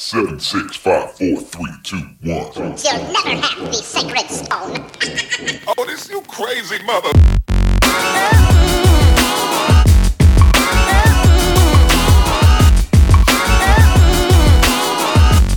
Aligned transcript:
Seven, 0.00 0.38
six, 0.38 0.76
five, 0.76 1.10
four, 1.18 1.40
three, 1.40 1.72
two, 1.82 1.96
one. 2.22 2.52
You'll 2.54 3.02
never 3.12 3.30
have 3.30 3.66
the 3.66 3.72
sacred 3.72 4.30
stone. 4.30 4.86
Oh, 5.76 5.84
this 5.86 6.08
you 6.08 6.20
crazy 6.28 6.80
mother. 6.84 7.10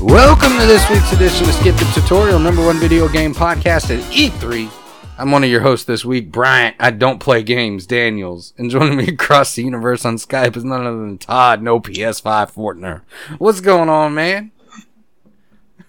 Welcome 0.04 0.58
to 0.58 0.66
this 0.66 0.90
week's 0.90 1.14
edition 1.14 1.48
of 1.48 1.54
Skip 1.54 1.76
the 1.76 1.86
Tutorial, 1.94 2.40
number 2.40 2.66
one 2.66 2.78
video 2.78 3.08
game 3.08 3.36
podcast 3.36 3.96
at 3.96 4.04
E3. 4.12 4.81
I'm 5.22 5.30
one 5.30 5.44
of 5.44 5.52
your 5.52 5.62
hosts 5.62 5.86
this 5.86 6.04
week, 6.04 6.32
Bryant. 6.32 6.76
I 6.80 6.90
don't 6.90 7.20
play 7.20 7.44
games, 7.44 7.86
Daniels. 7.86 8.56
And 8.58 8.72
joining 8.72 8.98
me 8.98 9.08
across 9.10 9.54
the 9.54 9.62
universe 9.62 10.04
on 10.04 10.16
Skype 10.16 10.58
is 10.58 10.64
none 10.64 10.88
other 10.88 10.98
than 10.98 11.20
Todd, 11.20 11.62
no 11.62 11.80
PS5 11.80 12.52
Fortner. 12.52 13.02
What's 13.38 13.62
going 13.62 13.88
on, 13.88 14.16
man? 14.16 14.52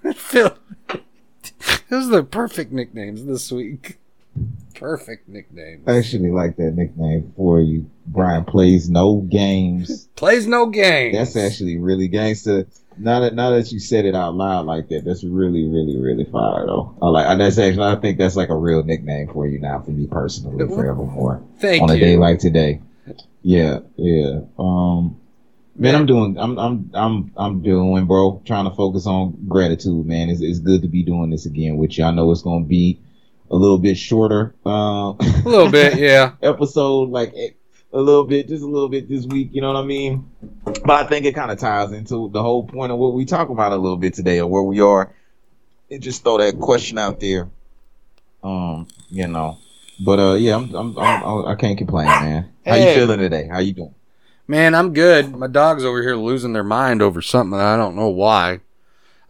Phil. 0.14 0.54
Those 1.88 2.08
are 2.08 2.10
the 2.10 2.24
perfect 2.24 2.72
nicknames 2.72 3.24
this 3.24 3.50
week. 3.50 3.96
Perfect 4.74 5.30
nickname. 5.30 5.82
I 5.86 5.96
actually 5.96 6.30
like 6.30 6.56
that 6.56 6.72
nickname 6.72 7.32
for 7.34 7.58
you. 7.58 7.90
Brian 8.06 8.44
plays 8.44 8.90
no 8.90 9.22
games. 9.22 10.08
Plays 10.14 10.46
no 10.46 10.66
games. 10.66 11.16
That's 11.16 11.36
actually 11.36 11.78
really 11.78 12.08
gangster. 12.08 12.66
Now 12.98 13.20
that 13.20 13.34
now 13.34 13.50
that 13.50 13.72
you 13.72 13.78
said 13.78 14.04
it 14.04 14.14
out 14.14 14.34
loud 14.34 14.66
like 14.66 14.88
that, 14.88 15.04
that's 15.04 15.24
really, 15.24 15.66
really, 15.66 15.96
really 15.98 16.24
fire 16.24 16.66
though. 16.66 16.96
I 17.00 17.08
like 17.08 17.38
that's 17.38 17.58
actually 17.58 17.86
I 17.86 17.96
think 17.96 18.18
that's 18.18 18.36
like 18.36 18.48
a 18.48 18.56
real 18.56 18.82
nickname 18.82 19.28
for 19.32 19.46
you 19.46 19.58
now 19.60 19.80
for 19.80 19.90
me 19.90 20.06
personally 20.06 20.66
forevermore. 20.66 21.42
Thank 21.58 21.82
on 21.82 21.90
a 21.90 21.98
day 21.98 22.16
like 22.16 22.38
today. 22.38 22.80
Yeah, 23.42 23.80
yeah. 23.96 24.40
Um 24.58 25.18
Man, 25.74 25.94
I'm 25.94 26.04
doing, 26.04 26.38
I'm, 26.38 26.58
I'm, 26.58 26.90
I'm, 26.92 27.32
I'm 27.34 27.62
doing, 27.62 28.04
bro. 28.04 28.42
Trying 28.44 28.68
to 28.68 28.76
focus 28.76 29.06
on 29.06 29.46
gratitude, 29.48 30.04
man. 30.04 30.28
It's, 30.28 30.42
it's 30.42 30.58
good 30.58 30.82
to 30.82 30.88
be 30.88 31.02
doing 31.02 31.30
this 31.30 31.46
again 31.46 31.78
with 31.78 31.96
you. 31.96 32.04
I 32.04 32.10
know 32.10 32.30
it's 32.30 32.42
gonna 32.42 32.66
be 32.66 33.00
a 33.50 33.56
little 33.56 33.78
bit 33.78 33.96
shorter, 33.96 34.54
uh, 34.66 35.12
A 35.12 35.42
little 35.44 35.70
bit, 35.70 35.98
yeah. 35.98 36.32
episode, 36.42 37.08
like 37.08 37.32
eh, 37.34 37.50
a 37.92 38.00
little 38.00 38.24
bit, 38.24 38.48
just 38.48 38.62
a 38.62 38.66
little 38.66 38.88
bit 38.88 39.08
this 39.08 39.26
week. 39.26 39.50
You 39.52 39.60
know 39.60 39.72
what 39.72 39.82
I 39.82 39.84
mean? 39.86 40.28
But 40.64 40.90
I 40.90 41.04
think 41.04 41.26
it 41.26 41.34
kind 41.34 41.50
of 41.50 41.58
ties 41.58 41.92
into 41.92 42.30
the 42.30 42.42
whole 42.42 42.66
point 42.66 42.92
of 42.92 42.98
what 42.98 43.14
we 43.14 43.24
talk 43.24 43.48
about 43.50 43.72
a 43.72 43.76
little 43.76 43.96
bit 43.96 44.14
today, 44.14 44.40
or 44.40 44.46
where 44.48 44.62
we 44.62 44.80
are. 44.80 45.12
And 45.90 46.02
just 46.02 46.22
throw 46.24 46.38
that 46.38 46.58
question 46.58 46.96
out 46.98 47.20
there. 47.20 47.50
Um, 48.42 48.88
you 49.10 49.28
know, 49.28 49.58
but 50.04 50.18
uh, 50.18 50.34
yeah, 50.34 50.56
I'm, 50.56 50.74
I'm, 50.74 50.98
I'm 50.98 51.46
I 51.46 51.54
can't 51.54 51.78
complain, 51.78 52.06
man. 52.06 52.50
How 52.66 52.74
Hey. 52.74 52.88
you 52.94 53.00
feeling 53.00 53.18
today? 53.20 53.46
How 53.46 53.58
you 53.60 53.72
doing? 53.72 53.94
Man, 54.48 54.74
I'm 54.74 54.92
good. 54.92 55.36
My 55.36 55.46
dog's 55.46 55.84
over 55.84 56.02
here 56.02 56.16
losing 56.16 56.52
their 56.52 56.64
mind 56.64 57.02
over 57.02 57.22
something. 57.22 57.58
I 57.58 57.76
don't 57.76 57.94
know 57.94 58.08
why. 58.08 58.60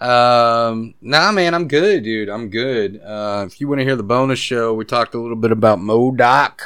Um, 0.01 0.95
nah, 1.01 1.31
man, 1.31 1.55
I'm 1.55 1.69
good, 1.69 2.03
dude. 2.05 2.29
I'm 2.29 2.49
good. 2.49 3.01
Uh, 3.05 3.45
if 3.47 3.61
you 3.61 3.69
want 3.69 3.81
to 3.81 3.85
hear 3.85 3.95
the 3.95 4.03
bonus 4.03 4.39
show, 4.39 4.73
we 4.75 4.85
talked 4.85 5.15
a 5.15 5.21
little 5.21 5.37
bit 5.37 5.53
about 5.53 5.79
MODOK, 5.79 6.61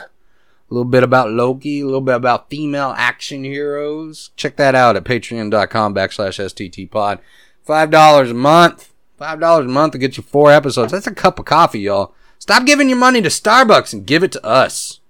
a 0.71 0.75
little 0.75 0.89
bit 0.89 1.03
about 1.03 1.31
Loki, 1.31 1.81
a 1.81 1.85
little 1.85 2.01
bit 2.01 2.17
about 2.17 2.51
female 2.51 2.93
action 2.97 3.45
heroes. 3.45 4.31
Check 4.37 4.57
that 4.57 4.75
out 4.75 4.97
at 4.97 5.05
patreon.com 5.05 5.95
backslash 5.95 6.45
sttpod. 6.45 7.21
$5 7.67 8.31
a 8.31 8.35
month. 8.35 8.93
$5 9.21 9.61
a 9.61 9.65
month 9.65 9.93
to 9.93 9.99
get 9.99 10.17
you 10.17 10.23
four 10.23 10.51
episodes. 10.51 10.93
That's 10.93 11.07
a 11.07 11.15
cup 11.15 11.39
of 11.39 11.45
coffee, 11.45 11.81
y'all. 11.81 12.15
Stop 12.39 12.67
giving 12.67 12.89
your 12.89 12.99
money 12.99 13.23
to 13.23 13.29
Starbucks 13.29 13.93
and 13.93 14.07
give 14.07 14.23
it 14.23 14.33
to 14.33 14.45
us. 14.45 15.01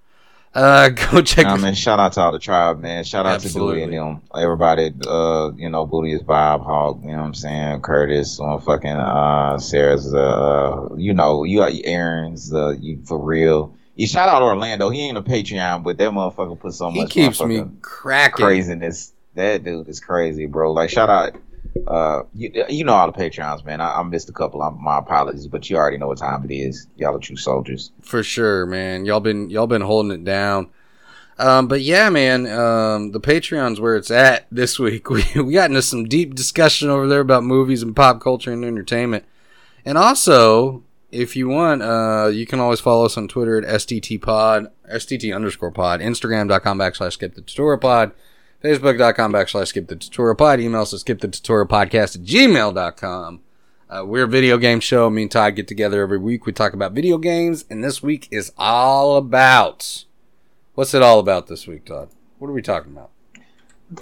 Uh, 0.54 0.88
go 1.10 1.20
check 1.20 1.44
Nah, 1.44 1.56
man, 1.56 1.74
shout 1.74 1.98
out 1.98 2.12
to 2.14 2.20
all 2.20 2.32
the 2.32 2.38
tribe, 2.38 2.80
man. 2.80 3.04
Shout 3.04 3.26
out 3.26 3.34
Absolutely. 3.34 3.80
to 3.80 3.86
Dewey 3.86 3.98
and 3.98 4.16
them. 4.16 4.22
Everybody, 4.34 4.92
uh, 5.06 5.50
you 5.56 5.68
know, 5.68 5.86
Booty 5.86 6.12
is 6.12 6.22
Bob, 6.22 6.62
Hawk, 6.62 6.98
you 7.02 7.10
know 7.10 7.18
what 7.18 7.24
I'm 7.24 7.34
saying? 7.34 7.80
Curtis, 7.82 8.40
on 8.40 8.60
fucking, 8.60 8.90
uh, 8.90 9.58
Sarah's, 9.58 10.14
uh, 10.14 10.88
you 10.96 11.12
know, 11.14 11.44
you 11.44 11.58
got 11.58 11.72
Aaron's, 11.84 12.54
uh, 12.54 12.74
you, 12.80 13.02
for 13.04 13.18
real. 13.18 13.74
You 13.96 14.06
shout 14.06 14.28
out 14.28 14.42
Orlando. 14.42 14.90
He 14.90 15.00
ain't 15.00 15.16
a 15.16 15.22
Patreon, 15.22 15.82
but 15.82 15.96
that 15.98 16.10
motherfucker 16.10 16.58
put 16.60 16.74
so 16.74 16.90
much. 16.90 17.12
He 17.12 17.22
keeps 17.22 17.42
me 17.42 17.64
cracking. 17.80 18.44
craziness. 18.44 19.12
That 19.34 19.64
dude 19.64 19.88
is 19.88 20.00
crazy, 20.00 20.46
bro. 20.46 20.72
Like, 20.72 20.90
shout 20.90 21.08
out, 21.08 21.34
uh, 21.86 22.22
you, 22.34 22.64
you 22.68 22.84
know 22.84 22.92
all 22.92 23.10
the 23.10 23.18
Patreons, 23.18 23.64
man. 23.64 23.80
I, 23.80 24.00
I 24.00 24.02
missed 24.02 24.28
a 24.28 24.32
couple. 24.32 24.62
I'm, 24.62 24.82
my 24.82 24.98
apologies, 24.98 25.46
but 25.46 25.68
you 25.68 25.76
already 25.76 25.96
know 25.96 26.08
what 26.08 26.18
time 26.18 26.44
it 26.48 26.54
is. 26.54 26.86
Y'all 26.96 27.16
are 27.16 27.18
true 27.18 27.36
soldiers. 27.36 27.90
for 28.02 28.22
sure, 28.22 28.66
man. 28.66 29.06
Y'all 29.06 29.20
been 29.20 29.50
y'all 29.50 29.66
been 29.66 29.82
holding 29.82 30.12
it 30.12 30.24
down. 30.24 30.68
Um, 31.38 31.68
but 31.68 31.82
yeah, 31.82 32.08
man, 32.08 32.46
um, 32.46 33.12
the 33.12 33.20
Patreon's 33.20 33.78
where 33.78 33.96
it's 33.96 34.10
at 34.10 34.46
this 34.50 34.78
week. 34.78 35.08
We 35.10 35.24
we 35.42 35.52
got 35.52 35.70
into 35.70 35.82
some 35.82 36.04
deep 36.04 36.34
discussion 36.34 36.88
over 36.88 37.06
there 37.06 37.20
about 37.20 37.44
movies 37.44 37.82
and 37.82 37.94
pop 37.96 38.20
culture 38.20 38.52
and 38.52 38.64
entertainment. 38.64 39.24
And 39.84 39.96
also, 39.98 40.82
if 41.16 41.34
you 41.34 41.48
want, 41.48 41.82
uh, 41.82 42.28
you 42.32 42.46
can 42.46 42.60
always 42.60 42.80
follow 42.80 43.06
us 43.06 43.16
on 43.16 43.28
Twitter 43.28 43.58
at 43.58 43.64
STT 43.64 44.20
Pod, 44.20 44.70
STT 44.88 45.34
underscore 45.34 45.70
pod, 45.70 46.00
Instagram.com 46.00 46.78
backslash 46.78 47.14
skip 47.14 47.34
the 47.34 47.40
tutorial 47.40 47.78
pod, 47.78 48.12
Facebook.com 48.62 49.32
backslash 49.32 49.68
skip 49.68 49.88
the 49.88 49.96
tutorial 49.96 50.36
pod, 50.36 50.60
email 50.60 50.82
us 50.82 50.92
at 50.92 51.00
skip 51.00 51.20
the 51.20 51.28
tutorial 51.28 51.66
podcast 51.66 52.16
at 52.16 52.22
gmail.com. 52.22 53.40
Uh, 53.88 54.04
we're 54.04 54.24
a 54.24 54.28
video 54.28 54.58
game 54.58 54.80
show. 54.80 55.08
Me 55.08 55.22
and 55.22 55.30
Todd 55.30 55.54
get 55.54 55.68
together 55.68 56.02
every 56.02 56.18
week. 56.18 56.44
We 56.44 56.52
talk 56.52 56.72
about 56.72 56.92
video 56.92 57.18
games, 57.18 57.64
and 57.70 57.84
this 57.84 58.02
week 58.02 58.28
is 58.30 58.52
all 58.58 59.16
about. 59.16 60.04
What's 60.74 60.92
it 60.92 61.02
all 61.02 61.20
about 61.20 61.46
this 61.46 61.66
week, 61.66 61.86
Todd? 61.86 62.10
What 62.38 62.48
are 62.48 62.52
we 62.52 62.62
talking 62.62 62.92
about? 62.92 63.10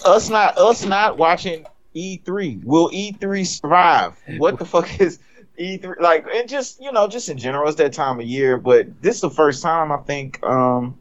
us 0.05 0.31
not 0.31 0.57
us 0.57 0.85
not 0.85 1.19
watching 1.19 1.67
E3. 1.95 2.65
Will 2.65 2.91
E3 2.91 3.47
survive? 3.47 4.17
What 4.39 4.59
the 4.59 4.65
fuck 4.65 5.01
is 5.01 5.19
E3 5.59 6.01
like? 6.01 6.27
And 6.33 6.49
just 6.49 6.81
you 6.81 6.93
know, 6.93 7.07
just 7.09 7.29
in 7.29 7.39
general, 7.39 7.69
it's 7.69 7.79
that 7.79 7.93
time 7.93 8.21
of 8.21 8.27
year. 8.27 8.57
But 8.57 9.03
this 9.03 9.17
is 9.17 9.21
the 9.23 9.31
first 9.31 9.63
time 9.63 9.93
I 9.93 9.99
think 9.99 10.43
um 10.45 10.99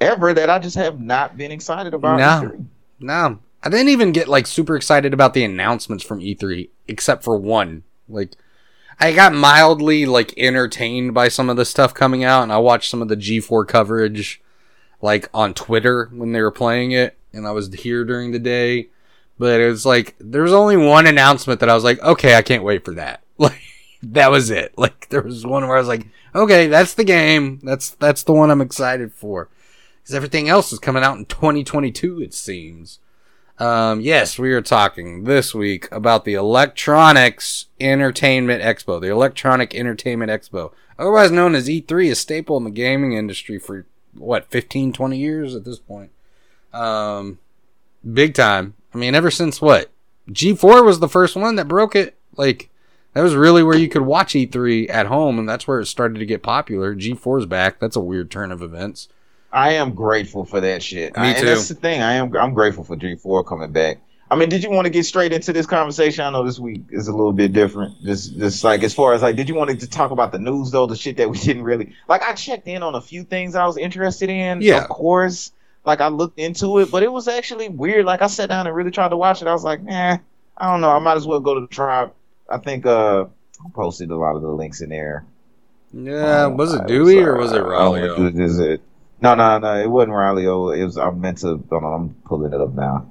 ever 0.00 0.32
that 0.32 0.48
I 0.48 0.58
just 0.58 0.76
have 0.76 1.00
not 1.00 1.36
been 1.36 1.52
excited 1.52 1.94
about 1.94 2.18
No. 2.18 2.48
E3. 2.48 2.66
No, 3.00 3.38
I 3.62 3.68
didn't 3.68 3.88
even 3.88 4.12
get 4.12 4.28
like 4.28 4.46
super 4.46 4.76
excited 4.76 5.12
about 5.12 5.34
the 5.34 5.44
announcements 5.44 6.04
from 6.04 6.20
E3, 6.20 6.68
except 6.88 7.22
for 7.24 7.36
one. 7.36 7.82
Like, 8.08 8.32
I 8.98 9.12
got 9.12 9.32
mildly 9.32 10.06
like 10.06 10.34
entertained 10.36 11.14
by 11.14 11.28
some 11.28 11.48
of 11.48 11.56
the 11.56 11.64
stuff 11.64 11.94
coming 11.94 12.24
out, 12.24 12.42
and 12.42 12.52
I 12.52 12.58
watched 12.58 12.90
some 12.90 13.02
of 13.02 13.08
the 13.08 13.16
G4 13.16 13.66
coverage, 13.66 14.42
like 15.00 15.28
on 15.32 15.54
Twitter 15.54 16.10
when 16.12 16.32
they 16.32 16.42
were 16.42 16.50
playing 16.50 16.92
it, 16.92 17.16
and 17.32 17.46
I 17.46 17.52
was 17.52 17.72
here 17.72 18.04
during 18.04 18.32
the 18.32 18.38
day. 18.38 18.88
But 19.40 19.58
it 19.58 19.70
was 19.70 19.86
like 19.86 20.16
there 20.20 20.42
was 20.42 20.52
only 20.52 20.76
one 20.76 21.06
announcement 21.06 21.60
that 21.60 21.70
I 21.70 21.74
was 21.74 21.82
like, 21.82 21.98
okay, 22.02 22.34
I 22.34 22.42
can't 22.42 22.62
wait 22.62 22.84
for 22.84 22.94
that. 22.94 23.22
Like 23.38 23.62
that 24.02 24.30
was 24.30 24.50
it. 24.50 24.76
Like 24.76 25.08
there 25.08 25.22
was 25.22 25.46
one 25.46 25.66
where 25.66 25.76
I 25.76 25.80
was 25.80 25.88
like, 25.88 26.06
okay, 26.34 26.66
that's 26.66 26.92
the 26.92 27.04
game. 27.04 27.58
That's 27.62 27.88
that's 27.88 28.22
the 28.22 28.34
one 28.34 28.50
I'm 28.50 28.60
excited 28.60 29.14
for. 29.14 29.48
Because 30.02 30.14
everything 30.14 30.50
else 30.50 30.74
is 30.74 30.78
coming 30.78 31.02
out 31.02 31.16
in 31.16 31.24
2022, 31.24 32.20
it 32.20 32.34
seems. 32.34 32.98
Um, 33.58 34.02
yes, 34.02 34.38
we 34.38 34.52
are 34.52 34.60
talking 34.60 35.24
this 35.24 35.54
week 35.54 35.88
about 35.90 36.26
the 36.26 36.34
Electronics 36.34 37.66
Entertainment 37.80 38.62
Expo, 38.62 39.00
the 39.00 39.08
Electronic 39.08 39.74
Entertainment 39.74 40.30
Expo, 40.30 40.72
otherwise 40.98 41.30
known 41.30 41.54
as 41.54 41.66
E3, 41.66 42.10
a 42.10 42.14
staple 42.14 42.58
in 42.58 42.64
the 42.64 42.70
gaming 42.70 43.14
industry 43.14 43.58
for 43.58 43.86
what 44.12 44.50
15, 44.50 44.92
20 44.92 45.16
years 45.16 45.54
at 45.54 45.64
this 45.64 45.78
point. 45.78 46.10
Um, 46.74 47.38
big 48.04 48.34
time. 48.34 48.74
I 48.94 48.98
mean, 48.98 49.14
ever 49.14 49.30
since 49.30 49.60
what 49.60 49.90
G4 50.30 50.84
was 50.84 51.00
the 51.00 51.08
first 51.08 51.36
one 51.36 51.56
that 51.56 51.68
broke 51.68 51.94
it. 51.94 52.16
Like 52.36 52.70
that 53.14 53.22
was 53.22 53.34
really 53.34 53.62
where 53.62 53.76
you 53.76 53.88
could 53.88 54.02
watch 54.02 54.34
E3 54.34 54.88
at 54.88 55.06
home, 55.06 55.38
and 55.38 55.48
that's 55.48 55.66
where 55.66 55.80
it 55.80 55.86
started 55.86 56.18
to 56.18 56.26
get 56.26 56.42
popular. 56.42 56.94
G4's 56.94 57.46
back. 57.46 57.80
That's 57.80 57.96
a 57.96 58.00
weird 58.00 58.30
turn 58.30 58.52
of 58.52 58.62
events. 58.62 59.08
I 59.52 59.72
am 59.72 59.94
grateful 59.94 60.44
for 60.44 60.60
that 60.60 60.82
shit. 60.82 61.16
Me 61.16 61.22
I- 61.22 61.26
and 61.30 61.38
too. 61.38 61.46
that's 61.46 61.68
the 61.68 61.74
thing. 61.74 62.02
I 62.02 62.14
am 62.14 62.34
I'm 62.36 62.54
grateful 62.54 62.84
for 62.84 62.96
G4 62.96 63.46
coming 63.46 63.72
back. 63.72 63.98
I 64.32 64.36
mean, 64.36 64.48
did 64.48 64.62
you 64.62 64.70
want 64.70 64.84
to 64.84 64.90
get 64.90 65.04
straight 65.04 65.32
into 65.32 65.52
this 65.52 65.66
conversation? 65.66 66.24
I 66.24 66.30
know 66.30 66.44
this 66.44 66.60
week 66.60 66.82
is 66.90 67.08
a 67.08 67.10
little 67.10 67.32
bit 67.32 67.52
different. 67.52 68.00
Just, 68.04 68.38
just 68.38 68.62
like 68.62 68.84
as 68.84 68.94
far 68.94 69.12
as 69.12 69.22
like, 69.22 69.34
did 69.34 69.48
you 69.48 69.56
want 69.56 69.80
to 69.80 69.90
talk 69.90 70.12
about 70.12 70.30
the 70.30 70.38
news 70.38 70.70
though? 70.70 70.86
The 70.86 70.94
shit 70.94 71.16
that 71.16 71.28
we 71.28 71.36
didn't 71.40 71.64
really 71.64 71.94
like. 72.06 72.22
I 72.22 72.34
checked 72.34 72.68
in 72.68 72.84
on 72.84 72.94
a 72.94 73.00
few 73.00 73.24
things 73.24 73.56
I 73.56 73.66
was 73.66 73.76
interested 73.76 74.30
in. 74.30 74.62
Yeah. 74.62 74.82
of 74.82 74.88
course. 74.88 75.50
Like 75.84 76.00
I 76.00 76.08
looked 76.08 76.38
into 76.38 76.78
it, 76.78 76.90
but 76.90 77.02
it 77.02 77.10
was 77.10 77.26
actually 77.28 77.68
weird. 77.68 78.04
Like 78.04 78.22
I 78.22 78.26
sat 78.26 78.48
down 78.48 78.66
and 78.66 78.76
really 78.76 78.90
tried 78.90 79.08
to 79.08 79.16
watch 79.16 79.40
it. 79.42 79.48
I 79.48 79.52
was 79.52 79.64
like, 79.64 79.80
eh, 79.88 80.18
I 80.56 80.70
don't 80.70 80.80
know. 80.80 80.90
I 80.90 80.98
might 80.98 81.16
as 81.16 81.26
well 81.26 81.40
go 81.40 81.54
to 81.54 81.60
the 81.62 81.66
tribe. 81.66 82.12
I 82.48 82.58
think 82.58 82.84
uh, 82.84 83.24
I 83.24 83.70
posted 83.72 84.10
a 84.10 84.16
lot 84.16 84.36
of 84.36 84.42
the 84.42 84.48
links 84.48 84.80
in 84.80 84.90
there. 84.90 85.24
Yeah, 85.92 86.44
Um, 86.44 86.56
was 86.56 86.74
it 86.74 86.86
Dewey 86.86 87.18
or 87.18 87.36
was 87.36 87.52
it 87.52 87.60
uh, 87.60 87.62
know, 87.62 87.68
Raleigh? 87.68 88.42
Is 88.42 88.58
it? 88.58 88.82
No, 89.20 89.34
no, 89.34 89.58
no. 89.58 89.74
It 89.80 89.88
wasn't 89.88 90.12
Riley. 90.12 90.46
Oh, 90.46 90.70
it 90.70 90.84
was. 90.84 90.96
I 90.96 91.10
meant 91.10 91.38
to. 91.38 91.62
On, 91.72 91.84
I'm 91.84 92.14
pulling 92.24 92.52
it 92.52 92.60
up 92.60 92.74
now. 92.74 93.10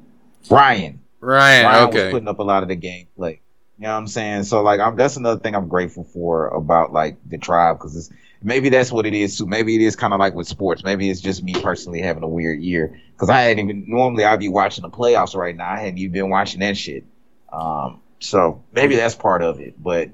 Ryan. 0.49 0.99
Ryan, 1.19 1.65
Ryan 1.65 1.87
was 1.87 1.95
okay. 1.95 2.11
putting 2.11 2.27
up 2.27 2.39
a 2.39 2.43
lot 2.43 2.63
of 2.63 2.69
the 2.69 2.77
gameplay. 2.77 3.39
You 3.77 3.83
know 3.83 3.91
what 3.91 3.99
I'm 3.99 4.07
saying? 4.07 4.43
So 4.43 4.61
like, 4.61 4.79
I'm, 4.79 4.95
that's 4.95 5.17
another 5.17 5.39
thing 5.39 5.55
I'm 5.55 5.67
grateful 5.67 6.03
for 6.03 6.47
about 6.47 6.93
like 6.93 7.17
the 7.27 7.37
tribe 7.37 7.77
because 7.77 7.95
it's 7.95 8.09
maybe 8.41 8.69
that's 8.69 8.91
what 8.91 9.05
it 9.05 9.13
is 9.13 9.37
too. 9.37 9.45
Maybe 9.45 9.75
it 9.75 9.81
is 9.81 9.95
kind 9.95 10.13
of 10.13 10.19
like 10.19 10.33
with 10.33 10.47
sports. 10.47 10.83
Maybe 10.83 11.09
it's 11.09 11.21
just 11.21 11.43
me 11.43 11.53
personally 11.61 12.01
having 12.01 12.23
a 12.23 12.27
weird 12.27 12.61
year 12.61 12.99
because 13.13 13.29
I 13.29 13.41
hadn't 13.41 13.59
even 13.63 13.85
normally 13.87 14.23
I'd 14.25 14.39
be 14.39 14.49
watching 14.49 14.81
the 14.83 14.89
playoffs 14.89 15.35
right 15.35 15.55
now. 15.55 15.69
I 15.69 15.79
hadn't 15.79 15.97
even 15.97 16.13
been 16.13 16.29
watching 16.29 16.59
that 16.61 16.77
shit. 16.77 17.03
Um, 17.51 18.01
so 18.19 18.63
maybe 18.73 18.95
that's 18.95 19.15
part 19.15 19.41
of 19.41 19.59
it. 19.59 19.81
But 19.81 20.09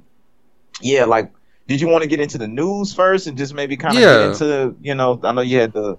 yeah, 0.81 1.05
like, 1.05 1.31
did 1.67 1.81
you 1.81 1.87
want 1.87 2.03
to 2.03 2.09
get 2.09 2.19
into 2.19 2.37
the 2.37 2.47
news 2.47 2.93
first 2.93 3.27
and 3.27 3.37
just 3.37 3.53
maybe 3.53 3.77
kind 3.77 3.95
of 3.97 4.01
Yeah. 4.03 4.17
get 4.17 4.21
into, 4.31 4.75
you 4.81 4.95
know, 4.95 5.19
I 5.23 5.31
know 5.31 5.41
you 5.41 5.59
had 5.59 5.73
the 5.73 5.97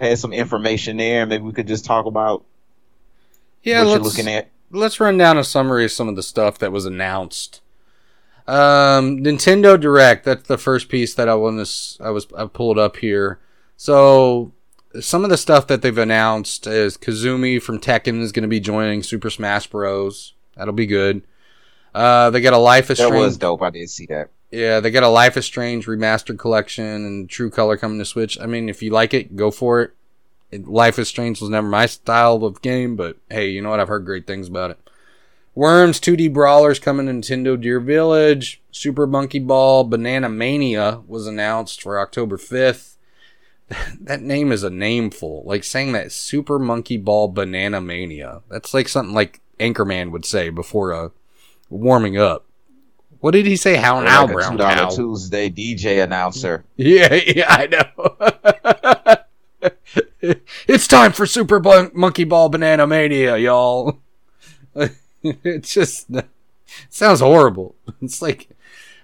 had 0.00 0.18
some 0.18 0.32
information 0.32 0.96
there. 0.96 1.24
Maybe 1.26 1.44
we 1.44 1.52
could 1.52 1.68
just 1.68 1.84
talk 1.84 2.06
about 2.06 2.44
Yeah, 3.62 3.80
what 3.80 3.90
you're 3.90 3.98
let's 4.00 4.16
looking 4.16 4.32
at. 4.32 4.48
let's 4.70 5.00
run 5.00 5.16
down 5.16 5.38
a 5.38 5.44
summary 5.44 5.84
of 5.84 5.92
some 5.92 6.08
of 6.08 6.16
the 6.16 6.22
stuff 6.22 6.58
that 6.58 6.72
was 6.72 6.84
announced. 6.86 7.60
Um, 8.46 9.18
Nintendo 9.18 9.80
Direct. 9.80 10.24
That's 10.24 10.46
the 10.48 10.58
first 10.58 10.88
piece 10.88 11.14
that 11.14 11.28
I 11.28 11.34
want 11.34 11.66
to. 11.66 12.04
I 12.04 12.10
was 12.10 12.26
I 12.36 12.46
pulled 12.46 12.78
up 12.78 12.96
here. 12.96 13.38
So 13.76 14.52
some 15.00 15.24
of 15.24 15.30
the 15.30 15.36
stuff 15.36 15.66
that 15.68 15.82
they've 15.82 15.96
announced 15.96 16.66
is 16.66 16.96
Kazumi 16.96 17.60
from 17.60 17.80
Tekken 17.80 18.20
is 18.20 18.32
going 18.32 18.42
to 18.42 18.48
be 18.48 18.60
joining 18.60 19.02
Super 19.02 19.30
Smash 19.30 19.66
Bros. 19.66 20.34
That'll 20.56 20.74
be 20.74 20.86
good. 20.86 21.22
Uh, 21.94 22.30
they 22.30 22.40
got 22.40 22.52
a 22.52 22.58
Life 22.58 22.90
is 22.90 22.98
That 22.98 23.06
Strange. 23.06 23.24
was 23.24 23.36
dope. 23.38 23.62
I 23.62 23.70
did 23.70 23.88
see 23.90 24.06
that. 24.06 24.30
Yeah, 24.50 24.80
they 24.80 24.90
got 24.90 25.02
a 25.02 25.08
Life 25.08 25.36
is 25.36 25.44
Strange 25.46 25.86
remastered 25.86 26.38
collection 26.38 26.84
and 26.84 27.28
True 27.28 27.50
Color 27.50 27.76
coming 27.76 27.98
to 27.98 28.04
Switch. 28.04 28.38
I 28.40 28.46
mean, 28.46 28.68
if 28.68 28.82
you 28.82 28.90
like 28.90 29.14
it, 29.14 29.34
go 29.36 29.50
for 29.50 29.80
it. 29.82 29.92
Life 30.66 30.98
is 31.00 31.08
Strange 31.08 31.40
was 31.40 31.50
never 31.50 31.66
my 31.66 31.86
style 31.86 32.44
of 32.44 32.62
game, 32.62 32.94
but 32.94 33.16
hey, 33.30 33.48
you 33.48 33.62
know 33.62 33.70
what? 33.70 33.80
I've 33.80 33.88
heard 33.88 34.04
great 34.04 34.26
things 34.26 34.46
about 34.46 34.70
it. 34.72 34.83
Worms 35.54 36.00
2D 36.00 36.32
Brawlers 36.32 36.80
coming 36.80 37.06
to 37.06 37.12
Nintendo 37.12 37.60
Deer 37.60 37.78
Village. 37.78 38.60
Super 38.72 39.06
Monkey 39.06 39.38
Ball 39.38 39.84
Banana 39.84 40.28
Mania 40.28 41.02
was 41.06 41.26
announced 41.28 41.80
for 41.80 42.00
October 42.00 42.36
5th. 42.36 42.96
that 44.00 44.20
name 44.20 44.50
is 44.50 44.64
a 44.64 44.70
nameful. 44.70 45.44
Like 45.44 45.62
saying 45.62 45.92
that 45.92 46.10
Super 46.12 46.58
Monkey 46.58 46.96
Ball 46.96 47.28
Banana 47.28 47.80
Mania. 47.80 48.42
That's 48.50 48.74
like 48.74 48.88
something 48.88 49.14
like 49.14 49.40
Anchorman 49.60 50.10
would 50.10 50.24
say 50.24 50.50
before 50.50 50.90
a 50.90 51.12
warming 51.70 52.18
up. 52.18 52.46
What 53.20 53.30
did 53.30 53.46
he 53.46 53.56
say? 53.56 53.76
How 53.76 54.00
now, 54.00 54.26
like 54.26 54.34
brown 54.34 54.56
dollar? 54.56 54.94
Tuesday 54.94 55.48
DJ 55.48 56.02
announcer. 56.04 56.64
Yeah, 56.76 57.14
yeah, 57.14 57.46
I 57.48 57.66
know. 57.68 58.74
it's 60.68 60.86
time 60.86 61.12
for 61.12 61.24
Super 61.24 61.60
Monkey 61.94 62.24
Ball 62.24 62.48
Banana 62.50 62.86
Mania, 62.86 63.38
y'all. 63.38 64.00
it's 65.42 65.72
just 65.72 66.10
it 66.10 66.28
sounds 66.90 67.20
horrible. 67.20 67.74
It's 68.02 68.20
like 68.20 68.50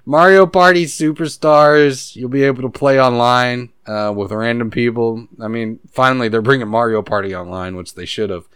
Mario 0.04 0.46
Party 0.46 0.84
Superstars. 0.84 2.14
You'll 2.14 2.28
be 2.28 2.42
able 2.42 2.62
to 2.62 2.68
play 2.68 3.00
online 3.00 3.70
uh, 3.86 4.12
with 4.14 4.30
random 4.30 4.70
people. 4.70 5.26
I 5.40 5.48
mean, 5.48 5.80
finally 5.90 6.28
they're 6.28 6.42
bringing 6.42 6.68
Mario 6.68 7.00
Party 7.02 7.34
online, 7.34 7.76
which 7.76 7.94
they 7.94 8.04
should 8.04 8.30
have. 8.30 8.46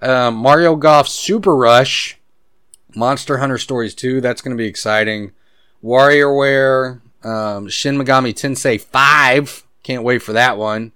Um, 0.00 0.36
Mario 0.36 0.76
Golf 0.76 1.08
Super 1.08 1.54
Rush, 1.54 2.18
Monster 2.94 3.38
Hunter 3.38 3.58
Stories 3.58 3.94
2. 3.94 4.20
That's 4.20 4.40
going 4.40 4.56
to 4.56 4.60
be 4.60 4.68
exciting. 4.68 5.32
WarioWare, 5.84 7.00
um, 7.24 7.68
Shin 7.68 7.96
Megami 7.98 8.32
Tensei 8.32 8.80
5. 8.80 9.66
Can't 9.82 10.02
wait 10.02 10.22
for 10.22 10.32
that 10.32 10.56
one. 10.56 10.92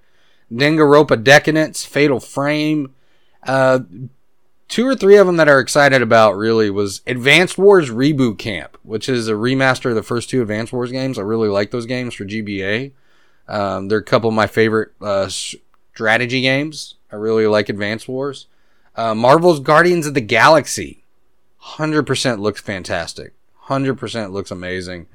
Danganronpa 0.50 1.22
Decadence, 1.22 1.84
Fatal 1.84 2.20
Frame. 2.20 2.94
Uh, 3.42 3.80
two 4.70 4.86
or 4.86 4.94
three 4.94 5.16
of 5.16 5.26
them 5.26 5.36
that 5.36 5.48
are 5.48 5.58
excited 5.58 6.00
about 6.00 6.36
really 6.36 6.70
was 6.70 7.02
Advanced 7.06 7.58
Wars 7.58 7.90
Reboot 7.90 8.38
Camp, 8.38 8.78
which 8.82 9.08
is 9.08 9.28
a 9.28 9.32
remaster 9.32 9.90
of 9.90 9.96
the 9.96 10.02
first 10.02 10.30
two 10.30 10.40
Advanced 10.40 10.72
Wars 10.72 10.92
games. 10.92 11.18
I 11.18 11.22
really 11.22 11.48
like 11.48 11.72
those 11.72 11.86
games 11.86 12.14
for 12.14 12.24
GBA. 12.24 12.92
Um, 13.48 13.88
they're 13.88 13.98
a 13.98 14.04
couple 14.04 14.28
of 14.28 14.34
my 14.34 14.46
favorite 14.46 14.92
uh, 15.02 15.28
strategy 15.28 16.40
games. 16.40 16.94
I 17.12 17.16
really 17.16 17.46
like 17.46 17.68
Advanced 17.68 18.08
Wars. 18.08 18.46
Uh, 18.94 19.14
Marvel's 19.14 19.60
Guardians 19.60 20.06
of 20.06 20.14
the 20.14 20.20
Galaxy, 20.20 21.04
100% 21.62 22.38
looks 22.38 22.60
fantastic. 22.60 23.34
100% 23.66 24.32
looks 24.32 24.50
amazing. 24.50 25.06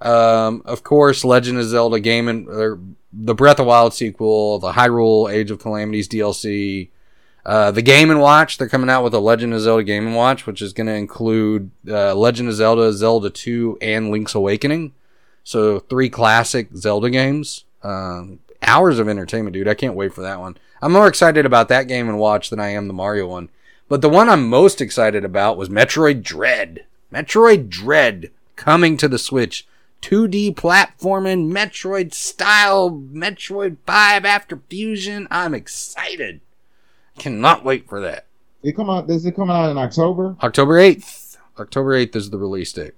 Um, 0.00 0.62
of 0.64 0.84
course, 0.84 1.24
Legend 1.24 1.58
of 1.58 1.64
Zelda 1.64 1.98
Game 1.98 2.28
and 2.28 2.48
or 2.48 2.78
the 3.12 3.34
Breath 3.34 3.58
of 3.58 3.66
Wild 3.66 3.94
sequel, 3.94 4.58
the 4.58 4.72
Hyrule 4.72 5.32
Age 5.32 5.50
of 5.50 5.60
Calamities 5.60 6.08
DLC, 6.08 6.90
uh, 7.46 7.70
the 7.70 7.82
Game 7.82 8.10
and 8.10 8.20
Watch. 8.20 8.58
They're 8.58 8.68
coming 8.68 8.90
out 8.90 9.04
with 9.04 9.14
a 9.14 9.18
Legend 9.18 9.54
of 9.54 9.60
Zelda 9.60 9.84
Game 9.84 10.06
and 10.06 10.16
Watch, 10.16 10.46
which 10.46 10.62
is 10.62 10.72
going 10.72 10.86
to 10.86 10.94
include 10.94 11.70
uh, 11.88 12.14
Legend 12.14 12.48
of 12.48 12.54
Zelda, 12.54 12.92
Zelda 12.92 13.30
2, 13.30 13.78
and 13.80 14.10
Link's 14.10 14.34
Awakening. 14.34 14.92
So 15.42 15.78
three 15.78 16.08
classic 16.08 16.68
Zelda 16.74 17.10
games. 17.10 17.64
Um, 17.82 18.40
hours 18.62 18.98
of 18.98 19.08
entertainment, 19.08 19.52
dude. 19.52 19.68
I 19.68 19.74
can't 19.74 19.94
wait 19.94 20.14
for 20.14 20.22
that 20.22 20.40
one. 20.40 20.56
I'm 20.80 20.92
more 20.92 21.06
excited 21.06 21.44
about 21.46 21.68
that 21.68 21.88
game 21.88 22.08
and 22.08 22.18
watch 22.18 22.50
than 22.50 22.60
I 22.60 22.68
am 22.70 22.88
the 22.88 22.94
Mario 22.94 23.26
one. 23.26 23.50
But 23.88 24.00
the 24.00 24.08
one 24.08 24.28
I'm 24.28 24.48
most 24.48 24.80
excited 24.80 25.24
about 25.24 25.58
was 25.58 25.68
Metroid 25.68 26.22
Dread. 26.22 26.86
Metroid 27.12 27.68
Dread 27.68 28.30
coming 28.56 28.96
to 28.96 29.08
the 29.08 29.18
Switch. 29.18 29.66
2D 30.02 30.54
platforming, 30.54 31.50
Metroid 31.50 32.12
style, 32.12 32.90
Metroid 32.90 33.78
5 33.86 34.24
after 34.24 34.60
Fusion. 34.68 35.26
I'm 35.30 35.54
excited. 35.54 36.40
Cannot 37.18 37.64
wait 37.64 37.88
for 37.88 38.00
that. 38.00 38.26
It 38.62 38.74
come 38.76 38.90
out. 38.90 39.08
Is 39.10 39.26
it 39.26 39.36
coming 39.36 39.54
out 39.54 39.70
in 39.70 39.78
October? 39.78 40.36
October 40.42 40.74
8th. 40.74 41.36
October 41.58 41.90
8th 41.90 42.16
is 42.16 42.30
the 42.30 42.38
release 42.38 42.72
date. 42.72 42.94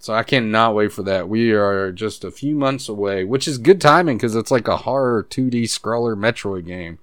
So 0.00 0.14
I 0.14 0.22
cannot 0.22 0.74
wait 0.74 0.92
for 0.92 1.02
that. 1.04 1.28
We 1.28 1.52
are 1.52 1.92
just 1.92 2.24
a 2.24 2.30
few 2.30 2.56
months 2.56 2.88
away, 2.88 3.22
which 3.22 3.46
is 3.46 3.58
good 3.58 3.80
timing 3.80 4.16
because 4.16 4.34
it's 4.34 4.50
like 4.50 4.66
a 4.66 4.78
horror 4.78 5.24
2D 5.30 5.64
scroller 5.64 6.16
Metroid 6.16 6.66
game. 6.66 6.98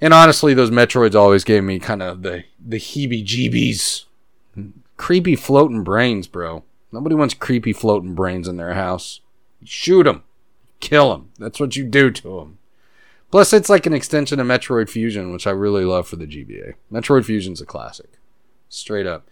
And 0.00 0.14
honestly, 0.14 0.54
those 0.54 0.70
Metroids 0.70 1.14
always 1.14 1.44
gave 1.44 1.64
me 1.64 1.78
kind 1.78 2.02
of 2.02 2.22
the, 2.22 2.44
the 2.58 2.78
heebie 2.78 3.24
jeebies. 3.24 4.04
Creepy 4.96 5.36
floating 5.36 5.84
brains, 5.84 6.26
bro. 6.26 6.64
Nobody 6.90 7.14
wants 7.14 7.34
creepy 7.34 7.72
floating 7.72 8.14
brains 8.14 8.48
in 8.48 8.56
their 8.56 8.74
house. 8.74 9.20
Shoot 9.64 10.04
them, 10.04 10.22
kill 10.80 11.10
them. 11.10 11.30
That's 11.38 11.60
what 11.60 11.76
you 11.76 11.84
do 11.84 12.10
to 12.10 12.38
them. 12.38 12.58
Plus, 13.32 13.54
it's 13.54 13.70
like 13.70 13.86
an 13.86 13.94
extension 13.94 14.38
of 14.38 14.46
Metroid 14.46 14.90
Fusion, 14.90 15.32
which 15.32 15.46
I 15.46 15.52
really 15.52 15.86
love 15.86 16.06
for 16.06 16.16
the 16.16 16.26
GBA. 16.26 16.74
Metroid 16.92 17.24
Fusion's 17.24 17.62
a 17.62 17.66
classic. 17.66 18.18
Straight 18.68 19.06
up. 19.06 19.26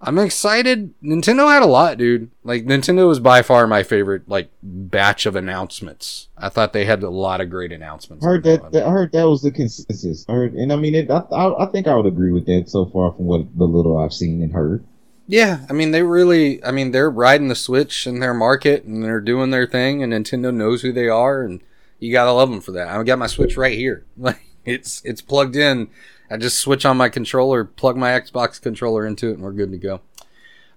I'm 0.00 0.18
excited. 0.18 0.94
Nintendo 1.02 1.52
had 1.52 1.62
a 1.62 1.66
lot, 1.66 1.98
dude. 1.98 2.30
Like 2.44 2.64
Nintendo 2.64 3.08
was 3.08 3.18
by 3.18 3.42
far 3.42 3.66
my 3.66 3.82
favorite 3.82 4.28
like 4.28 4.50
batch 4.62 5.26
of 5.26 5.34
announcements. 5.34 6.28
I 6.38 6.48
thought 6.48 6.72
they 6.72 6.84
had 6.84 7.02
a 7.02 7.10
lot 7.10 7.40
of 7.40 7.50
great 7.50 7.72
announcements. 7.72 8.24
I 8.24 8.28
heard 8.28 8.44
that, 8.44 8.72
that. 8.72 8.86
I 8.86 8.90
heard 8.90 9.12
that 9.12 9.28
was 9.28 9.42
the 9.42 9.50
consensus. 9.50 10.24
I 10.28 10.32
heard, 10.32 10.54
and 10.54 10.72
I 10.72 10.76
mean, 10.76 10.94
it, 10.94 11.10
I, 11.10 11.18
I, 11.32 11.64
I 11.64 11.66
think 11.66 11.88
I 11.88 11.94
would 11.96 12.06
agree 12.06 12.32
with 12.32 12.46
that 12.46 12.70
so 12.70 12.86
far 12.86 13.12
from 13.12 13.26
what 13.26 13.58
the 13.58 13.66
little 13.66 13.98
I've 13.98 14.14
seen 14.14 14.42
and 14.42 14.52
heard. 14.52 14.84
Yeah, 15.26 15.66
I 15.68 15.72
mean 15.72 15.90
they 15.90 16.04
really. 16.04 16.64
I 16.64 16.70
mean 16.70 16.92
they're 16.92 17.10
riding 17.10 17.48
the 17.48 17.56
switch 17.56 18.06
in 18.06 18.20
their 18.20 18.32
market 18.32 18.84
and 18.84 19.02
they're 19.04 19.20
doing 19.20 19.50
their 19.50 19.66
thing, 19.66 20.04
and 20.04 20.12
Nintendo 20.12 20.54
knows 20.54 20.82
who 20.82 20.92
they 20.92 21.08
are, 21.08 21.42
and 21.42 21.60
you 22.00 22.12
gotta 22.12 22.32
love 22.32 22.50
them 22.50 22.60
for 22.60 22.72
that. 22.72 22.88
I 22.88 23.02
got 23.02 23.18
my 23.18 23.26
Switch 23.26 23.56
right 23.56 23.76
here. 23.76 24.04
Like 24.16 24.40
it's 24.64 25.02
it's 25.04 25.22
plugged 25.22 25.56
in. 25.56 25.88
I 26.30 26.36
just 26.36 26.58
switch 26.58 26.84
on 26.84 26.96
my 26.96 27.08
controller, 27.08 27.64
plug 27.64 27.96
my 27.96 28.10
Xbox 28.10 28.60
controller 28.60 29.06
into 29.06 29.30
it, 29.30 29.34
and 29.34 29.42
we're 29.42 29.52
good 29.52 29.72
to 29.72 29.78
go. 29.78 30.00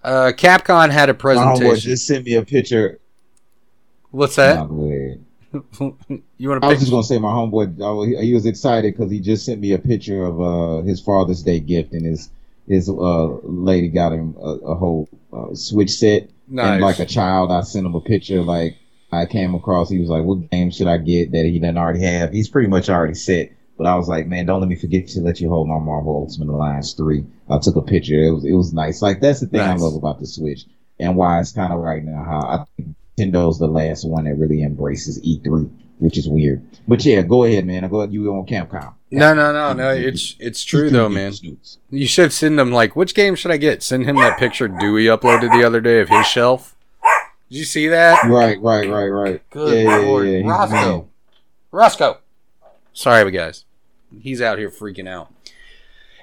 Uh, 0.03 0.31
Capcom 0.35 0.89
had 0.89 1.09
a 1.09 1.13
My 1.13 1.17
presentation. 1.17 1.91
just 1.91 2.07
sent 2.07 2.25
me 2.25 2.35
a 2.35 2.43
picture. 2.43 2.99
What's 4.11 4.35
that? 4.35 4.57
you 6.37 6.49
want 6.49 6.61
to 6.61 6.67
I 6.67 6.69
was 6.69 6.79
just 6.79 6.91
gonna 6.91 7.03
say 7.03 7.19
my 7.19 7.29
homeboy. 7.29 8.21
He 8.21 8.33
was 8.33 8.45
excited 8.45 8.93
because 8.95 9.11
he 9.11 9.19
just 9.19 9.45
sent 9.45 9.61
me 9.61 9.73
a 9.73 9.79
picture 9.79 10.23
of 10.23 10.41
uh, 10.41 10.81
his 10.81 10.99
Father's 10.99 11.43
Day 11.43 11.59
gift, 11.59 11.93
and 11.93 12.05
his 12.05 12.29
his 12.67 12.89
uh, 12.89 13.25
lady 13.43 13.89
got 13.89 14.13
him 14.13 14.35
a, 14.41 14.49
a 14.49 14.75
whole 14.75 15.07
uh, 15.31 15.53
Switch 15.53 15.91
set. 15.91 16.29
Nice. 16.47 16.73
And 16.73 16.81
like 16.81 16.99
a 16.99 17.05
child, 17.05 17.51
I 17.51 17.61
sent 17.61 17.85
him 17.85 17.95
a 17.95 18.01
picture. 18.01 18.41
Like 18.41 18.77
I 19.21 19.25
came 19.25 19.55
across, 19.55 19.89
he 19.89 19.99
was 19.99 20.09
like, 20.09 20.23
"What 20.23 20.49
game 20.51 20.71
should 20.71 20.87
I 20.87 20.97
get 20.97 21.31
that 21.31 21.45
he 21.45 21.59
doesn't 21.59 21.77
already 21.77 22.01
have?" 22.03 22.31
He's 22.31 22.49
pretty 22.49 22.67
much 22.67 22.89
already 22.89 23.15
set. 23.15 23.51
But 23.77 23.87
I 23.87 23.95
was 23.95 24.07
like, 24.07 24.27
"Man, 24.27 24.45
don't 24.45 24.59
let 24.59 24.69
me 24.69 24.75
forget 24.75 25.07
to 25.09 25.21
let 25.21 25.41
you 25.41 25.49
hold 25.49 25.67
my 25.67 25.79
Marvel 25.79 26.15
Ultimate 26.15 26.53
Alliance 26.53 26.93
three. 26.93 27.25
I 27.49 27.57
took 27.59 27.75
a 27.75 27.81
picture. 27.81 28.15
It 28.23 28.31
was 28.31 28.45
it 28.45 28.53
was 28.53 28.73
nice. 28.73 29.01
Like 29.01 29.19
that's 29.19 29.39
the 29.39 29.47
thing 29.47 29.59
Nice. 29.59 29.79
I 29.79 29.83
love 29.83 29.95
about 29.95 30.19
the 30.19 30.27
Switch 30.27 30.65
and 30.99 31.15
why 31.15 31.39
it's 31.39 31.51
kind 31.51 31.73
of 31.73 31.79
right 31.79 32.03
now. 32.03 32.23
How 32.23 32.39
I 32.39 32.65
think 32.77 32.95
Nintendo's 33.17 33.59
the 33.59 33.67
last 33.67 34.05
one 34.07 34.25
that 34.25 34.35
really 34.35 34.63
embraces 34.63 35.21
E3, 35.21 35.69
which 35.99 36.17
is 36.17 36.27
weird. 36.27 36.65
But 36.87 37.03
yeah, 37.05 37.21
go 37.21 37.43
ahead, 37.43 37.65
man. 37.65 37.83
I 37.83 37.87
go 37.87 38.01
ahead. 38.01 38.13
You 38.13 38.31
on 38.33 38.45
Capcom? 38.45 38.93
no, 39.11 39.33
no, 39.33 39.53
no, 39.53 39.73
no. 39.73 39.89
It's 39.89 40.35
it's 40.39 40.63
true 40.63 40.89
though, 40.89 41.09
man. 41.09 41.33
You 41.89 42.07
should 42.07 42.33
send 42.33 42.59
him 42.59 42.71
like, 42.71 42.95
which 42.95 43.13
game 43.13 43.35
should 43.35 43.51
I 43.51 43.57
get? 43.57 43.83
Send 43.83 44.05
him 44.05 44.15
that 44.17 44.39
picture 44.39 44.67
Dewey 44.67 45.05
uploaded 45.05 45.51
the 45.51 45.63
other 45.63 45.81
day 45.81 45.99
of 46.01 46.09
his 46.09 46.25
shelf. 46.27 46.72
Did 47.49 47.57
you 47.57 47.65
see 47.65 47.87
that? 47.89 48.23
Right, 48.23 48.59
right, 48.61 48.89
right, 48.89 49.07
right. 49.07 49.49
Good 49.49 49.85
yeah, 49.85 49.99
yeah, 49.99 50.05
lord, 50.05 50.27
yeah, 50.27 50.33
he's 50.37 50.43
the 50.43 50.49
Roscoe. 50.49 50.75
man. 50.75 51.09
Roscoe. 51.71 52.17
Sorry, 52.93 53.31
guys. 53.31 53.65
He's 54.19 54.41
out 54.41 54.57
here 54.57 54.69
freaking 54.69 55.07
out. 55.07 55.33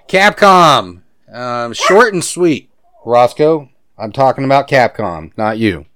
Capcom. 0.09 1.03
Um, 1.33 1.73
short 1.73 2.13
and 2.13 2.25
sweet. 2.25 2.71
Roscoe, 3.05 3.69
I'm 3.97 4.13
talking 4.13 4.45
about 4.45 4.69
Capcom, 4.69 5.33
not 5.37 5.59
you. 5.59 5.87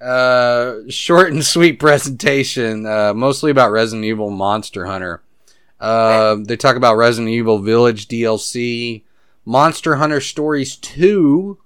Uh, 0.00 0.80
short 0.88 1.32
and 1.32 1.44
sweet 1.44 1.78
presentation, 1.78 2.86
uh, 2.86 3.14
mostly 3.14 3.50
about 3.50 3.70
Resident 3.70 4.04
Evil 4.04 4.30
Monster 4.30 4.86
Hunter. 4.86 5.22
Uh, 5.80 6.36
they 6.42 6.56
talk 6.56 6.76
about 6.76 6.96
Resident 6.96 7.30
Evil 7.32 7.58
Village 7.58 8.08
DLC, 8.08 9.02
Monster 9.44 9.96
Hunter 9.96 10.20
Stories 10.20 10.76
2, 10.76 11.58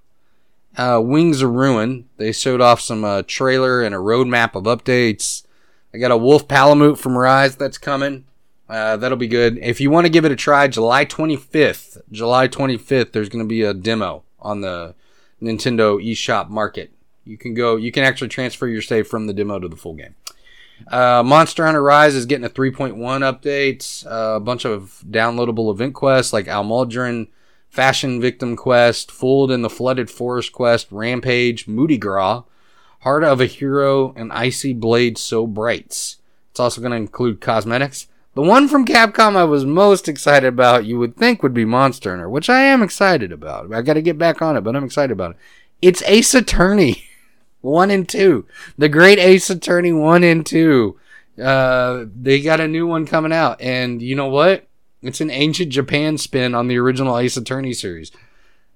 uh, 0.77 1.01
Wings 1.03 1.41
of 1.41 1.51
Ruin. 1.51 2.07
They 2.17 2.31
showed 2.31 2.61
off 2.61 2.81
some 2.81 3.03
uh, 3.03 3.23
trailer 3.27 3.81
and 3.81 3.93
a 3.93 3.99
roadmap 3.99 4.55
of 4.55 4.63
updates. 4.63 5.45
I 5.93 5.97
got 5.97 6.11
a 6.11 6.17
Wolf 6.17 6.47
Palamute 6.47 6.97
from 6.97 7.17
Rise 7.17 7.55
that's 7.55 7.77
coming. 7.77 8.25
Uh, 8.69 8.95
that'll 8.95 9.17
be 9.17 9.27
good. 9.27 9.57
If 9.57 9.81
you 9.81 9.91
want 9.91 10.05
to 10.05 10.09
give 10.11 10.23
it 10.23 10.31
a 10.31 10.35
try, 10.35 10.67
July 10.69 11.05
25th, 11.05 12.01
July 12.09 12.47
25th, 12.47 13.11
there's 13.11 13.27
going 13.27 13.43
to 13.43 13.49
be 13.49 13.63
a 13.63 13.73
demo 13.73 14.23
on 14.39 14.61
the 14.61 14.95
Nintendo 15.41 16.01
eShop 16.01 16.49
Market. 16.49 16.93
You 17.25 17.37
can 17.37 17.53
go, 17.53 17.75
you 17.75 17.91
can 17.91 18.03
actually 18.03 18.29
transfer 18.29 18.67
your 18.67 18.81
save 18.81 19.07
from 19.07 19.27
the 19.27 19.33
demo 19.33 19.59
to 19.59 19.67
the 19.67 19.75
full 19.75 19.95
game. 19.95 20.15
Uh, 20.87 21.21
Monster 21.23 21.65
Hunter 21.65 21.83
Rise 21.83 22.15
is 22.15 22.25
getting 22.25 22.45
a 22.45 22.49
3.1 22.49 22.95
update, 22.95 24.05
uh, 24.05 24.37
a 24.37 24.39
bunch 24.39 24.65
of 24.65 25.03
downloadable 25.09 25.71
event 25.71 25.93
quests 25.93 26.33
like 26.33 26.45
Almudron, 26.45 27.27
Fashion 27.71 28.19
Victim 28.19 28.57
Quest, 28.57 29.09
Fooled 29.09 29.49
in 29.49 29.61
the 29.61 29.69
Flooded 29.69 30.11
Forest 30.11 30.51
Quest, 30.51 30.87
Rampage, 30.91 31.69
Moody 31.69 31.97
Graw, 31.97 32.43
Heart 32.99 33.23
of 33.23 33.39
a 33.39 33.45
Hero, 33.45 34.13
and 34.17 34.31
Icy 34.33 34.73
Blade 34.73 35.17
So 35.17 35.47
Brights. 35.47 36.17
It's 36.51 36.59
also 36.59 36.81
going 36.81 36.91
to 36.91 36.97
include 36.97 37.39
cosmetics. 37.39 38.07
The 38.35 38.41
one 38.41 38.67
from 38.67 38.85
Capcom 38.85 39.37
I 39.37 39.45
was 39.45 39.63
most 39.63 40.09
excited 40.09 40.47
about, 40.47 40.85
you 40.85 40.99
would 40.99 41.15
think 41.15 41.41
would 41.41 41.53
be 41.53 41.63
Monster 41.63 42.11
Hunter, 42.11 42.29
which 42.29 42.49
I 42.49 42.59
am 42.59 42.83
excited 42.83 43.31
about. 43.31 43.73
I 43.73 43.81
got 43.81 43.93
to 43.93 44.01
get 44.01 44.17
back 44.17 44.41
on 44.41 44.57
it, 44.57 44.61
but 44.61 44.75
I'm 44.75 44.83
excited 44.83 45.13
about 45.13 45.31
it. 45.31 45.37
It's 45.81 46.03
Ace 46.03 46.33
Attorney. 46.33 47.05
one 47.61 47.89
and 47.89 48.07
two. 48.07 48.45
The 48.77 48.89
Great 48.89 49.17
Ace 49.17 49.49
Attorney 49.49 49.93
one 49.93 50.25
and 50.25 50.45
two. 50.45 50.99
Uh, 51.41 52.05
they 52.13 52.41
got 52.41 52.59
a 52.59 52.67
new 52.67 52.85
one 52.85 53.05
coming 53.05 53.31
out, 53.31 53.61
and 53.61 54.01
you 54.01 54.15
know 54.15 54.27
what? 54.27 54.67
It's 55.01 55.21
an 55.21 55.31
ancient 55.31 55.71
Japan 55.71 56.17
spin 56.17 56.53
on 56.53 56.67
the 56.67 56.77
original 56.77 57.17
Ace 57.17 57.37
Attorney 57.37 57.73
series. 57.73 58.11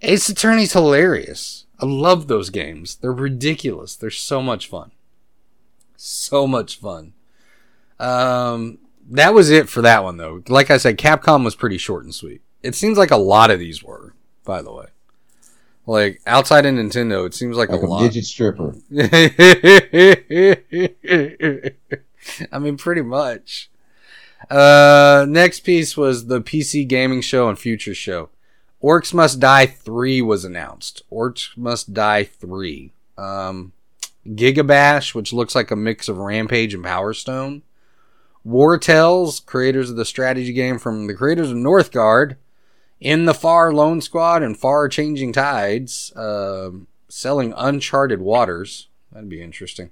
Ace 0.02 0.30
Attorney's 0.30 0.74
hilarious. 0.74 1.66
I 1.80 1.86
love 1.86 2.28
those 2.28 2.50
games. 2.50 2.96
They're 2.96 3.12
ridiculous. 3.12 3.96
They're 3.96 4.10
so 4.10 4.42
much 4.42 4.68
fun. 4.68 4.92
So 5.98 6.48
much 6.48 6.80
fun. 6.80 7.14
Um, 8.00 8.80
that 9.10 9.34
was 9.34 9.50
it 9.50 9.70
for 9.70 9.82
that 9.82 10.04
one 10.04 10.18
though. 10.18 10.42
Like 10.48 10.72
I 10.72 10.78
said, 10.78 10.98
Capcom 10.98 11.44
was 11.46 11.56
pretty 11.56 11.78
short 11.78 12.04
and 12.04 12.14
sweet. 12.14 12.42
It 12.64 12.76
seems 12.76 12.98
like 12.98 13.12
a 13.12 13.18
lot 13.18 13.52
of 13.52 13.60
these 13.60 13.84
were, 13.84 14.14
by 14.44 14.62
the 14.62 14.74
way. 14.74 14.88
Like 15.86 16.22
outside 16.26 16.66
of 16.66 16.74
Nintendo, 16.74 17.26
it 17.28 17.36
seems 17.36 17.56
like, 17.58 17.70
Like 17.70 17.82
a 17.82 17.86
a 17.86 17.88
lot. 17.88 18.02
midget 18.02 18.26
stripper. 18.26 18.74
I 22.52 22.60
mean, 22.60 22.78
pretty 22.78 23.02
much. 23.02 23.70
Uh, 24.50 25.26
next 25.28 25.62
piece 25.62 25.98
was 25.98 26.28
the 26.28 26.42
PC 26.42 26.88
Gaming 26.88 27.22
Show 27.22 27.50
and 27.50 27.58
Future 27.58 27.96
Show. 27.96 28.30
Orcs 28.84 29.14
Must 29.14 29.40
Die 29.40 29.66
3 29.66 30.22
was 30.22 30.46
announced. 30.46 31.04
Orcs 31.12 31.56
Must 31.58 31.94
Die 31.94 32.24
3. 32.24 32.92
Um, 33.18 33.72
Gigabash, 34.28 35.16
which 35.16 35.34
looks 35.34 35.56
like 35.56 35.72
a 35.72 35.76
mix 35.76 36.08
of 36.08 36.18
Rampage 36.18 36.74
and 36.74 36.84
Power 36.84 37.14
Stone. 37.14 37.64
War 38.44 38.78
Tales, 38.78 39.40
creators 39.40 39.90
of 39.90 39.96
the 39.96 40.06
strategy 40.06 40.54
game 40.54 40.78
from 40.78 41.08
the 41.08 41.16
creators 41.16 41.50
of 41.52 41.58
Northgard. 41.58 42.36
In 43.00 43.26
the 43.26 43.34
Far 43.34 43.74
Lone 43.74 44.02
Squad 44.02 44.42
and 44.42 44.58
Far 44.58 44.88
Changing 44.88 45.34
Tides, 45.34 46.14
um, 46.16 46.88
selling 47.10 47.54
Uncharted 47.58 48.22
Waters. 48.22 48.88
That'd 49.12 49.30
be 49.30 49.42
interesting. 49.42 49.92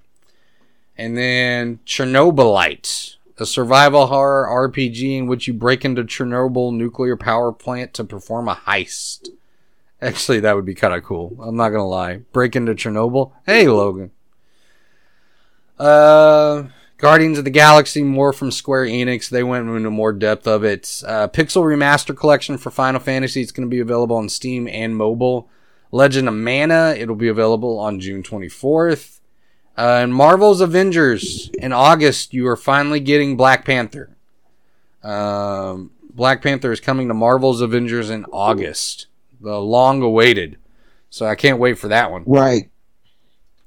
And 0.97 1.17
then 1.17 1.79
Chernobylite, 1.85 3.17
a 3.37 3.45
survival 3.45 4.07
horror 4.07 4.47
RPG 4.69 5.17
in 5.17 5.27
which 5.27 5.47
you 5.47 5.53
break 5.53 5.83
into 5.83 6.03
Chernobyl 6.03 6.73
nuclear 6.73 7.17
power 7.17 7.51
plant 7.51 7.93
to 7.95 8.03
perform 8.03 8.47
a 8.47 8.55
heist. 8.55 9.29
Actually, 10.01 10.41
that 10.41 10.55
would 10.55 10.65
be 10.65 10.75
kind 10.75 10.93
of 10.93 11.03
cool. 11.03 11.37
I'm 11.41 11.55
not 11.55 11.69
gonna 11.69 11.87
lie. 11.87 12.17
Break 12.33 12.55
into 12.55 12.75
Chernobyl. 12.75 13.31
Hey, 13.45 13.67
Logan. 13.67 14.11
Uh, 15.79 16.63
Guardians 16.97 17.37
of 17.37 17.43
the 17.43 17.49
Galaxy, 17.49 18.03
more 18.03 18.31
from 18.31 18.51
Square 18.51 18.85
Enix. 18.85 19.29
They 19.29 19.43
went 19.43 19.67
into 19.67 19.89
more 19.89 20.13
depth 20.13 20.47
of 20.47 20.63
it. 20.63 21.01
Uh, 21.05 21.27
Pixel 21.27 21.63
Remaster 21.63 22.15
Collection 22.15 22.57
for 22.57 22.71
Final 22.71 23.01
Fantasy. 23.01 23.41
It's 23.41 23.51
to 23.51 23.65
be 23.65 23.79
available 23.79 24.15
on 24.15 24.29
Steam 24.29 24.67
and 24.67 24.95
mobile. 24.95 25.49
Legend 25.91 26.27
of 26.27 26.33
Mana. 26.33 26.95
It'll 26.97 27.15
be 27.15 27.27
available 27.27 27.77
on 27.79 27.99
June 27.99 28.23
24th. 28.23 29.19
Uh, 29.77 30.01
and 30.03 30.13
Marvel's 30.13 30.61
Avengers. 30.61 31.49
In 31.59 31.73
August, 31.73 32.33
you 32.33 32.47
are 32.47 32.55
finally 32.55 32.99
getting 32.99 33.35
Black 33.35 33.65
Panther. 33.65 34.15
Um, 35.01 35.91
Black 36.13 36.41
Panther 36.41 36.71
is 36.71 36.79
coming 36.79 37.07
to 37.07 37.13
Marvel's 37.13 37.61
Avengers 37.61 38.09
in 38.09 38.25
August. 38.25 39.07
The 39.41 39.59
long 39.59 40.01
awaited. 40.01 40.57
So 41.09 41.25
I 41.25 41.35
can't 41.35 41.59
wait 41.59 41.77
for 41.77 41.89
that 41.89 42.11
one. 42.11 42.23
Right. 42.25 42.69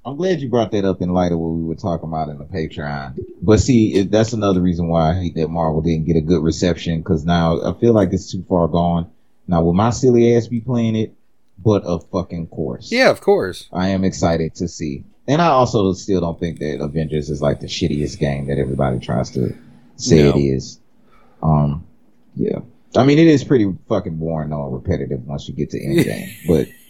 I'm 0.05 0.17
glad 0.17 0.41
you 0.41 0.49
brought 0.49 0.71
that 0.71 0.85
up 0.85 1.03
in 1.03 1.13
light 1.13 1.33
of 1.33 1.41
what 1.41 1.49
we 1.49 1.65
were 1.65 1.75
talking 1.75 2.09
about 2.09 2.29
in 2.29 2.39
the 2.39 2.45
Patreon. 2.45 3.19
But 3.43 3.59
see, 3.59 3.95
it, 3.95 4.11
that's 4.13 4.33
another 4.33 4.61
reason 4.61 4.87
why 4.87 5.11
I 5.11 5.15
hate 5.15 5.35
that 5.35 5.49
Marvel 5.49 5.83
didn't 5.83 6.07
get 6.07 6.17
a 6.17 6.21
good 6.21 6.45
reception 6.45 7.01
because 7.01 7.25
now 7.25 7.61
I 7.61 7.79
feel 7.81 7.93
like 7.93 8.13
it's 8.13 8.31
too 8.31 8.45
far 8.49 8.69
gone. 8.69 9.11
Now, 9.49 9.63
will 9.63 9.75
my 9.75 9.91
silly 9.91 10.37
ass 10.37 10.47
be 10.47 10.61
playing 10.61 10.95
it? 10.95 11.13
But 11.59 11.83
of 11.85 12.09
fucking 12.11 12.49
course. 12.49 12.93
Yeah, 12.93 13.11
of 13.11 13.21
course. 13.21 13.69
I 13.73 13.89
am 13.89 14.05
excited 14.05 14.55
to 14.57 14.69
see. 14.69 15.05
And 15.29 15.43
I 15.43 15.47
also 15.49 15.93
still 15.95 16.21
don't 16.21 16.39
think 16.39 16.59
that 16.61 16.81
Avengers 16.81 17.31
is 17.31 17.43
like 17.43 17.61
the 17.61 17.67
shittiest 17.67 18.19
game 18.19 18.47
that 18.47 18.59
everybody 18.59 18.99
tries 19.01 19.31
to 19.33 19.57
say 19.97 20.23
No. 20.23 20.31
it 20.37 20.41
is. 20.41 20.79
Um, 21.43 21.87
yeah. 22.37 22.61
I 22.97 23.05
mean, 23.05 23.19
it 23.19 23.27
is 23.27 23.43
pretty 23.45 23.73
fucking 23.89 24.17
boring 24.17 24.53
and 24.53 24.73
repetitive 24.73 25.27
once 25.27 25.49
you 25.49 25.55
get 25.55 25.71
to 25.71 25.81
Endgame. 25.85 26.31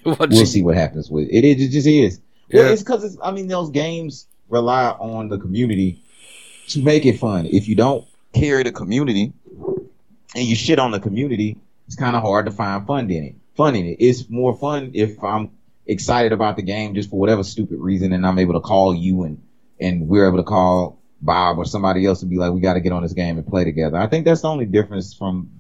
but 0.04 0.18
we'll 0.20 0.32
you- 0.32 0.46
see 0.46 0.62
what 0.62 0.74
happens 0.76 1.10
with 1.10 1.28
it. 1.28 1.44
It, 1.44 1.60
it 1.60 1.68
just 1.70 1.86
is. 1.86 2.20
Well, 2.52 2.72
it's 2.72 2.82
because 2.82 3.02
it's. 3.02 3.16
I 3.22 3.32
mean, 3.32 3.48
those 3.48 3.70
games 3.70 4.26
rely 4.48 4.90
on 4.90 5.28
the 5.30 5.38
community 5.38 6.00
to 6.68 6.80
make 6.82 7.04
it 7.04 7.18
fun. 7.18 7.46
If 7.46 7.66
you 7.66 7.74
don't 7.74 8.06
carry 8.34 8.62
the 8.62 8.70
community 8.70 9.32
and 10.34 10.44
you 10.44 10.54
shit 10.54 10.78
on 10.78 10.92
the 10.92 11.00
community, 11.00 11.56
it's 11.88 11.96
kind 11.96 12.14
of 12.14 12.22
hard 12.22 12.46
to 12.46 12.52
find 12.52 12.86
fun 12.86 13.10
in 13.10 13.24
it. 13.24 13.34
Fun 13.56 13.74
in 13.74 13.86
it. 13.86 13.96
It's 13.98 14.28
more 14.30 14.56
fun 14.56 14.92
if 14.94 15.22
I'm 15.24 15.50
excited 15.86 16.32
about 16.32 16.56
the 16.56 16.62
game 16.62 16.94
just 16.94 17.10
for 17.10 17.18
whatever 17.18 17.42
stupid 17.42 17.78
reason, 17.78 18.12
and 18.12 18.26
I'm 18.26 18.38
able 18.38 18.54
to 18.54 18.60
call 18.60 18.94
you 18.94 19.24
and 19.24 19.42
and 19.80 20.08
we're 20.08 20.26
able 20.26 20.38
to 20.38 20.44
call 20.44 21.02
Bob 21.20 21.58
or 21.58 21.64
somebody 21.64 22.06
else 22.06 22.22
and 22.22 22.30
be 22.30 22.38
like, 22.38 22.52
we 22.52 22.60
got 22.60 22.74
to 22.74 22.80
get 22.80 22.92
on 22.92 23.02
this 23.02 23.12
game 23.12 23.36
and 23.38 23.46
play 23.46 23.64
together. 23.64 23.96
I 23.98 24.06
think 24.06 24.24
that's 24.24 24.42
the 24.42 24.48
only 24.48 24.66
difference 24.66 25.14
from 25.14 25.50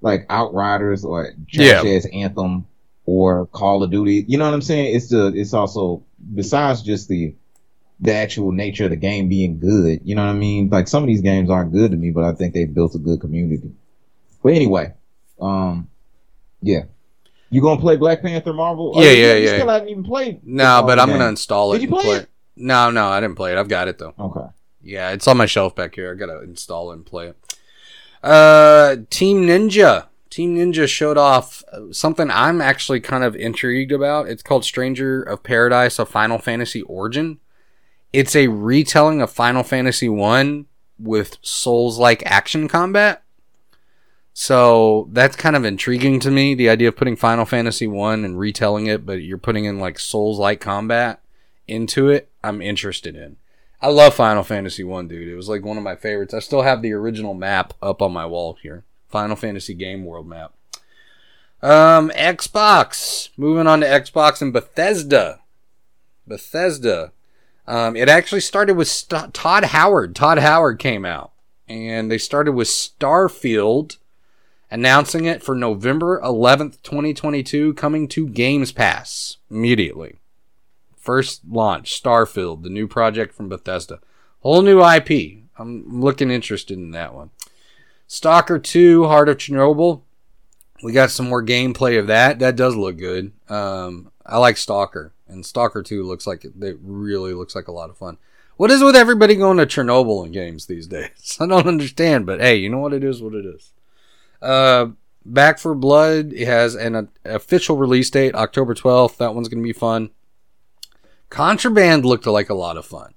like 0.00 0.26
Outriders 0.30 1.04
or 1.04 1.32
Yeah. 1.48 1.82
Anthem 2.12 2.66
or 3.04 3.46
Call 3.46 3.82
of 3.82 3.90
Duty. 3.90 4.24
You 4.28 4.38
know 4.38 4.44
what 4.44 4.54
I'm 4.54 4.62
saying? 4.62 4.94
It's 4.94 5.08
the 5.08 5.32
it's 5.34 5.54
also 5.54 6.04
besides 6.34 6.82
just 6.82 7.08
the 7.08 7.34
the 8.00 8.12
actual 8.12 8.52
nature 8.52 8.84
of 8.84 8.90
the 8.90 8.96
game 8.96 9.28
being 9.28 9.58
good. 9.58 10.00
You 10.04 10.14
know 10.14 10.24
what 10.24 10.30
I 10.30 10.34
mean? 10.34 10.68
Like 10.68 10.88
some 10.88 11.02
of 11.02 11.08
these 11.08 11.20
games 11.20 11.50
aren't 11.50 11.72
good 11.72 11.90
to 11.90 11.96
me, 11.96 12.10
but 12.10 12.24
I 12.24 12.32
think 12.32 12.54
they've 12.54 12.72
built 12.72 12.94
a 12.94 12.98
good 12.98 13.20
community. 13.20 13.72
But 14.42 14.52
anyway, 14.52 14.94
um, 15.40 15.88
yeah. 16.62 16.84
You 17.50 17.60
gonna 17.62 17.80
play 17.80 17.96
Black 17.96 18.20
Panther 18.22 18.52
Marvel? 18.52 18.92
Yeah, 18.96 19.00
Oh, 19.08 19.12
yeah, 19.12 19.34
you 19.34 19.44
yeah. 19.46 19.54
Still 19.56 19.68
haven't 19.68 19.88
even 19.88 20.04
played. 20.04 20.40
No, 20.44 20.82
but 20.86 20.98
I'm 20.98 21.08
gonna 21.08 21.28
install 21.28 21.72
it. 21.72 21.78
Did 21.80 21.88
you 21.88 21.96
and 21.96 22.04
play 22.04 22.16
it? 22.16 22.28
No, 22.56 22.90
no, 22.90 23.08
I 23.08 23.20
didn't 23.20 23.36
play 23.36 23.52
it. 23.52 23.58
I've 23.58 23.68
got 23.68 23.88
it 23.88 23.98
though. 23.98 24.14
Okay. 24.18 24.46
Yeah, 24.82 25.10
it's 25.10 25.26
on 25.28 25.36
my 25.36 25.46
shelf 25.46 25.74
back 25.74 25.94
here. 25.94 26.12
I 26.12 26.14
gotta 26.14 26.42
install 26.42 26.90
it 26.90 26.94
and 26.96 27.06
play 27.06 27.28
it. 27.28 27.36
Uh, 28.22 28.96
Team 29.10 29.46
Ninja. 29.46 30.06
Team 30.30 30.56
Ninja 30.56 30.86
showed 30.86 31.16
off 31.16 31.64
something 31.90 32.30
I'm 32.30 32.60
actually 32.60 33.00
kind 33.00 33.24
of 33.24 33.34
intrigued 33.34 33.92
about. 33.92 34.28
It's 34.28 34.42
called 34.42 34.64
Stranger 34.64 35.22
of 35.22 35.42
Paradise: 35.42 35.98
A 35.98 36.04
Final 36.06 36.38
Fantasy 36.38 36.82
Origin. 36.82 37.38
It's 38.12 38.34
a 38.36 38.48
retelling 38.48 39.20
of 39.22 39.30
Final 39.30 39.62
Fantasy 39.62 40.08
One 40.08 40.66
with 40.98 41.36
Souls-like 41.42 42.22
action 42.26 42.66
combat. 42.68 43.22
So 44.40 45.08
that's 45.10 45.34
kind 45.34 45.56
of 45.56 45.64
intriguing 45.64 46.20
to 46.20 46.30
me. 46.30 46.54
The 46.54 46.68
idea 46.68 46.86
of 46.86 46.96
putting 46.96 47.16
Final 47.16 47.44
Fantasy 47.44 47.88
One 47.88 48.24
and 48.24 48.38
retelling 48.38 48.86
it, 48.86 49.04
but 49.04 49.14
you're 49.14 49.36
putting 49.36 49.64
in 49.64 49.80
like 49.80 49.98
Souls-like 49.98 50.60
combat 50.60 51.20
into 51.66 52.08
it. 52.08 52.30
I'm 52.44 52.62
interested 52.62 53.16
in. 53.16 53.38
I 53.82 53.88
love 53.88 54.14
Final 54.14 54.44
Fantasy 54.44 54.84
One, 54.84 55.08
dude. 55.08 55.26
It 55.26 55.34
was 55.34 55.48
like 55.48 55.64
one 55.64 55.76
of 55.76 55.82
my 55.82 55.96
favorites. 55.96 56.32
I 56.32 56.38
still 56.38 56.62
have 56.62 56.82
the 56.82 56.92
original 56.92 57.34
map 57.34 57.74
up 57.82 58.00
on 58.00 58.12
my 58.12 58.26
wall 58.26 58.56
here. 58.62 58.84
Final 59.08 59.34
Fantasy 59.34 59.74
Game 59.74 60.04
World 60.04 60.28
map. 60.28 60.52
Um, 61.60 62.10
Xbox. 62.10 63.30
Moving 63.36 63.66
on 63.66 63.80
to 63.80 63.88
Xbox 63.88 64.40
and 64.40 64.52
Bethesda. 64.52 65.40
Bethesda. 66.28 67.10
Um, 67.66 67.96
it 67.96 68.08
actually 68.08 68.42
started 68.42 68.76
with 68.76 68.86
St- 68.86 69.34
Todd 69.34 69.64
Howard. 69.64 70.14
Todd 70.14 70.38
Howard 70.38 70.78
came 70.78 71.04
out, 71.04 71.32
and 71.66 72.08
they 72.08 72.18
started 72.18 72.52
with 72.52 72.68
Starfield, 72.68 73.96
announcing 74.70 75.24
it 75.24 75.42
for 75.42 75.54
November 75.54 76.20
11th, 76.20 76.82
2022, 76.82 77.74
coming 77.74 78.08
to 78.08 78.28
Games 78.28 78.72
Pass 78.72 79.38
immediately. 79.50 80.16
First 80.96 81.42
launch, 81.48 82.02
Starfield, 82.02 82.62
the 82.62 82.70
new 82.70 82.86
project 82.86 83.34
from 83.34 83.48
Bethesda. 83.48 84.00
Whole 84.40 84.62
new 84.62 84.84
IP. 84.84 85.38
I'm 85.58 86.00
looking 86.00 86.30
interested 86.30 86.78
in 86.78 86.90
that 86.92 87.14
one. 87.14 87.30
Stalker 88.06 88.58
2, 88.58 89.06
Heart 89.06 89.28
of 89.28 89.38
Chernobyl. 89.38 90.02
we 90.82 90.92
got 90.92 91.10
some 91.10 91.28
more 91.28 91.42
gameplay 91.42 91.98
of 91.98 92.06
that. 92.06 92.38
That 92.38 92.56
does 92.56 92.76
look 92.76 92.98
good. 92.98 93.32
Um, 93.48 94.10
I 94.28 94.36
like 94.36 94.58
Stalker, 94.58 95.12
and 95.26 95.44
Stalker 95.44 95.82
Two 95.82 96.04
looks 96.04 96.26
like 96.26 96.44
it 96.44 96.52
really 96.82 97.32
looks 97.32 97.54
like 97.54 97.66
a 97.66 97.72
lot 97.72 97.88
of 97.88 97.96
fun. 97.96 98.18
What 98.58 98.70
is 98.70 98.82
with 98.82 98.94
everybody 98.94 99.36
going 99.36 99.56
to 99.56 99.66
Chernobyl 99.66 100.26
in 100.26 100.32
games 100.32 100.66
these 100.66 100.86
days? 100.86 101.36
I 101.40 101.46
don't 101.46 101.66
understand, 101.66 102.26
but 102.26 102.40
hey, 102.40 102.56
you 102.56 102.68
know 102.68 102.78
what 102.78 102.92
it 102.92 103.02
is, 103.02 103.22
what 103.22 103.34
it 103.34 103.46
is. 103.46 103.72
Uh, 104.40 104.88
Back 105.24 105.58
for 105.58 105.74
Blood 105.74 106.32
has 106.32 106.74
an 106.74 106.94
uh, 106.94 107.02
official 107.24 107.76
release 107.76 108.08
date, 108.08 108.34
October 108.34 108.74
12th. 108.74 109.18
That 109.18 109.34
one's 109.34 109.48
going 109.48 109.62
to 109.62 109.66
be 109.66 109.74
fun. 109.74 110.10
Contraband 111.28 112.06
looked 112.06 112.26
like 112.26 112.48
a 112.48 112.54
lot 112.54 112.78
of 112.78 112.86
fun. 112.86 113.12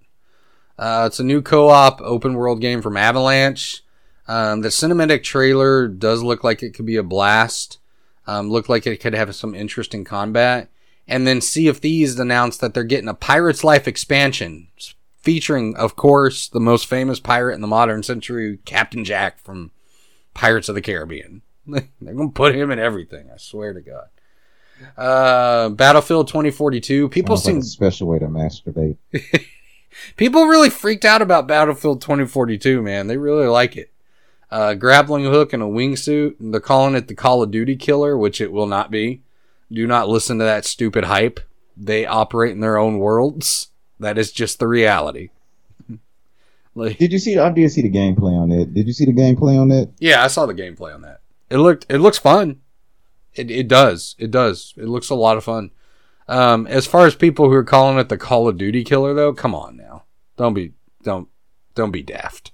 Uh, 0.77 1.05
it's 1.07 1.19
a 1.19 1.23
new 1.23 1.41
co-op 1.41 2.01
open 2.01 2.33
world 2.33 2.59
game 2.59 2.81
from 2.81 2.97
Avalanche. 2.97 3.83
Um, 4.27 4.61
the 4.61 4.69
cinematic 4.69 5.23
trailer 5.23 5.87
does 5.87 6.21
look 6.23 6.43
like 6.43 6.61
it 6.61 6.73
could 6.73 6.85
be 6.85 6.97
a 6.97 7.03
blast. 7.03 7.79
Um, 8.27 8.49
looked 8.49 8.69
like 8.69 8.85
it 8.85 8.97
could 8.97 9.13
have 9.13 9.33
some 9.35 9.55
interesting 9.55 10.03
combat. 10.03 10.69
And 11.07 11.25
then 11.25 11.41
Sea 11.41 11.67
of 11.67 11.77
Thieves 11.77 12.19
announced 12.19 12.61
that 12.61 12.73
they're 12.73 12.83
getting 12.83 13.09
a 13.09 13.13
Pirate's 13.13 13.63
Life 13.63 13.87
expansion, 13.87 14.67
featuring, 15.17 15.75
of 15.75 15.95
course, 15.95 16.47
the 16.47 16.59
most 16.59 16.87
famous 16.87 17.19
pirate 17.19 17.55
in 17.55 17.61
the 17.61 17.67
modern 17.67 18.03
century, 18.03 18.59
Captain 18.65 19.03
Jack 19.03 19.39
from 19.39 19.71
Pirates 20.33 20.69
of 20.69 20.75
the 20.75 20.81
Caribbean. 20.81 21.41
they're 21.67 22.13
gonna 22.13 22.29
put 22.29 22.55
him 22.55 22.71
in 22.71 22.79
everything. 22.79 23.29
I 23.33 23.37
swear 23.37 23.73
to 23.73 23.81
God. 23.81 24.07
Uh, 24.97 25.69
Battlefield 25.69 26.27
2042. 26.27 27.09
People 27.09 27.35
like 27.35 27.43
seem 27.43 27.57
a 27.59 27.63
special 27.63 28.07
way 28.07 28.19
to 28.19 28.27
masturbate. 28.27 28.97
People 30.17 30.45
really 30.45 30.69
freaked 30.69 31.05
out 31.05 31.21
about 31.21 31.47
Battlefield 31.47 32.01
2042, 32.01 32.81
man. 32.81 33.07
They 33.07 33.17
really 33.17 33.47
like 33.47 33.75
it. 33.75 33.91
Uh, 34.49 34.73
grappling 34.73 35.25
hook 35.25 35.53
and 35.53 35.61
a 35.61 35.67
wingsuit. 35.67 36.35
They're 36.39 36.59
calling 36.59 36.95
it 36.95 37.07
the 37.07 37.15
Call 37.15 37.43
of 37.43 37.51
Duty 37.51 37.75
killer, 37.75 38.17
which 38.17 38.41
it 38.41 38.51
will 38.51 38.67
not 38.67 38.91
be. 38.91 39.21
Do 39.71 39.87
not 39.87 40.09
listen 40.09 40.39
to 40.39 40.45
that 40.45 40.65
stupid 40.65 41.05
hype. 41.05 41.39
They 41.77 42.05
operate 42.05 42.51
in 42.51 42.59
their 42.59 42.77
own 42.77 42.99
worlds. 42.99 43.69
That 43.99 44.17
is 44.17 44.31
just 44.31 44.59
the 44.59 44.67
reality. 44.67 45.29
Like, 46.75 46.97
Did 46.97 47.11
you 47.11 47.19
see? 47.19 47.37
I 47.37 47.49
did 47.51 47.69
see 47.71 47.81
the 47.81 47.91
gameplay 47.91 48.39
on 48.39 48.49
that. 48.49 48.73
Did 48.73 48.87
you 48.87 48.93
see 48.93 49.05
the 49.05 49.13
gameplay 49.13 49.59
on 49.59 49.69
that? 49.69 49.91
yeah, 49.99 50.23
I 50.23 50.27
saw 50.27 50.45
the 50.45 50.53
gameplay 50.53 50.93
on 50.93 51.01
that. 51.01 51.21
It 51.49 51.57
looked 51.57 51.85
it 51.89 51.97
looks 51.99 52.17
fun. 52.17 52.61
It 53.33 53.51
it 53.51 53.67
does. 53.67 54.15
It 54.17 54.31
does. 54.31 54.73
It 54.77 54.87
looks 54.87 55.09
a 55.09 55.15
lot 55.15 55.37
of 55.37 55.43
fun. 55.43 55.71
Um, 56.27 56.65
as 56.67 56.85
far 56.87 57.05
as 57.05 57.15
people 57.15 57.49
who 57.49 57.55
are 57.55 57.63
calling 57.63 57.97
it 57.97 58.07
the 58.07 58.17
Call 58.17 58.47
of 58.47 58.57
Duty 58.57 58.83
killer 58.85 59.13
though, 59.13 59.33
come 59.33 59.53
on 59.53 59.75
now. 59.75 60.03
Don't 60.37 60.53
be 60.53 60.73
don't 61.03 61.27
don't 61.75 61.91
be 61.91 62.03
daft. 62.03 62.51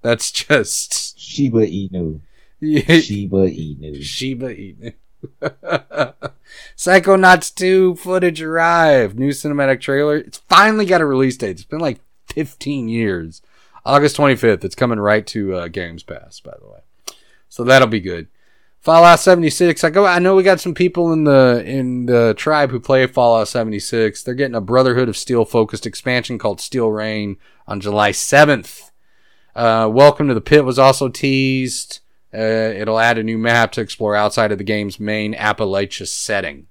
That's 0.00 0.30
just 0.32 1.18
Shiba 1.18 1.66
Inu. 1.66 2.20
Shiba 2.60 3.48
Inu. 3.48 4.02
Shiba 4.02 4.54
Inu. 4.54 4.94
Inu. 5.42 6.32
Psychonauts 6.76 7.54
2 7.54 7.94
footage 7.96 8.42
arrived. 8.42 9.18
New 9.18 9.30
cinematic 9.30 9.80
trailer. 9.80 10.16
It's 10.16 10.38
finally 10.48 10.84
got 10.84 11.00
a 11.00 11.06
release 11.06 11.36
date. 11.36 11.50
It's 11.50 11.64
been 11.64 11.80
like 11.80 12.00
15 12.28 12.88
years. 12.88 13.40
August 13.84 14.16
25th. 14.16 14.64
It's 14.64 14.74
coming 14.74 15.00
right 15.00 15.26
to 15.28 15.54
uh, 15.54 15.68
Games 15.68 16.02
Pass, 16.02 16.40
by 16.40 16.54
the 16.60 16.68
way. 16.68 16.80
So 17.48 17.64
that'll 17.64 17.88
be 17.88 18.00
good. 18.00 18.28
Fallout 18.80 19.20
76. 19.20 19.84
I 19.84 19.90
go. 19.90 20.06
I 20.06 20.18
know 20.18 20.34
we 20.34 20.42
got 20.42 20.60
some 20.60 20.74
people 20.74 21.12
in 21.12 21.22
the 21.22 21.62
in 21.64 22.06
the 22.06 22.34
tribe 22.36 22.70
who 22.70 22.80
play 22.80 23.06
Fallout 23.06 23.46
76. 23.46 24.22
They're 24.22 24.34
getting 24.34 24.56
a 24.56 24.60
Brotherhood 24.60 25.08
of 25.08 25.16
Steel 25.16 25.44
focused 25.44 25.86
expansion 25.86 26.36
called 26.36 26.60
Steel 26.60 26.90
Rain 26.90 27.36
on 27.68 27.80
July 27.80 28.10
7th. 28.10 28.90
Uh, 29.54 29.88
Welcome 29.92 30.26
to 30.28 30.34
the 30.34 30.40
Pit 30.40 30.64
was 30.64 30.80
also 30.80 31.08
teased. 31.08 32.00
Uh, 32.34 32.38
it'll 32.38 32.98
add 32.98 33.18
a 33.18 33.22
new 33.22 33.38
map 33.38 33.70
to 33.72 33.80
explore 33.80 34.16
outside 34.16 34.50
of 34.50 34.58
the 34.58 34.64
game's 34.64 34.98
main 34.98 35.34
Appalachia 35.34 36.08
setting. 36.08 36.66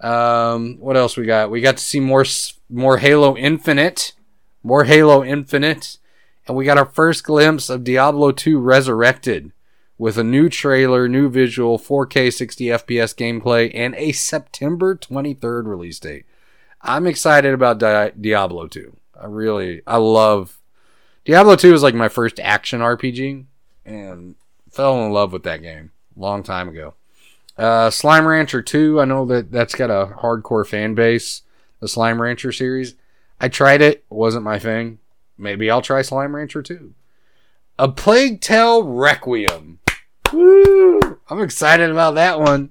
Um, 0.00 0.76
what 0.78 0.96
else 0.96 1.16
we 1.16 1.24
got? 1.24 1.50
We 1.50 1.60
got 1.62 1.78
to 1.78 1.82
see 1.82 1.98
more 1.98 2.24
more 2.70 2.98
Halo 2.98 3.36
Infinite, 3.36 4.12
more 4.62 4.84
Halo 4.84 5.24
Infinite, 5.24 5.98
and 6.46 6.56
we 6.56 6.64
got 6.64 6.78
our 6.78 6.84
first 6.84 7.24
glimpse 7.24 7.68
of 7.70 7.84
Diablo 7.84 8.32
2 8.32 8.58
Resurrected 8.58 9.52
with 9.96 10.18
a 10.18 10.24
new 10.24 10.48
trailer, 10.48 11.08
new 11.08 11.28
visual, 11.28 11.78
4K 11.78 12.32
60 12.32 12.64
FPS 12.66 13.14
gameplay, 13.14 13.70
and 13.74 13.94
a 13.94 14.12
September 14.12 14.96
23rd 14.96 15.66
release 15.66 15.98
date. 15.98 16.26
I'm 16.82 17.06
excited 17.06 17.54
about 17.54 17.78
Di- 17.78 18.12
Diablo 18.20 18.66
2. 18.66 18.96
I 19.20 19.26
really, 19.26 19.82
I 19.86 19.96
love 19.96 20.60
Diablo 21.24 21.56
2 21.56 21.72
was 21.72 21.82
like 21.82 21.94
my 21.94 22.08
first 22.08 22.38
action 22.40 22.80
RPG, 22.80 23.46
and 23.86 24.34
fell 24.70 25.04
in 25.04 25.12
love 25.12 25.32
with 25.32 25.44
that 25.44 25.62
game 25.62 25.92
long 26.16 26.42
time 26.42 26.68
ago. 26.68 26.94
Uh, 27.56 27.88
Slime 27.90 28.26
Rancher 28.26 28.62
2, 28.62 29.00
I 29.00 29.04
know 29.04 29.24
that 29.26 29.50
that's 29.50 29.74
got 29.74 29.90
a 29.90 30.12
hardcore 30.16 30.66
fan 30.66 30.94
base, 30.94 31.42
the 31.80 31.88
Slime 31.88 32.20
Rancher 32.20 32.52
series. 32.52 32.94
I 33.40 33.48
tried 33.48 33.80
it, 33.80 34.04
wasn't 34.10 34.44
my 34.44 34.58
thing. 34.58 34.98
Maybe 35.36 35.70
I'll 35.70 35.82
try 35.82 36.02
Slime 36.02 36.34
Rancher 36.34 36.62
2. 36.62 36.94
A 37.78 37.88
Plague 37.88 38.40
Tale 38.40 38.84
Requiem. 38.84 39.80
Woo! 40.32 41.18
I'm 41.28 41.40
excited 41.40 41.90
about 41.90 42.14
that 42.14 42.38
one. 42.38 42.70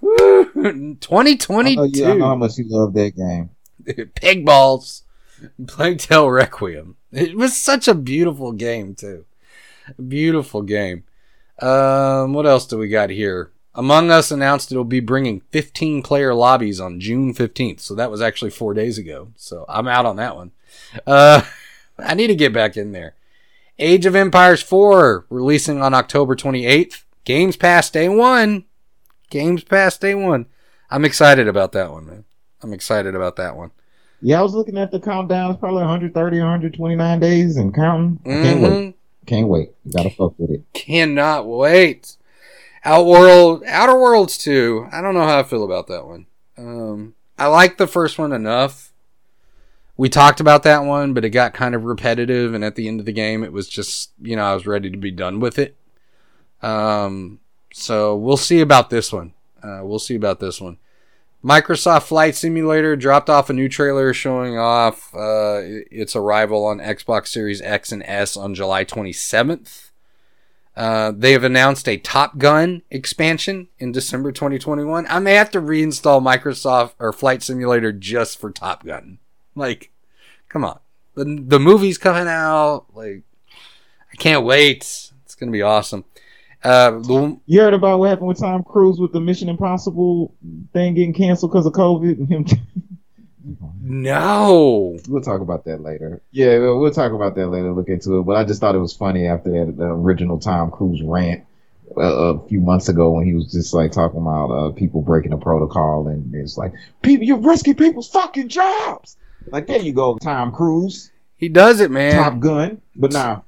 Woo! 0.00 0.50
I 0.56 0.72
know, 0.72 0.96
2022. 1.00 1.98
you, 1.98 2.06
I 2.06 2.14
know 2.14 2.26
how 2.26 2.36
much 2.36 2.58
you 2.58 2.66
love 2.68 2.94
that 2.94 3.16
game. 3.16 3.50
Pig 4.14 4.44
balls. 4.46 5.02
Plague 5.66 5.98
Tale 5.98 6.30
Requiem. 6.30 6.96
It 7.12 7.36
was 7.36 7.56
such 7.56 7.88
a 7.88 7.94
beautiful 7.94 8.52
game 8.52 8.94
too. 8.94 9.24
Beautiful 10.06 10.62
game. 10.62 11.04
Um, 11.60 12.32
what 12.32 12.46
else 12.46 12.66
do 12.66 12.78
we 12.78 12.88
got 12.88 13.10
here? 13.10 13.50
Among 13.74 14.10
Us 14.10 14.30
announced 14.30 14.72
it'll 14.72 14.84
be 14.84 15.00
bringing 15.00 15.42
15 15.52 16.02
player 16.02 16.34
lobbies 16.34 16.80
on 16.80 17.00
June 17.00 17.32
15th. 17.34 17.80
So 17.80 17.94
that 17.94 18.10
was 18.10 18.20
actually 18.20 18.50
four 18.50 18.74
days 18.74 18.98
ago. 18.98 19.28
So 19.36 19.64
I'm 19.68 19.88
out 19.88 20.06
on 20.06 20.16
that 20.16 20.36
one. 20.36 20.52
Uh, 21.06 21.42
I 22.02 22.14
need 22.14 22.28
to 22.28 22.34
get 22.34 22.52
back 22.52 22.76
in 22.76 22.92
there. 22.92 23.14
Age 23.78 24.04
of 24.06 24.14
Empires 24.14 24.62
4 24.62 25.26
releasing 25.30 25.80
on 25.80 25.94
October 25.94 26.36
28th. 26.36 27.04
Games 27.24 27.56
Pass 27.56 27.90
Day 27.90 28.08
1. 28.08 28.64
Games 29.30 29.64
Pass 29.64 29.96
Day 29.98 30.14
1. 30.14 30.46
I'm 30.90 31.04
excited 31.04 31.48
about 31.48 31.72
that 31.72 31.90
one, 31.90 32.06
man. 32.06 32.24
I'm 32.62 32.72
excited 32.72 33.14
about 33.14 33.36
that 33.36 33.56
one. 33.56 33.70
Yeah, 34.20 34.40
I 34.40 34.42
was 34.42 34.52
looking 34.54 34.76
at 34.76 34.90
the 34.90 35.00
countdown. 35.00 35.50
It's 35.50 35.60
probably 35.60 35.80
130 35.80 36.38
or 36.38 36.42
129 36.42 37.20
days 37.20 37.56
and 37.56 37.74
counting. 37.74 38.20
I 38.26 38.28
can't 38.42 38.60
wait. 38.60 38.70
Mhm. 38.72 38.94
Can't 39.26 39.48
wait. 39.48 39.70
Gotta 39.94 40.10
fuck 40.10 40.34
with 40.38 40.50
it. 40.50 40.62
Cannot 40.74 41.46
wait. 41.46 42.16
Outworld, 42.84 43.62
Outer 43.66 43.98
Worlds 43.98 44.36
2. 44.38 44.86
I 44.92 45.00
don't 45.00 45.14
know 45.14 45.26
how 45.26 45.38
I 45.38 45.42
feel 45.42 45.64
about 45.64 45.86
that 45.88 46.06
one. 46.06 46.26
Um, 46.58 47.14
I 47.38 47.46
like 47.46 47.76
the 47.78 47.86
first 47.86 48.18
one 48.18 48.32
enough. 48.32 48.89
We 50.00 50.08
talked 50.08 50.40
about 50.40 50.62
that 50.62 50.84
one, 50.84 51.12
but 51.12 51.26
it 51.26 51.28
got 51.28 51.52
kind 51.52 51.74
of 51.74 51.84
repetitive, 51.84 52.54
and 52.54 52.64
at 52.64 52.74
the 52.74 52.88
end 52.88 53.00
of 53.00 53.06
the 53.06 53.12
game, 53.12 53.44
it 53.44 53.52
was 53.52 53.68
just, 53.68 54.12
you 54.18 54.34
know, 54.34 54.44
I 54.44 54.54
was 54.54 54.66
ready 54.66 54.88
to 54.88 54.96
be 54.96 55.10
done 55.10 55.40
with 55.40 55.58
it. 55.58 55.76
Um, 56.62 57.38
so 57.74 58.16
we'll 58.16 58.38
see 58.38 58.62
about 58.62 58.88
this 58.88 59.12
one. 59.12 59.34
Uh, 59.62 59.80
we'll 59.82 59.98
see 59.98 60.14
about 60.14 60.40
this 60.40 60.58
one. 60.58 60.78
Microsoft 61.44 62.04
Flight 62.04 62.34
Simulator 62.34 62.96
dropped 62.96 63.28
off 63.28 63.50
a 63.50 63.52
new 63.52 63.68
trailer 63.68 64.14
showing 64.14 64.56
off 64.56 65.14
uh, 65.14 65.60
its 65.90 66.16
arrival 66.16 66.64
on 66.64 66.78
Xbox 66.78 67.26
Series 67.26 67.60
X 67.60 67.92
and 67.92 68.02
S 68.04 68.38
on 68.38 68.54
July 68.54 68.86
27th. 68.86 69.90
Uh, 70.74 71.12
they 71.14 71.32
have 71.32 71.44
announced 71.44 71.86
a 71.86 71.98
Top 71.98 72.38
Gun 72.38 72.80
expansion 72.90 73.68
in 73.78 73.92
December 73.92 74.32
2021. 74.32 75.06
I 75.10 75.18
may 75.18 75.34
have 75.34 75.50
to 75.50 75.60
reinstall 75.60 76.24
Microsoft 76.24 76.94
or 76.98 77.12
Flight 77.12 77.42
Simulator 77.42 77.92
just 77.92 78.40
for 78.40 78.50
Top 78.50 78.86
Gun. 78.86 79.18
Like, 79.54 79.89
come 80.50 80.64
on. 80.64 80.78
The, 81.14 81.24
the 81.24 81.58
movie's 81.58 81.96
coming 81.96 82.28
out. 82.28 82.86
Like, 82.92 83.22
I 84.12 84.16
can't 84.16 84.44
wait. 84.44 84.82
It's 85.24 85.34
going 85.34 85.50
to 85.50 85.56
be 85.56 85.62
awesome. 85.62 86.04
Uh, 86.62 86.90
the, 86.90 87.40
You 87.46 87.60
heard 87.60 87.72
about 87.72 87.98
what 87.98 88.10
happened 88.10 88.28
with 88.28 88.38
Tom 88.38 88.62
Cruise 88.62 89.00
with 89.00 89.12
the 89.12 89.20
Mission 89.20 89.48
Impossible 89.48 90.34
thing 90.74 90.94
getting 90.94 91.14
canceled 91.14 91.52
because 91.52 91.64
of 91.64 91.72
COVID 91.72 92.18
and 92.18 92.28
him. 92.28 92.46
no. 93.80 94.98
we'll 95.08 95.22
talk 95.22 95.40
about 95.40 95.64
that 95.64 95.80
later. 95.80 96.20
Yeah, 96.32 96.58
we'll, 96.58 96.80
we'll 96.80 96.92
talk 96.92 97.12
about 97.12 97.34
that 97.36 97.46
later. 97.46 97.72
Look 97.72 97.88
into 97.88 98.18
it. 98.18 98.22
But 98.24 98.36
I 98.36 98.44
just 98.44 98.60
thought 98.60 98.74
it 98.74 98.78
was 98.78 98.92
funny 98.92 99.26
after 99.26 99.50
that 99.50 99.76
the 99.78 99.84
original 99.84 100.38
Tom 100.38 100.70
Cruise 100.70 101.00
rant 101.02 101.44
uh, 101.96 102.02
a 102.02 102.48
few 102.48 102.60
months 102.60 102.90
ago 102.90 103.12
when 103.12 103.24
he 103.24 103.34
was 103.34 103.50
just 103.50 103.72
like 103.72 103.92
talking 103.92 104.20
about 104.20 104.50
uh, 104.50 104.70
people 104.72 105.00
breaking 105.00 105.30
the 105.30 105.38
protocol 105.38 106.08
and 106.08 106.34
it's 106.34 106.58
like 106.58 106.72
people 107.02 107.26
you're 107.26 107.38
risking 107.38 107.74
people's 107.74 108.10
fucking 108.10 108.48
jobs. 108.48 109.16
Like 109.50 109.66
there 109.66 109.80
you 109.80 109.92
go, 109.92 110.16
Tom 110.18 110.52
Cruise, 110.52 111.10
He 111.36 111.48
does 111.48 111.80
it, 111.80 111.90
man. 111.90 112.14
Top 112.22 112.38
Gun. 112.40 112.80
But 112.96 113.12
now 113.12 113.44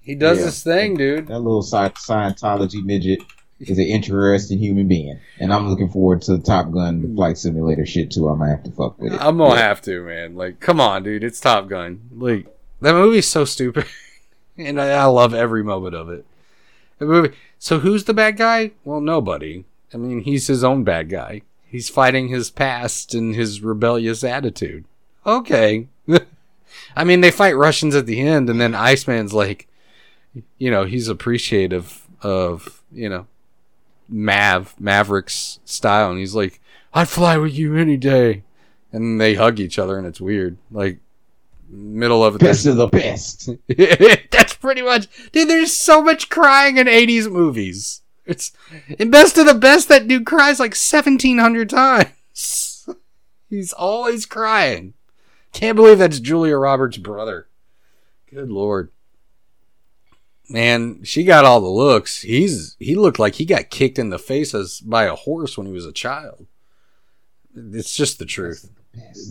He 0.00 0.14
does 0.14 0.38
Yeah. 0.38 0.44
this 0.46 0.62
thing, 0.62 0.96
dude. 0.96 1.26
that 1.28 1.38
little 1.40 1.62
Scientology 1.62 2.84
midget 2.84 3.20
is 3.60 3.78
an 3.78 3.84
interesting 3.84 4.58
human 4.58 4.88
being, 4.88 5.18
and 5.38 5.52
I'm 5.52 5.68
looking 5.68 5.88
forward 5.90 6.22
to 6.22 6.36
the 6.36 6.42
Top 6.42 6.70
Gun 6.70 7.14
flight 7.14 7.36
simulator 7.38 7.84
shit 7.84 8.10
too. 8.10 8.28
I'm 8.28 8.38
gonna 8.38 8.50
have 8.50 8.62
to 8.64 8.70
fuck 8.70 8.98
with 9.00 9.12
it. 9.12 9.20
I'm 9.20 9.36
gonna 9.38 9.54
Yeah. 9.54 9.60
have 9.68 9.82
to, 9.82 10.02
man. 10.04 10.34
Like, 10.34 10.60
come 10.60 10.80
on, 10.80 11.02
dude. 11.02 11.24
It's 11.24 11.40
Top 11.40 11.68
Gun. 11.68 12.00
Like, 12.16 12.46
that 12.80 12.94
movie's 12.94 13.28
so 13.28 13.44
stupid, 13.44 13.84
and 14.56 14.80
I, 14.80 14.90
I 14.90 15.04
love 15.04 15.34
every 15.34 15.62
moment 15.62 15.94
of 15.94 16.08
it. 16.08 16.24
The 16.98 17.04
movie. 17.06 17.34
So 17.58 17.80
who's 17.80 18.04
the 18.04 18.14
bad 18.14 18.36
guy? 18.38 18.70
Well, 18.84 19.00
nobody. 19.02 19.64
I 19.92 19.98
mean, 19.98 20.20
he's 20.22 20.46
his 20.46 20.64
own 20.64 20.82
bad 20.84 21.10
guy. 21.10 21.42
He's 21.66 21.88
fighting 21.90 22.28
his 22.28 22.50
past 22.50 23.14
and 23.14 23.34
his 23.34 23.60
rebellious 23.60 24.24
attitude. 24.24 24.84
Okay. 25.24 25.88
I 26.96 27.04
mean, 27.04 27.20
they 27.20 27.30
fight 27.30 27.56
Russians 27.56 27.94
at 27.94 28.06
the 28.06 28.20
end, 28.20 28.48
and 28.50 28.60
then 28.60 28.74
Iceman's 28.74 29.32
like, 29.32 29.68
you 30.58 30.70
know, 30.70 30.84
he's 30.84 31.08
appreciative 31.08 32.06
of, 32.22 32.82
you 32.92 33.08
know, 33.08 33.26
Mav, 34.08 34.74
Maverick's 34.78 35.60
style, 35.64 36.10
and 36.10 36.18
he's 36.18 36.34
like, 36.34 36.60
I'd 36.92 37.08
fly 37.08 37.36
with 37.36 37.54
you 37.54 37.76
any 37.76 37.96
day. 37.96 38.42
And 38.92 39.20
they 39.20 39.34
hug 39.34 39.60
each 39.60 39.78
other, 39.78 39.96
and 39.96 40.06
it's 40.06 40.20
weird. 40.20 40.56
Like, 40.72 40.98
middle 41.68 42.24
of 42.24 42.34
it. 42.34 42.40
Best 42.40 42.66
of 42.66 42.76
the 42.76 42.88
best. 42.88 43.48
That's 44.30 44.54
pretty 44.54 44.82
much, 44.82 45.06
dude. 45.30 45.48
There's 45.48 45.74
so 45.74 46.02
much 46.02 46.28
crying 46.28 46.76
in 46.76 46.88
'80s 46.88 47.30
movies. 47.30 48.02
It's 48.26 48.52
in 48.98 49.10
best 49.10 49.38
of 49.38 49.46
the 49.46 49.54
best. 49.54 49.88
That 49.88 50.08
dude 50.08 50.26
cries 50.26 50.60
like 50.60 50.72
1,700 50.72 51.70
times. 51.70 52.88
He's 53.50 53.72
always 53.72 54.26
crying. 54.26 54.94
Can't 55.52 55.76
believe 55.76 55.98
that's 55.98 56.20
Julia 56.20 56.56
Roberts' 56.56 56.96
brother. 56.96 57.48
Good 58.30 58.50
lord, 58.50 58.90
man. 60.48 61.02
She 61.02 61.24
got 61.24 61.44
all 61.44 61.60
the 61.60 61.68
looks. 61.68 62.22
He's 62.22 62.76
he 62.78 62.94
looked 62.94 63.18
like 63.18 63.34
he 63.34 63.44
got 63.44 63.70
kicked 63.70 63.98
in 63.98 64.10
the 64.10 64.18
face 64.18 64.54
as 64.54 64.80
by 64.80 65.04
a 65.04 65.16
horse 65.16 65.58
when 65.58 65.66
he 65.66 65.72
was 65.72 65.86
a 65.86 65.92
child. 65.92 66.46
It's 67.54 67.96
just 67.96 68.20
the 68.20 68.26
truth 68.26 68.70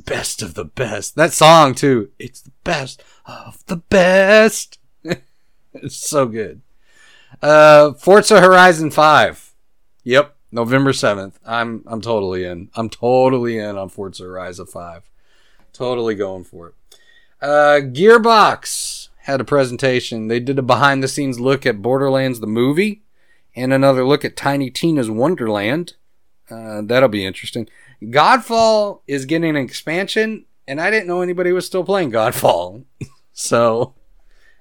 best 0.06 0.42
of 0.42 0.54
the 0.54 0.66
best. 0.66 1.16
That 1.16 1.34
song 1.34 1.76
too. 1.76 2.10
It's 2.20 2.42
the 2.42 2.52
best 2.64 3.04
of 3.26 3.64
the 3.68 3.78
best. 3.78 4.80
it's 5.74 5.96
so 5.96 6.28
good. 6.28 6.62
Uh, 7.42 7.94
Forza 7.94 8.42
Horizon 8.42 8.92
Five. 8.92 9.54
Yep, 10.04 10.36
November 10.52 10.94
seventh. 10.94 11.40
I'm 11.46 11.84
I'm 11.88 12.02
totally 12.02 12.46
in. 12.46 12.70
I'm 12.76 12.90
totally 12.90 13.58
in 13.58 13.78
on 13.78 13.90
Forza 13.90 14.24
Horizon 14.24 14.66
Five. 14.66 15.09
Totally 15.80 16.14
going 16.14 16.44
for 16.44 16.68
it. 16.68 16.74
Uh, 17.42 17.80
Gearbox 17.80 19.08
had 19.20 19.40
a 19.40 19.46
presentation. 19.46 20.28
They 20.28 20.42
did 20.42 20.60
a 20.60 20.62
behind 20.62 21.02
the 21.02 21.08
scenes 21.08 21.40
look 21.40 21.66
at 21.66 21.82
Borderlands 21.82 22.42
the 22.42 22.48
movie, 22.48 23.04
and 23.56 23.72
another 23.72 24.06
look 24.06 24.26
at 24.26 24.36
Tiny 24.36 24.70
Tina's 24.70 25.10
Wonderland. 25.10 25.94
Uh, 26.52 26.82
that'll 26.84 27.08
be 27.08 27.26
interesting. 27.26 27.70
Godfall 28.04 29.04
is 29.08 29.24
getting 29.24 29.52
an 29.52 29.56
expansion, 29.56 30.44
and 30.68 30.82
I 30.82 30.92
didn't 30.92 31.08
know 31.08 31.22
anybody 31.22 31.54
was 31.54 31.66
still 31.66 31.86
playing 31.86 32.12
Godfall. 32.12 32.84
so 33.32 33.94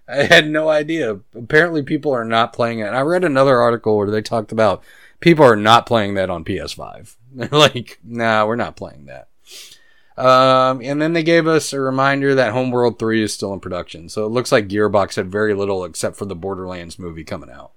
I 0.07 0.23
had 0.23 0.49
no 0.49 0.69
idea. 0.69 1.19
Apparently, 1.35 1.83
people 1.83 2.13
are 2.13 2.25
not 2.25 2.53
playing 2.53 2.79
it. 2.79 2.91
I 2.91 3.01
read 3.01 3.25
another 3.25 3.59
article 3.59 3.97
where 3.97 4.09
they 4.09 4.23
talked 4.23 4.53
about 4.53 4.85
people 5.19 5.45
are 5.45 5.57
not 5.57 5.85
playing 5.85 6.15
that 6.15 6.31
on 6.31 6.45
PS5. 6.45 7.17
They're 7.33 7.49
like, 7.49 7.99
nah, 8.05 8.47
we're 8.47 8.55
not 8.55 8.77
playing 8.77 9.07
that. 9.07 9.28
Um, 10.19 10.81
and 10.83 11.01
then 11.01 11.13
they 11.13 11.23
gave 11.23 11.47
us 11.47 11.73
a 11.73 11.81
reminder 11.81 12.35
that 12.35 12.53
Homeworld 12.53 12.99
3 12.99 13.23
is 13.23 13.33
still 13.33 13.55
in 13.55 13.61
production. 13.61 14.09
So 14.09 14.27
it 14.27 14.31
looks 14.31 14.51
like 14.51 14.67
Gearbox 14.67 15.15
had 15.15 15.31
very 15.31 15.55
little 15.55 15.85
except 15.85 16.17
for 16.17 16.25
the 16.25 16.35
Borderlands 16.35 16.99
movie 16.99 17.23
coming 17.23 17.51
out. 17.51 17.71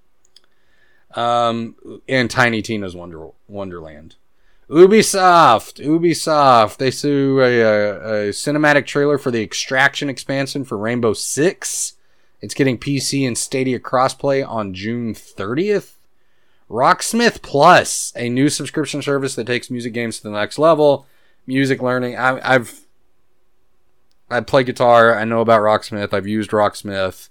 Um, 1.14 1.76
and 2.08 2.28
Tiny 2.28 2.60
Tina's 2.60 2.96
Wonder 2.96 3.28
Wonderland. 3.46 4.16
Ubisoft, 4.68 5.84
Ubisoft, 5.84 6.78
they 6.78 6.90
sue 6.90 7.40
a, 7.40 7.60
a, 7.60 7.90
a, 7.90 8.28
cinematic 8.30 8.86
trailer 8.86 9.18
for 9.18 9.30
the 9.30 9.42
Extraction 9.42 10.08
expansion 10.08 10.64
for 10.64 10.78
Rainbow 10.78 11.12
Six. 11.12 11.94
It's 12.40 12.54
getting 12.54 12.78
PC 12.78 13.26
and 13.26 13.36
Stadia 13.36 13.78
crossplay 13.78 14.46
on 14.46 14.74
June 14.74 15.14
30th. 15.14 15.92
Rocksmith 16.70 17.42
Plus, 17.42 18.12
a 18.16 18.30
new 18.30 18.48
subscription 18.48 19.02
service 19.02 19.34
that 19.34 19.46
takes 19.46 19.70
music 19.70 19.92
games 19.92 20.16
to 20.16 20.22
the 20.24 20.30
next 20.30 20.58
level. 20.58 21.06
Music 21.46 21.82
learning. 21.82 22.16
I, 22.16 22.40
I've 22.54 22.80
I 24.30 24.40
play 24.40 24.64
guitar. 24.64 25.14
I 25.16 25.24
know 25.24 25.40
about 25.40 25.60
Rocksmith. 25.60 26.12
I've 26.14 26.26
used 26.26 26.50
Rocksmith. 26.50 27.28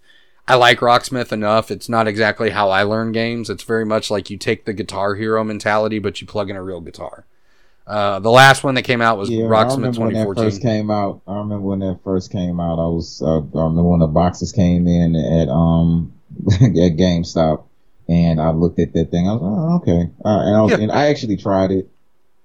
I 0.47 0.55
like 0.55 0.79
Rocksmith 0.79 1.31
enough. 1.31 1.71
It's 1.71 1.87
not 1.89 2.07
exactly 2.07 2.49
how 2.49 2.69
I 2.69 2.83
learn 2.83 3.11
games. 3.11 3.49
It's 3.49 3.63
very 3.63 3.85
much 3.85 4.11
like 4.11 4.29
you 4.29 4.37
take 4.37 4.65
the 4.65 4.73
Guitar 4.73 5.15
Hero 5.15 5.43
mentality, 5.43 5.99
but 5.99 6.19
you 6.19 6.27
plug 6.27 6.49
in 6.49 6.55
a 6.55 6.63
real 6.63 6.81
guitar. 6.81 7.25
Uh, 7.87 8.19
the 8.19 8.29
last 8.31 8.63
one 8.63 8.75
that 8.75 8.83
came 8.83 9.01
out 9.01 9.17
was 9.17 9.29
Yeah, 9.29 9.45
Rocksmith 9.45 9.77
remember 9.77 9.99
when 10.01 10.13
that 10.13 10.23
2014. 10.25 10.43
first 10.43 10.61
came 10.61 10.91
out. 10.91 11.21
I 11.27 11.37
remember 11.37 11.67
when 11.67 11.79
that 11.79 11.99
first 12.03 12.31
came 12.31 12.59
out. 12.59 12.79
I 12.79 12.87
was 12.87 13.21
uh, 13.21 13.37
I 13.37 13.63
remember 13.63 13.83
when 13.83 13.99
the 13.99 14.07
boxes 14.07 14.51
came 14.51 14.87
in 14.87 15.15
at 15.15 15.49
um 15.49 16.13
at 16.51 16.95
GameStop, 16.97 17.63
and 18.07 18.39
I 18.41 18.51
looked 18.51 18.79
at 18.79 18.93
that 18.93 19.09
thing. 19.09 19.27
I 19.27 19.33
was 19.33 19.41
oh 19.43 19.75
okay, 19.77 20.09
uh, 20.23 20.39
and 20.41 20.55
I 20.55 20.61
was, 20.61 20.71
Yeah. 20.71 20.77
and 20.79 20.91
I 20.91 21.07
actually 21.07 21.37
tried 21.37 21.71
it, 21.71 21.89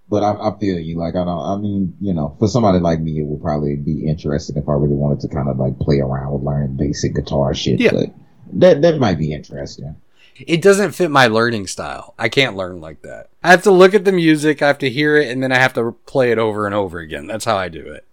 but 0.08 0.22
I, 0.22 0.32
I 0.50 0.58
feel 0.58 0.78
you. 0.78 0.98
Like 0.98 1.14
I 1.14 1.24
don't. 1.24 1.28
I 1.40 1.56
mean, 1.56 1.96
you 2.00 2.14
know, 2.14 2.36
for 2.38 2.48
somebody 2.48 2.78
like 2.78 3.00
me, 3.00 3.20
it 3.20 3.26
would 3.26 3.42
probably 3.42 3.76
be 3.76 4.06
interesting 4.06 4.56
if 4.56 4.68
I 4.68 4.72
really 4.72 4.94
wanted 4.94 5.20
to 5.20 5.28
kind 5.28 5.48
of 5.48 5.58
like 5.58 5.78
play 5.78 5.98
around 6.00 6.32
with 6.32 6.42
learning 6.42 6.76
basic 6.76 7.14
guitar 7.14 7.54
shit. 7.54 7.80
Yeah. 7.80 7.90
But 7.92 8.08
that 8.54 8.82
that 8.82 8.98
might 8.98 9.18
be 9.18 9.32
interesting. 9.32 9.96
it 10.38 10.62
doesn't 10.62 10.92
fit 10.92 11.10
my 11.10 11.26
learning 11.26 11.66
style. 11.66 12.14
I 12.18 12.28
can't 12.28 12.56
learn 12.56 12.80
like 12.80 13.02
that. 13.02 13.30
I 13.42 13.50
have 13.50 13.62
to 13.64 13.70
look 13.70 13.94
at 13.94 14.04
the 14.04 14.12
music, 14.12 14.62
I 14.62 14.66
have 14.68 14.78
to 14.78 14.90
hear 14.90 15.16
it, 15.16 15.30
and 15.30 15.42
then 15.42 15.50
I 15.52 15.58
have 15.58 15.72
to 15.74 15.92
play 16.06 16.30
it 16.30 16.38
over 16.38 16.66
and 16.66 16.74
over 16.74 16.98
again. 16.98 17.26
That's 17.26 17.44
how 17.44 17.56
I 17.56 17.68
do 17.68 17.80
it. 17.80 18.04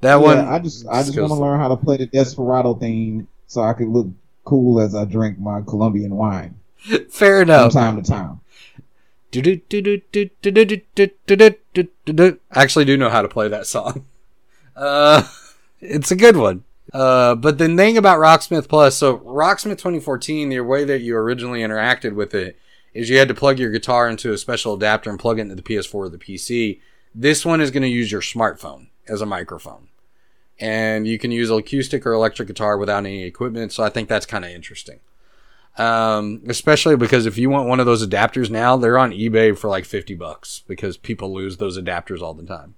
That 0.00 0.16
Yeah, 0.16 0.16
one, 0.16 0.38
I 0.38 0.58
just 0.58 0.86
I 0.88 1.02
just 1.02 1.18
want 1.18 1.30
to 1.30 1.34
learn 1.36 1.58
how 1.60 1.68
to 1.68 1.76
play 1.76 1.96
the 1.96 2.06
Desperado 2.06 2.74
theme 2.74 3.28
so 3.46 3.62
I 3.62 3.72
can 3.72 3.92
look 3.92 4.08
cool 4.44 4.80
as 4.80 4.94
I 4.94 5.04
drink 5.06 5.38
my 5.38 5.62
Colombian 5.62 6.14
wine 6.16 6.56
fair 7.08 7.40
enough. 7.40 7.72
from 7.72 7.80
time 7.80 8.02
to 8.02 8.10
time. 8.10 8.40
I 12.50 12.62
actually 12.62 12.84
do 12.84 12.96
know 12.96 13.10
how 13.10 13.22
to 13.22 13.28
play 13.28 13.48
that 13.48 13.66
song. 13.66 14.06
Uh, 14.76 15.22
it's 15.80 16.10
a 16.10 16.16
good 16.16 16.36
one. 16.36 16.64
Uh, 16.92 17.36
but 17.36 17.58
the 17.58 17.76
thing 17.76 17.96
about 17.96 18.18
Rocksmith 18.18 18.68
Plus, 18.68 18.96
so 18.96 19.18
Rocksmith 19.18 19.78
2014, 19.78 20.48
the 20.48 20.58
way 20.60 20.84
that 20.84 21.00
you 21.00 21.16
originally 21.16 21.60
interacted 21.60 22.14
with 22.14 22.34
it 22.34 22.58
is 22.92 23.08
you 23.08 23.18
had 23.18 23.28
to 23.28 23.34
plug 23.34 23.58
your 23.58 23.70
guitar 23.70 24.08
into 24.08 24.32
a 24.32 24.38
special 24.38 24.74
adapter 24.74 25.10
and 25.10 25.18
plug 25.18 25.38
it 25.38 25.42
into 25.42 25.54
the 25.54 25.62
PS4 25.62 25.94
or 25.94 26.08
the 26.08 26.18
PC. 26.18 26.80
This 27.14 27.44
one 27.44 27.60
is 27.60 27.70
going 27.70 27.82
to 27.82 27.88
use 27.88 28.10
your 28.10 28.20
smartphone 28.20 28.88
as 29.08 29.20
a 29.20 29.26
microphone. 29.26 29.88
And 30.60 31.06
you 31.06 31.18
can 31.18 31.32
use 31.32 31.50
acoustic 31.50 32.06
or 32.06 32.12
electric 32.12 32.48
guitar 32.48 32.78
without 32.78 32.98
any 32.98 33.24
equipment, 33.24 33.72
so 33.72 33.82
I 33.82 33.90
think 33.90 34.08
that's 34.08 34.26
kind 34.26 34.44
of 34.44 34.52
interesting. 34.52 35.00
Um, 35.76 36.42
especially 36.46 36.96
because 36.96 37.26
if 37.26 37.36
you 37.36 37.50
want 37.50 37.68
one 37.68 37.80
of 37.80 37.86
those 37.86 38.06
adapters 38.06 38.48
now, 38.48 38.76
they're 38.76 38.98
on 38.98 39.10
eBay 39.10 39.58
for 39.58 39.68
like 39.68 39.84
50 39.84 40.14
bucks 40.14 40.62
because 40.68 40.96
people 40.96 41.34
lose 41.34 41.56
those 41.56 41.78
adapters 41.78 42.20
all 42.20 42.34
the 42.34 42.46
time. 42.46 42.74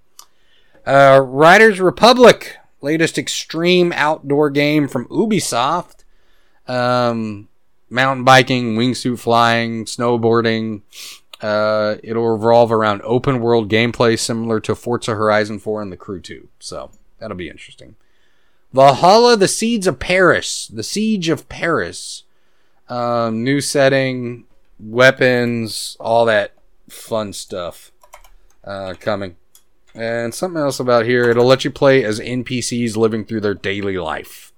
Uh, 0.86 1.20
Riders 1.22 1.78
Republic, 1.78 2.56
latest 2.80 3.18
extreme 3.18 3.92
outdoor 3.92 4.48
game 4.50 4.88
from 4.88 5.06
Ubisoft. 5.08 6.04
Um, 6.66 7.48
mountain 7.90 8.24
biking, 8.24 8.76
wingsuit 8.76 9.18
flying, 9.18 9.84
snowboarding. 9.84 10.82
Uh, 11.40 11.96
it'll 12.02 12.28
revolve 12.28 12.72
around 12.72 13.02
open 13.02 13.40
world 13.40 13.70
gameplay 13.70 14.18
similar 14.18 14.58
to 14.60 14.74
Forza 14.74 15.14
Horizon 15.14 15.58
4 15.58 15.82
and 15.82 15.92
The 15.92 15.96
Crew 15.96 16.20
2. 16.20 16.48
So 16.58 16.90
that'll 17.18 17.36
be 17.36 17.50
interesting. 17.50 17.96
Valhalla, 18.72 19.36
The 19.36 19.48
Seeds 19.48 19.86
of 19.86 19.98
Paris. 19.98 20.66
The 20.68 20.82
Siege 20.82 21.28
of 21.28 21.48
Paris. 21.48 22.24
Um, 22.88 23.42
new 23.42 23.60
setting, 23.60 24.44
weapons, 24.78 25.96
all 25.98 26.24
that 26.26 26.52
fun 26.88 27.32
stuff 27.32 27.92
uh, 28.64 28.94
coming. 29.00 29.36
And 29.94 30.34
something 30.34 30.60
else 30.60 30.78
about 30.78 31.06
here, 31.06 31.30
it'll 31.30 31.46
let 31.46 31.64
you 31.64 31.70
play 31.70 32.04
as 32.04 32.20
NPCs 32.20 32.96
living 32.96 33.24
through 33.24 33.40
their 33.40 33.54
daily 33.54 33.96
life. 33.96 34.52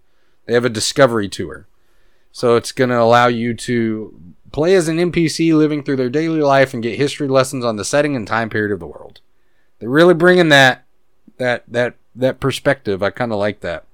They 0.46 0.54
have 0.54 0.64
a 0.64 0.70
discovery 0.70 1.28
tour. 1.28 1.68
So 2.32 2.56
it's 2.56 2.72
going 2.72 2.90
to 2.90 3.00
allow 3.00 3.28
you 3.28 3.54
to 3.54 4.20
play 4.52 4.74
as 4.74 4.88
an 4.88 4.96
NPC 4.96 5.56
living 5.56 5.82
through 5.82 5.96
their 5.96 6.10
daily 6.10 6.40
life 6.40 6.74
and 6.74 6.82
get 6.82 6.98
history 6.98 7.28
lessons 7.28 7.64
on 7.64 7.76
the 7.76 7.84
setting 7.84 8.16
and 8.16 8.26
time 8.26 8.50
period 8.50 8.72
of 8.72 8.80
the 8.80 8.86
world. 8.86 9.20
They're 9.78 9.88
really 9.88 10.14
bringing 10.14 10.48
that 10.48 10.84
that 11.36 11.64
that 11.68 11.94
that 12.16 12.40
perspective. 12.40 13.02
I 13.02 13.10
kind 13.10 13.32
of 13.32 13.38
like 13.38 13.60
that. 13.60 13.84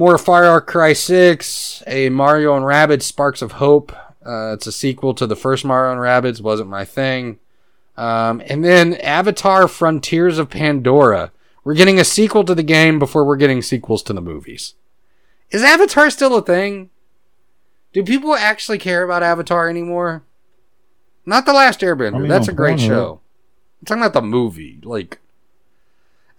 More 0.00 0.16
Far 0.16 0.62
Cry 0.62 0.94
6, 0.94 1.82
a 1.86 2.08
Mario 2.08 2.56
and 2.56 2.64
Rabbids 2.64 3.02
Sparks 3.02 3.42
of 3.42 3.52
Hope. 3.52 3.92
Uh, 4.24 4.54
it's 4.54 4.66
a 4.66 4.72
sequel 4.72 5.12
to 5.12 5.26
the 5.26 5.36
first 5.36 5.62
Mario 5.62 5.92
and 5.92 6.00
Rabbids, 6.00 6.40
wasn't 6.40 6.70
my 6.70 6.86
thing. 6.86 7.38
Um, 7.98 8.40
and 8.46 8.64
then 8.64 8.94
Avatar 8.94 9.68
Frontiers 9.68 10.38
of 10.38 10.48
Pandora. 10.48 11.32
We're 11.64 11.74
getting 11.74 12.00
a 12.00 12.04
sequel 12.06 12.44
to 12.44 12.54
the 12.54 12.62
game 12.62 12.98
before 12.98 13.26
we're 13.26 13.36
getting 13.36 13.60
sequels 13.60 14.02
to 14.04 14.14
the 14.14 14.22
movies. 14.22 14.72
Is 15.50 15.62
Avatar 15.62 16.08
still 16.08 16.34
a 16.34 16.40
thing? 16.40 16.88
Do 17.92 18.02
people 18.02 18.34
actually 18.34 18.78
care 18.78 19.02
about 19.02 19.22
Avatar 19.22 19.68
anymore? 19.68 20.22
Not 21.26 21.44
The 21.44 21.52
Last 21.52 21.80
Airbender. 21.80 22.16
I 22.16 22.18
mean, 22.20 22.28
That's 22.28 22.48
a 22.48 22.54
great 22.54 22.80
show. 22.80 23.20
I'm 23.82 23.84
talking 23.84 24.02
about 24.02 24.14
the 24.14 24.26
movie. 24.26 24.80
Like, 24.82 25.18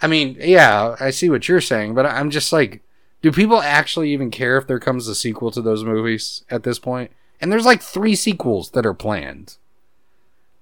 I 0.02 0.08
mean, 0.08 0.36
yeah, 0.39 0.95
I 1.00 1.12
see 1.12 1.30
what 1.30 1.47
you're 1.47 1.62
saying, 1.62 1.93
but 1.93 2.08
I'm 2.08 2.32
just 2.32 2.52
like, 2.52 2.82
do 3.21 3.31
people 3.31 3.62
actually 3.62 4.12
even 4.12 4.31
care 4.31 4.57
if 4.57 4.67
there 4.67 4.79
comes 4.79 5.07
a 5.07 5.15
sequel 5.15 5.51
to 5.51 5.62
those 5.62 5.84
movies 5.84 6.43
at 6.49 6.63
this 6.63 6.79
point? 6.79 7.12
And 7.39 7.51
there's 7.51 7.65
like 7.65 7.81
three 7.81 8.15
sequels 8.15 8.71
that 8.71 8.86
are 8.86 8.93
planned. 8.93 9.57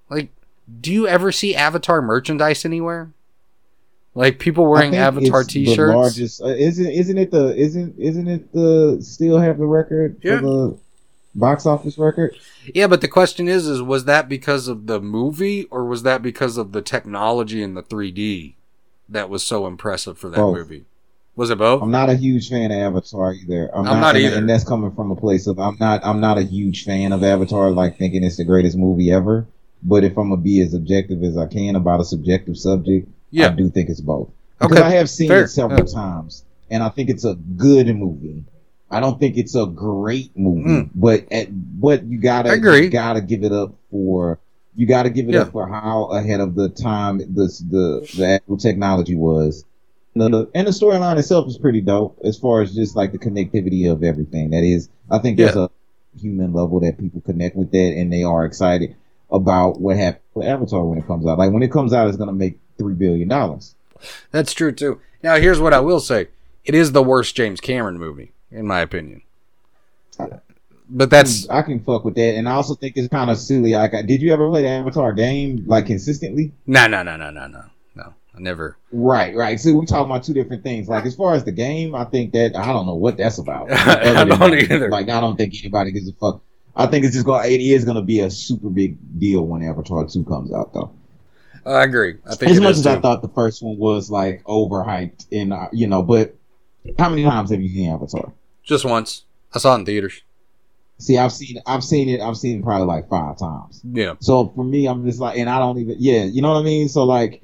Like, 0.08 0.30
do 0.80 0.92
you 0.92 1.06
ever 1.06 1.30
see 1.32 1.54
Avatar 1.54 2.00
merchandise 2.02 2.64
anywhere? 2.64 3.10
Like 4.14 4.38
people 4.38 4.66
wearing 4.66 4.96
Avatar 4.96 5.42
it's 5.42 5.52
T-shirts. 5.52 5.76
The 5.92 5.96
largest, 5.96 6.42
uh, 6.42 6.46
isn't 6.46 6.90
isn't 6.90 7.16
it 7.18 7.30
the 7.30 7.54
isn't 7.56 7.96
isn't 7.98 8.26
it 8.28 8.52
the 8.52 8.98
still 9.00 9.38
have 9.38 9.58
the 9.58 9.66
record 9.66 10.16
Yeah. 10.22 10.38
for 10.40 10.42
the 10.42 10.78
box 11.36 11.64
office 11.64 11.96
record? 11.96 12.36
Yeah, 12.74 12.88
but 12.88 13.02
the 13.02 13.08
question 13.08 13.46
is, 13.46 13.68
is 13.68 13.80
was 13.82 14.06
that 14.06 14.28
because 14.28 14.66
of 14.66 14.86
the 14.88 15.00
movie 15.00 15.64
or 15.66 15.84
was 15.84 16.02
that 16.02 16.22
because 16.22 16.56
of 16.56 16.72
the 16.72 16.82
technology 16.82 17.62
and 17.62 17.76
the 17.76 17.84
3D 17.84 18.54
that 19.08 19.30
was 19.30 19.44
so 19.44 19.66
impressive 19.66 20.18
for 20.18 20.28
that 20.28 20.36
Both. 20.38 20.56
movie? 20.56 20.84
Was 21.36 21.50
it 21.50 21.58
both? 21.58 21.82
I'm 21.82 21.90
not 21.90 22.10
a 22.10 22.14
huge 22.14 22.48
fan 22.50 22.70
of 22.70 22.78
Avatar 22.78 23.32
either. 23.32 23.70
I'm, 23.74 23.86
I'm 23.86 24.00
not 24.00 24.16
and, 24.16 24.24
either. 24.24 24.36
and 24.36 24.48
that's 24.48 24.64
coming 24.64 24.90
from 24.92 25.10
a 25.10 25.16
place 25.16 25.46
of 25.46 25.58
I'm 25.58 25.76
not 25.80 26.04
I'm 26.04 26.20
not 26.20 26.38
a 26.38 26.42
huge 26.42 26.84
fan 26.84 27.12
of 27.12 27.22
Avatar, 27.22 27.70
like 27.70 27.96
thinking 27.98 28.24
it's 28.24 28.36
the 28.36 28.44
greatest 28.44 28.76
movie 28.76 29.10
ever. 29.10 29.46
But 29.82 30.04
if 30.04 30.18
I'm 30.18 30.28
gonna 30.30 30.40
be 30.42 30.60
as 30.60 30.74
objective 30.74 31.22
as 31.22 31.38
I 31.38 31.46
can 31.46 31.76
about 31.76 32.00
a 32.00 32.04
subjective 32.04 32.58
subject, 32.58 33.08
yeah. 33.30 33.46
I 33.46 33.50
do 33.50 33.70
think 33.70 33.88
it's 33.88 34.00
both. 34.02 34.28
Because 34.58 34.76
Okay, 34.78 34.86
I 34.86 34.90
have 34.90 35.08
seen 35.08 35.28
fair, 35.28 35.44
it 35.44 35.48
several 35.48 35.80
yeah. 35.88 35.94
times, 35.94 36.44
and 36.70 36.82
I 36.82 36.90
think 36.90 37.08
it's 37.08 37.24
a 37.24 37.34
good 37.34 37.86
movie. 37.96 38.44
I 38.90 39.00
don't 39.00 39.18
think 39.18 39.38
it's 39.38 39.54
a 39.54 39.64
great 39.66 40.36
movie, 40.36 40.68
Mm. 40.68 40.90
but 40.94 41.32
at, 41.32 41.48
but 41.80 42.04
you 42.04 42.18
gotta 42.18 42.50
agree. 42.50 42.84
you 42.84 42.90
gotta 42.90 43.20
give 43.22 43.44
it 43.44 43.52
up 43.52 43.72
for 43.90 44.38
you 44.74 44.86
gotta 44.86 45.08
give 45.10 45.28
it 45.28 45.34
Yeah. 45.34 45.42
up 45.42 45.52
for 45.52 45.66
how 45.66 46.06
ahead 46.06 46.40
of 46.40 46.54
the 46.54 46.68
time 46.68 47.18
the 47.18 47.46
the 47.70 48.10
the 48.18 48.26
actual 48.26 48.58
technology 48.58 49.14
was. 49.14 49.64
No, 50.28 50.48
and 50.54 50.66
the 50.66 50.70
storyline 50.72 51.18
itself 51.18 51.48
is 51.48 51.58
pretty 51.58 51.80
dope 51.80 52.18
as 52.24 52.38
far 52.38 52.62
as 52.62 52.74
just 52.74 52.96
like 52.96 53.12
the 53.12 53.18
connectivity 53.18 53.90
of 53.90 54.02
everything. 54.02 54.50
That 54.50 54.62
is, 54.64 54.88
I 55.10 55.18
think 55.18 55.36
there's 55.38 55.54
Yeah. 55.56 55.64
a 55.66 56.18
human 56.20 56.52
level 56.52 56.80
that 56.80 56.98
people 56.98 57.20
connect 57.20 57.56
with 57.56 57.70
that, 57.72 57.94
and 57.96 58.12
they 58.12 58.22
are 58.22 58.44
excited 58.44 58.96
about 59.30 59.80
what 59.80 59.96
happened 59.96 60.22
with 60.34 60.46
Avatar 60.46 60.84
when 60.84 60.98
it 60.98 61.06
comes 61.06 61.26
out. 61.26 61.38
Like 61.38 61.52
when 61.52 61.62
it 61.62 61.70
comes 61.72 61.92
out, 61.92 62.08
it's 62.08 62.16
gonna 62.16 62.32
make 62.32 62.58
three 62.78 62.94
billion 62.94 63.28
dollars. 63.28 63.74
That's 64.30 64.52
true 64.52 64.72
too. 64.72 65.00
Now, 65.22 65.36
here's 65.36 65.60
what 65.60 65.72
I 65.74 65.80
will 65.80 66.00
say: 66.00 66.28
it 66.64 66.74
is 66.74 66.92
the 66.92 67.02
worst 67.02 67.36
James 67.36 67.60
Cameron 67.60 67.98
movie, 67.98 68.32
in 68.50 68.66
my 68.66 68.80
opinion. 68.80 69.22
But 70.92 71.08
that's 71.08 71.48
I 71.48 71.62
can 71.62 71.78
fuck 71.84 72.04
with 72.04 72.16
that, 72.16 72.34
and 72.34 72.48
I 72.48 72.52
also 72.52 72.74
think 72.74 72.96
it's 72.96 73.06
kind 73.08 73.30
of 73.30 73.38
silly. 73.38 73.72
Like, 73.74 73.92
did 74.06 74.20
you 74.20 74.32
ever 74.32 74.48
play 74.48 74.62
the 74.62 74.68
Avatar 74.68 75.12
game 75.12 75.62
like 75.66 75.86
consistently? 75.86 76.52
no, 76.66 76.86
no, 76.88 77.02
no, 77.04 77.16
no, 77.16 77.30
no, 77.30 77.46
no. 77.46 77.62
I 78.34 78.40
never. 78.40 78.76
Right, 78.92 79.34
right. 79.34 79.58
So 79.58 79.74
we're 79.74 79.84
talking 79.84 80.10
about 80.10 80.24
two 80.24 80.34
different 80.34 80.62
things. 80.62 80.88
Like 80.88 81.04
as 81.04 81.14
far 81.14 81.34
as 81.34 81.44
the 81.44 81.52
game, 81.52 81.94
I 81.94 82.04
think 82.04 82.32
that 82.32 82.56
I 82.56 82.72
don't 82.72 82.86
know 82.86 82.94
what 82.94 83.16
that's 83.16 83.38
about. 83.38 83.70
I 83.72 84.24
don't 84.24 84.54
either. 84.54 84.88
Like 84.88 85.08
I 85.08 85.20
don't 85.20 85.36
think 85.36 85.54
anybody 85.60 85.92
gives 85.92 86.08
a 86.08 86.12
fuck. 86.12 86.42
I 86.76 86.86
think 86.86 87.04
it's 87.04 87.14
just 87.14 87.26
going. 87.26 87.50
It 87.50 87.60
is 87.60 87.84
going 87.84 87.96
to 87.96 88.02
be 88.02 88.20
a 88.20 88.30
super 88.30 88.68
big 88.68 88.96
deal 89.18 89.46
when 89.46 89.62
Avatar 89.62 90.06
two 90.06 90.24
comes 90.24 90.52
out, 90.52 90.72
though. 90.72 90.92
I 91.66 91.84
agree. 91.84 92.16
I 92.26 92.36
think 92.36 92.52
As 92.52 92.60
much 92.60 92.76
as 92.76 92.86
I 92.86 93.00
thought 93.00 93.22
the 93.22 93.28
first 93.28 93.62
one 93.62 93.76
was 93.76 94.10
like 94.10 94.42
overhyped, 94.44 95.26
and 95.32 95.52
uh, 95.52 95.68
you 95.72 95.86
know, 95.86 96.02
but 96.02 96.34
how 96.98 97.08
many 97.10 97.24
times 97.24 97.50
have 97.50 97.60
you 97.60 97.68
seen 97.68 97.90
Avatar? 97.90 98.32
Just 98.62 98.84
once. 98.84 99.24
I 99.52 99.58
saw 99.58 99.74
it 99.74 99.80
in 99.80 99.86
theaters. 99.86 100.22
See, 100.98 101.16
I've 101.18 101.32
seen, 101.32 101.60
I've 101.66 101.82
seen 101.82 102.08
it, 102.08 102.20
I've 102.20 102.36
seen 102.36 102.58
it 102.58 102.62
probably 102.62 102.86
like 102.86 103.08
five 103.08 103.38
times. 103.38 103.80
Yeah. 103.90 104.14
So 104.20 104.52
for 104.54 104.64
me, 104.64 104.86
I'm 104.86 105.04
just 105.04 105.18
like, 105.18 105.38
and 105.38 105.48
I 105.48 105.58
don't 105.58 105.78
even, 105.78 105.96
yeah, 105.98 106.24
you 106.24 106.42
know 106.42 106.52
what 106.52 106.60
I 106.60 106.62
mean? 106.62 106.88
So 106.88 107.04
like, 107.04 107.42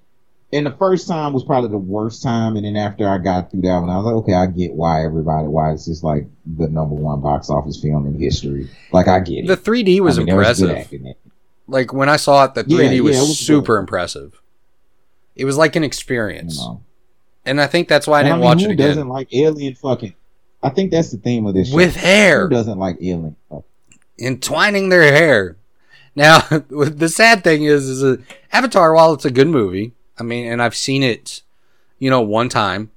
and 0.52 0.64
the 0.66 0.70
first 0.72 1.08
time 1.08 1.32
was 1.32 1.42
probably 1.44 1.70
the 1.70 1.78
worst 1.78 2.22
time, 2.22 2.56
and 2.56 2.64
then 2.64 2.76
after 2.76 3.08
I 3.08 3.18
got 3.18 3.50
through 3.50 3.62
that 3.62 3.78
one, 3.80 3.90
I 3.90 3.96
was 3.96 4.04
like, 4.06 4.14
okay, 4.16 4.34
I 4.34 4.46
get 4.46 4.72
why 4.74 5.04
everybody, 5.04 5.48
why 5.48 5.72
it's 5.72 5.86
just 5.86 6.04
like 6.04 6.26
the 6.56 6.68
number 6.68 6.94
one 6.94 7.20
box 7.20 7.50
office 7.50 7.80
film 7.80 8.06
in 8.06 8.18
history. 8.18 8.68
Like, 8.92 9.08
I 9.08 9.20
get 9.20 9.44
it. 9.44 9.46
The 9.48 9.56
3D 9.56 10.00
was 10.00 10.18
I 10.18 10.22
mean, 10.22 10.28
impressive. 10.30 10.70
it. 10.92 11.18
like 11.66 11.92
when 11.92 12.08
I 12.08 12.16
saw 12.16 12.44
it, 12.44 12.54
the 12.54 12.64
3D 12.64 12.96
Yeah, 12.96 13.00
was, 13.02 13.16
yeah, 13.16 13.22
was 13.22 13.38
super 13.38 13.74
good. 13.76 13.80
impressive. 13.80 14.40
It 15.34 15.44
was 15.44 15.56
like 15.58 15.74
an 15.76 15.82
You 15.82 15.88
experience, 15.88 16.58
know? 16.58 16.80
and 17.44 17.60
I 17.60 17.66
think 17.66 17.88
that's 17.88 18.06
why 18.06 18.20
I 18.20 18.22
didn't 18.22 18.36
mean, 18.38 18.44
watch 18.44 18.62
who 18.62 18.70
it 18.70 18.76
doesn't 18.76 19.08
like 19.08 19.28
alien 19.34 19.74
fucking? 19.74 20.14
I 20.62 20.70
think 20.70 20.90
that's 20.90 21.10
the 21.10 21.18
theme 21.18 21.44
of 21.46 21.54
this 21.54 21.68
show. 21.70 21.76
With 21.76 21.94
hair 21.96 22.44
Who 22.44 22.50
doesn't 22.50 22.78
like 22.78 22.96
alien 23.00 23.36
fucking? 23.50 23.64
entwining 24.18 24.88
their 24.88 25.02
hair. 25.12 25.56
Now, 26.14 26.38
the 26.70 27.08
sad 27.10 27.44
thing 27.44 27.64
is, 27.64 27.88
is 27.88 28.18
Avatar. 28.52 28.94
While 28.94 29.12
it's 29.12 29.26
a 29.26 29.30
good 29.30 29.48
movie, 29.48 29.92
I 30.18 30.22
mean, 30.22 30.50
and 30.50 30.62
I've 30.62 30.74
seen 30.76 31.02
it, 31.02 31.42
you 31.98 32.10
know, 32.10 32.20
one 32.22 32.48
time. 32.48 32.90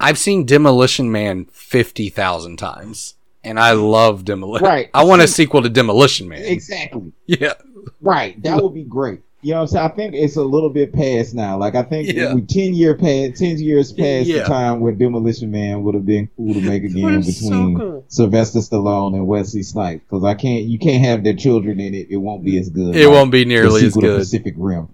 I've 0.00 0.18
seen 0.18 0.46
Demolition 0.46 1.12
Man 1.12 1.44
fifty 1.52 2.08
thousand 2.08 2.56
times, 2.56 3.14
and 3.44 3.58
I 3.60 3.72
love 3.72 4.24
Demolition. 4.24 4.66
Right. 4.66 4.90
I 4.92 5.04
want 5.04 5.22
a 5.22 5.28
sequel 5.28 5.62
to 5.62 5.68
Demolition 5.68 6.28
Man. 6.28 6.42
Exactly. 6.44 7.12
Yeah. 7.26 7.54
Right. 8.00 8.40
That 8.42 8.62
would 8.62 8.74
be 8.74 8.82
great. 8.84 9.20
You 9.44 9.50
know 9.52 9.56
what 9.56 9.62
I'm 9.62 9.66
saying? 9.68 9.84
I 9.86 9.94
think 9.96 10.14
it's 10.14 10.36
a 10.36 10.42
little 10.42 10.70
bit 10.70 10.92
past 10.92 11.34
now. 11.34 11.56
Like 11.58 11.74
I 11.74 11.82
think 11.82 12.12
Yeah. 12.12 12.34
we 12.34 12.42
ten 12.42 12.74
year 12.74 12.96
past 12.96 13.38
ten 13.40 13.58
years 13.58 13.92
past 13.92 14.26
Yeah. 14.28 14.40
the 14.42 14.44
time 14.44 14.80
when 14.80 14.98
Demolition 14.98 15.50
Man 15.50 15.82
would 15.82 15.94
have 15.96 16.06
been 16.06 16.28
cool 16.36 16.54
to 16.54 16.60
make 16.60 16.84
again 16.84 17.16
was 17.18 17.38
so 17.38 17.48
between 17.50 17.78
cool. 17.78 18.04
Sylvester 18.08 18.60
Stallone 18.60 19.14
and 19.14 19.26
Wesley 19.26 19.62
Snipes. 19.64 20.02
Because 20.08 20.24
I 20.24 20.34
can't 20.34 20.64
you 20.64 20.78
can't 20.78 21.04
have 21.04 21.24
their 21.24 21.34
children 21.34 21.80
in 21.80 21.94
it. 21.94 22.08
It 22.10 22.18
won't 22.18 22.44
be 22.44 22.56
as 22.58 22.70
good. 22.70 22.94
It 22.94 23.06
like 23.08 23.14
won't 23.16 23.32
be 23.32 23.42
the 23.44 23.48
nearly 23.48 23.84
as 23.86 23.94
sequel 23.94 24.02
good. 24.02 24.18
Pacific 24.18 24.54
Rim. 24.56 24.88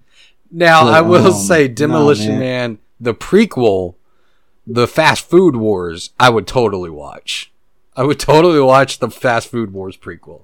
Now, 0.51 0.85
But, 0.85 0.95
I 0.95 1.01
will 1.03 1.27
um, 1.29 1.33
say, 1.33 1.69
nah, 1.69 1.75
Demolition 1.75 2.39
man. 2.39 2.41
Man, 2.41 2.79
the 3.01 3.15
prequel, 3.15 3.95
the 4.67 4.87
Fast 4.87 5.29
Food 5.29 5.57
Wars, 5.57 6.11
I 6.19 6.31
would 6.31 6.47
totally 6.47 6.91
watch. 6.91 7.53
I 7.97 8.05
would 8.05 8.21
totally 8.21 8.61
watch 8.61 8.99
the 8.99 9.11
Fast 9.11 9.49
Food 9.51 9.73
Wars 9.73 9.97
prequel. 9.97 10.43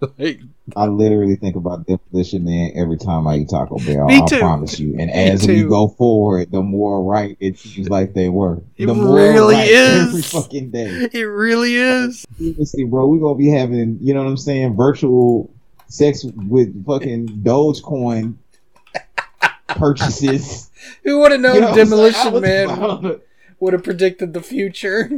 Like, 0.18 0.40
I 0.74 0.86
literally 0.86 1.36
think 1.36 1.56
about 1.56 1.86
Demolition 1.86 2.44
Man 2.44 2.72
every 2.74 2.96
time 2.96 3.26
I 3.26 3.36
eat 3.36 3.50
Taco 3.50 3.76
Bell. 3.78 4.06
Me 4.06 4.22
I 4.22 4.26
too. 4.26 4.38
promise 4.38 4.80
you. 4.80 4.96
And 4.98 5.10
as 5.10 5.46
we 5.46 5.62
go 5.62 5.88
forward, 5.88 6.50
the 6.50 6.62
more 6.62 7.02
right 7.04 7.36
it 7.38 7.58
seems 7.58 7.90
like 7.90 8.14
they 8.14 8.30
were. 8.30 8.62
It 8.78 8.86
the 8.86 8.94
more 8.94 9.16
really 9.16 9.56
right 9.56 9.68
is. 9.68 10.06
every 10.08 10.22
fucking 10.22 10.70
day. 10.70 11.08
it 11.12 11.24
really 11.24 11.74
is. 11.74 12.24
Seriously, 12.38 12.84
bro, 12.84 13.08
we're 13.08 13.18
gonna 13.20 13.34
be 13.34 13.50
having, 13.50 13.98
you 14.00 14.14
know 14.14 14.22
what 14.22 14.30
I'm 14.30 14.38
saying, 14.38 14.74
virtual 14.74 15.52
sex 15.88 16.24
with 16.24 16.86
fucking 16.86 17.28
Dogecoin 17.42 18.36
purchases. 19.76 20.70
Who 21.04 21.20
would 21.20 21.32
have 21.32 21.40
known 21.40 21.54
You 21.56 21.60
know 21.62 21.70
what 21.70 21.80
I'm 21.80 21.86
saying? 21.86 22.14
I 22.14 22.22
Demolition 22.22 22.32
was- 22.32 22.42
Man 22.42 22.70
I 22.70 22.76
don't 22.76 23.02
know. 23.02 23.20
would 23.60 23.72
have 23.72 23.84
predicted 23.84 24.32
the 24.32 24.42
future? 24.42 25.10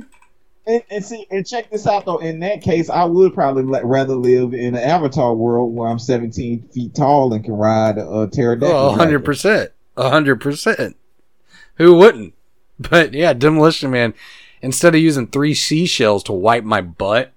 And, 0.65 0.83
and 0.91 1.05
see, 1.05 1.27
and 1.31 1.45
check 1.47 1.71
this 1.71 1.87
out 1.89 2.05
though. 2.05 2.19
In 2.19 2.39
that 2.41 2.63
case, 2.63 2.89
I 2.89 3.05
would 3.05 3.35
probably 3.35 3.65
let, 3.65 3.85
rather 3.85 4.15
live 4.15 4.55
in 4.55 4.77
an 4.77 4.83
Avatar 4.83 5.35
world 5.35 5.75
where 5.75 5.89
I'm 5.89 5.99
17 5.99 6.69
feet 6.69 6.95
tall 6.95 7.33
and 7.35 7.45
can 7.45 7.55
ride 7.55 7.99
a 7.99 8.29
pterodactyl. 8.29 8.71
Oh, 8.71 8.97
raptor. 8.97 9.71
100%. 9.97 10.39
100%. 10.39 10.95
Who 11.77 11.95
wouldn't? 11.95 12.35
But 12.79 13.13
yeah, 13.13 13.33
Demolition 13.33 13.91
Man, 13.91 14.15
instead 14.61 14.95
of 14.95 15.01
using 15.01 15.27
three 15.27 15.55
seashells 15.55 16.23
to 16.25 16.33
wipe 16.33 16.65
my 16.65 16.81
butt, 16.81 17.33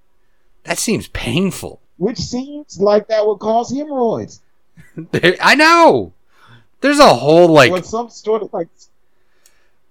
that 0.63 0.77
seems 0.77 1.07
painful. 1.07 1.81
Which 1.97 2.17
seems 2.19 2.79
like 2.79 3.07
that 3.07 3.25
would 3.25 3.37
cause 3.39 3.71
hemorrhoids. 3.71 4.41
I 5.41 5.55
know. 5.55 6.13
There's 6.81 6.99
a 6.99 7.13
whole 7.13 7.47
like 7.47 7.71
or 7.71 7.83
some 7.83 8.09
sort 8.09 8.43
of 8.43 8.53
like 8.53 8.67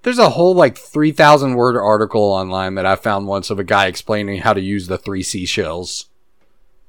there's 0.05 0.19
a 0.19 0.31
whole 0.31 0.55
like 0.55 0.77
3000 0.77 1.55
word 1.55 1.77
article 1.77 2.23
online 2.23 2.75
that 2.75 2.87
I 2.87 2.95
found 2.95 3.27
once 3.27 3.51
of 3.51 3.59
a 3.59 3.65
guy 3.65 3.87
explaining 3.87 4.43
how 4.43 4.53
to 4.53 4.61
use 4.61 4.87
the 4.87 4.99
three 4.99 5.23
seashells. 5.23 6.07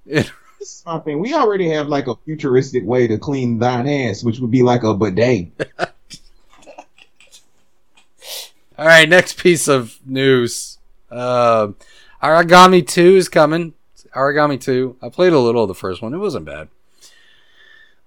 It, 0.05 0.31
this 0.59 0.79
is 0.79 0.83
my 0.85 0.99
thing. 0.99 1.19
We 1.19 1.33
already 1.33 1.69
have 1.69 1.87
like 1.87 2.07
a 2.07 2.15
futuristic 2.25 2.83
way 2.83 3.07
to 3.07 3.17
clean 3.17 3.57
thine 3.57 3.87
ass, 3.87 4.23
which 4.23 4.39
would 4.39 4.51
be 4.51 4.63
like 4.63 4.83
a 4.83 4.93
bidet. 4.93 5.51
all 8.77 8.85
right, 8.85 9.07
next 9.07 9.39
piece 9.39 9.69
of 9.69 9.97
news. 10.05 10.77
Uh, 11.09 11.69
Origami 12.21 12.85
2 12.85 13.15
is 13.15 13.29
coming. 13.29 13.73
Origami 14.13 14.59
2. 14.59 14.97
I 15.01 15.09
played 15.09 15.33
a 15.33 15.39
little 15.39 15.63
of 15.63 15.67
the 15.69 15.75
first 15.75 16.01
one. 16.01 16.13
It 16.13 16.17
wasn't 16.17 16.45
bad. 16.45 16.67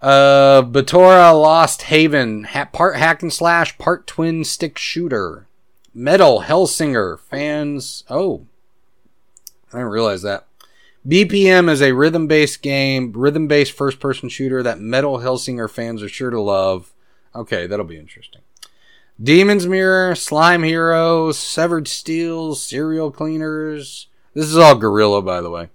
Uh, 0.00 0.62
Batora 0.62 1.32
Lost 1.40 1.82
Haven, 1.82 2.44
ha- 2.44 2.68
part 2.72 2.96
hack 2.96 3.22
and 3.22 3.32
slash, 3.32 3.76
part 3.78 4.06
twin 4.06 4.44
stick 4.44 4.78
shooter. 4.78 5.46
Metal 5.92 6.42
Hellsinger 6.42 7.18
fans. 7.18 8.04
Oh, 8.08 8.46
I 9.72 9.78
didn't 9.78 9.88
realize 9.88 10.22
that. 10.22 10.46
BPM 11.06 11.68
is 11.68 11.82
a 11.82 11.94
rhythm 11.94 12.26
based 12.26 12.62
game, 12.62 13.12
rhythm 13.12 13.48
based 13.48 13.72
first 13.72 13.98
person 13.98 14.28
shooter 14.28 14.62
that 14.62 14.78
Metal 14.78 15.18
Hellsinger 15.18 15.68
fans 15.70 16.02
are 16.02 16.08
sure 16.08 16.30
to 16.30 16.40
love. 16.40 16.92
Okay, 17.34 17.66
that'll 17.66 17.84
be 17.84 17.98
interesting. 17.98 18.42
Demon's 19.20 19.66
Mirror, 19.66 20.14
Slime 20.14 20.62
Heroes, 20.62 21.38
Severed 21.38 21.88
Steels, 21.88 22.62
Serial 22.62 23.10
Cleaners. 23.10 24.06
This 24.34 24.46
is 24.46 24.56
all 24.56 24.76
Guerrilla, 24.76 25.22
by 25.22 25.40
the 25.40 25.50
way. 25.50 25.68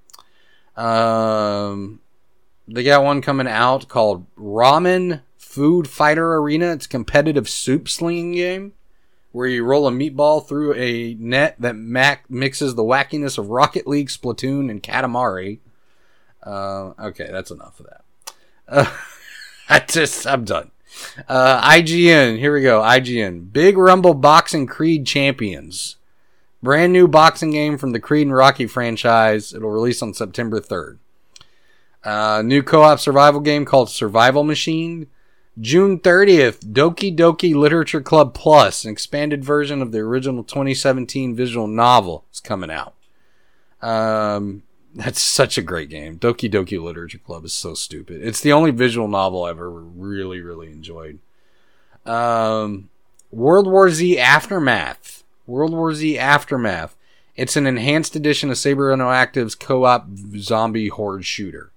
Um, 0.77 1.99
they 2.67 2.83
got 2.83 3.03
one 3.03 3.21
coming 3.21 3.47
out 3.47 3.87
called 3.87 4.25
Ramen 4.35 5.21
Food 5.37 5.87
Fighter 5.87 6.35
Arena. 6.35 6.71
It's 6.73 6.85
a 6.85 6.89
competitive 6.89 7.49
soup 7.49 7.89
slinging 7.89 8.33
game 8.33 8.73
where 9.31 9.47
you 9.47 9.65
roll 9.65 9.87
a 9.87 9.91
meatball 9.91 10.47
through 10.47 10.75
a 10.75 11.15
net 11.15 11.55
that 11.59 11.75
mac- 11.75 12.29
mixes 12.29 12.75
the 12.75 12.83
wackiness 12.83 13.37
of 13.37 13.49
Rocket 13.49 13.87
League, 13.87 14.09
Splatoon, 14.09 14.69
and 14.69 14.81
Katamari. 14.81 15.59
Uh, 16.41 16.93
okay, 16.99 17.29
that's 17.31 17.51
enough 17.51 17.79
of 17.79 17.87
that. 17.87 18.03
Uh, 18.67 18.91
I 19.69 19.79
just, 19.79 20.27
I'm 20.27 20.45
done. 20.45 20.71
Uh, 21.27 21.61
IGN, 21.61 22.37
here 22.37 22.53
we 22.53 22.61
go. 22.61 22.81
IGN, 22.81 23.51
Big 23.51 23.77
Rumble 23.77 24.13
Boxing 24.13 24.67
Creed 24.67 25.05
Champions. 25.07 25.97
Brand 26.61 26.93
new 26.93 27.07
boxing 27.07 27.51
game 27.51 27.77
from 27.77 27.91
the 27.91 27.99
Creed 27.99 28.27
and 28.27 28.35
Rocky 28.35 28.67
franchise. 28.67 29.53
It'll 29.53 29.69
release 29.69 30.01
on 30.01 30.13
September 30.13 30.61
3rd. 30.61 30.99
Uh, 32.03 32.41
new 32.43 32.61
co-op 32.61 32.99
survival 32.99 33.39
game 33.39 33.65
called 33.65 33.89
Survival 33.89 34.43
Machine. 34.43 35.07
June 35.59 35.99
30th, 35.99 36.65
Doki 36.73 37.15
Doki 37.15 37.53
Literature 37.53 38.01
Club 38.01 38.33
Plus, 38.33 38.85
an 38.85 38.91
expanded 38.91 39.43
version 39.43 39.83
of 39.83 39.91
the 39.91 39.99
original 39.99 40.43
2017 40.43 41.35
visual 41.35 41.67
novel, 41.67 42.25
is 42.33 42.39
coming 42.39 42.71
out. 42.71 42.95
Um, 43.79 44.63
that's 44.95 45.21
such 45.21 45.57
a 45.57 45.61
great 45.61 45.89
game. 45.89 46.17
Doki 46.17 46.51
Doki 46.51 46.81
Literature 46.81 47.19
Club 47.19 47.45
is 47.45 47.53
so 47.53 47.75
stupid. 47.75 48.21
It's 48.23 48.41
the 48.41 48.51
only 48.51 48.71
visual 48.71 49.07
novel 49.07 49.43
I've 49.43 49.57
ever 49.57 49.69
really, 49.69 50.41
really 50.41 50.71
enjoyed. 50.71 51.19
Um, 52.05 52.89
World 53.31 53.67
War 53.67 53.89
Z 53.91 54.17
Aftermath. 54.17 55.23
World 55.45 55.71
War 55.71 55.93
Z 55.93 56.17
Aftermath. 56.17 56.95
It's 57.35 57.55
an 57.55 57.67
enhanced 57.67 58.15
edition 58.15 58.49
of 58.49 58.57
Saber 58.57 58.95
Interactive's 58.95 59.55
co-op 59.55 60.07
zombie 60.37 60.89
horde 60.89 61.25
shooter. 61.25 61.72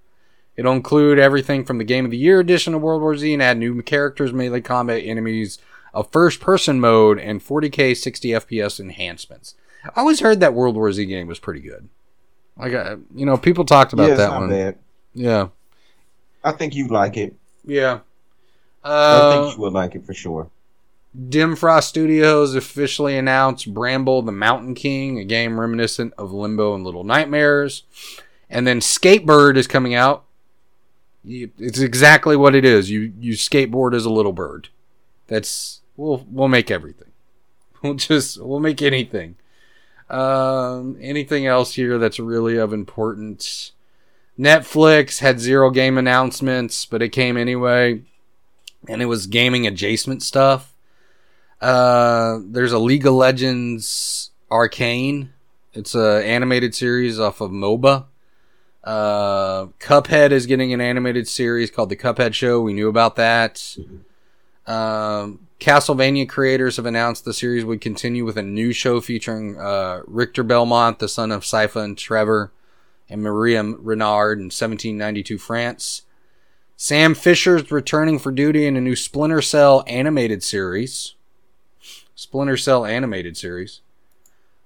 It'll 0.57 0.73
include 0.73 1.19
everything 1.19 1.63
from 1.63 1.77
the 1.77 1.83
Game 1.83 2.03
of 2.05 2.11
the 2.11 2.17
Year 2.17 2.39
edition 2.39 2.73
of 2.73 2.81
World 2.81 3.01
War 3.01 3.15
Z 3.15 3.31
and 3.31 3.43
add 3.43 3.57
new 3.57 3.81
characters, 3.83 4.33
melee 4.33 4.61
combat, 4.61 5.03
enemies, 5.05 5.59
a 5.93 6.03
first-person 6.03 6.79
mode, 6.79 7.19
and 7.19 7.41
4K 7.41 7.95
60 7.95 8.29
FPS 8.29 8.79
enhancements. 8.79 9.53
I 9.85 10.01
always 10.01 10.19
heard 10.19 10.39
that 10.39 10.53
World 10.55 10.75
War 10.75 10.91
Z 10.91 11.05
game 11.05 11.27
was 11.27 11.39
pretty 11.39 11.61
good. 11.61 11.87
Like, 12.57 12.73
uh, 12.73 12.97
you 13.13 13.25
know, 13.25 13.37
people 13.37 13.65
talked 13.65 13.93
about 13.93 14.09
yeah, 14.09 14.15
that 14.15 14.31
one. 14.31 14.49
bad. 14.49 14.77
Yeah, 15.13 15.49
I 16.43 16.51
think 16.53 16.73
you'd 16.75 16.91
like 16.91 17.17
it. 17.17 17.35
yeah. 17.63 17.99
I 18.83 18.89
Uh, 18.89 19.31
think 19.45 19.55
you 19.57 19.61
would 19.63 19.73
like 19.73 19.95
it 19.95 20.05
for 20.05 20.13
sure. 20.13 20.49
Dim 21.29 21.55
Frost 21.55 21.89
Studios 21.89 22.53
officially 22.55 23.17
announced 23.17 23.73
Bramble 23.73 24.21
the 24.21 24.31
Mountain 24.31 24.75
King, 24.75 25.19
a 25.19 25.23
game 25.25 25.59
reminiscent 25.59 26.13
of 26.17 26.31
Limbo 26.31 26.75
and 26.75 26.83
Little 26.83 27.03
Nightmares. 27.03 27.83
And 28.49 28.65
then 28.67 28.79
Skatebird 28.79 29.57
is 29.57 29.67
coming 29.67 29.93
out. 29.93 30.25
It's 31.27 31.79
exactly 31.79 32.35
what 32.35 32.55
it 32.55 32.63
is. 32.63 32.89
You 32.89 33.13
you 33.19 33.33
skateboard 33.33 33.93
as 33.93 34.05
a 34.05 34.09
little 34.09 34.33
bird. 34.33 34.69
That's 35.27 35.81
we'll 35.95 36.25
we'll 36.29 36.47
make 36.47 36.71
everything. 36.71 37.03
We'll 37.83 37.93
just 37.93 38.41
we'll 38.41 38.59
make 38.59 38.81
anything. 38.81 39.35
Um, 40.09 40.97
anything 40.99 41.45
else 41.45 41.75
here 41.75 41.99
that's 41.99 42.17
really 42.19 42.57
of 42.57 42.73
importance? 42.73 43.73
Netflix 44.37 45.19
had 45.19 45.39
zero 45.39 45.69
game 45.69 45.97
announcements, 45.97 46.85
but 46.85 47.03
it 47.03 47.09
came 47.09 47.37
anyway, 47.37 48.01
and 48.87 49.01
it 49.03 49.05
was 49.05 49.27
gaming 49.27 49.67
adjacent 49.67 50.23
stuff. 50.23 50.73
Uh, 51.61 52.39
there's 52.45 52.71
a 52.71 52.79
League 52.79 53.05
of 53.05 53.13
Legends 53.13 54.31
Arcane. 54.49 55.33
It's 55.73 55.93
a 55.93 56.25
animated 56.25 56.73
series 56.73 57.19
off 57.19 57.41
of 57.41 57.51
MOBA. 57.51 58.05
Uh, 58.87 59.67
Cuphead 59.81 60.31
is 60.31 60.45
getting 60.45 60.71
an 60.71 60.79
animated 60.79 61.27
series 61.27 61.69
called 61.69 61.89
The 61.89 61.97
Cuphead 61.97 62.33
Show. 62.33 62.61
We 62.61 62.71
knew 62.71 62.87
about 62.87 63.17
that. 63.17 63.75
Um, 64.65 65.47
Castlevania 65.59 66.29
creators 66.29 66.77
have 66.77 66.85
announced 66.85 67.25
the 67.25 67.33
series 67.33 67.65
would 67.65 67.81
continue 67.81 68.23
with 68.23 68.37
a 68.37 68.43
new 68.43 68.71
show 68.71 69.01
featuring 69.01 69.59
uh, 69.59 70.03
Richter 70.07 70.41
Belmont, 70.41 70.99
the 70.99 71.09
son 71.09 71.33
of 71.33 71.43
Sypha 71.43 71.83
and 71.83 71.97
Trevor, 71.97 72.53
and 73.09 73.21
Maria 73.21 73.61
Renard 73.61 74.37
in 74.37 74.45
1792 74.45 75.37
France. 75.37 76.03
Sam 76.77 77.13
Fisher's 77.13 77.69
returning 77.69 78.17
for 78.17 78.31
duty 78.31 78.65
in 78.65 78.77
a 78.77 78.81
new 78.81 78.95
Splinter 78.95 79.41
Cell 79.41 79.83
animated 79.85 80.43
series. 80.43 81.15
Splinter 82.15 82.55
Cell 82.55 82.85
animated 82.85 83.35
series. 83.35 83.81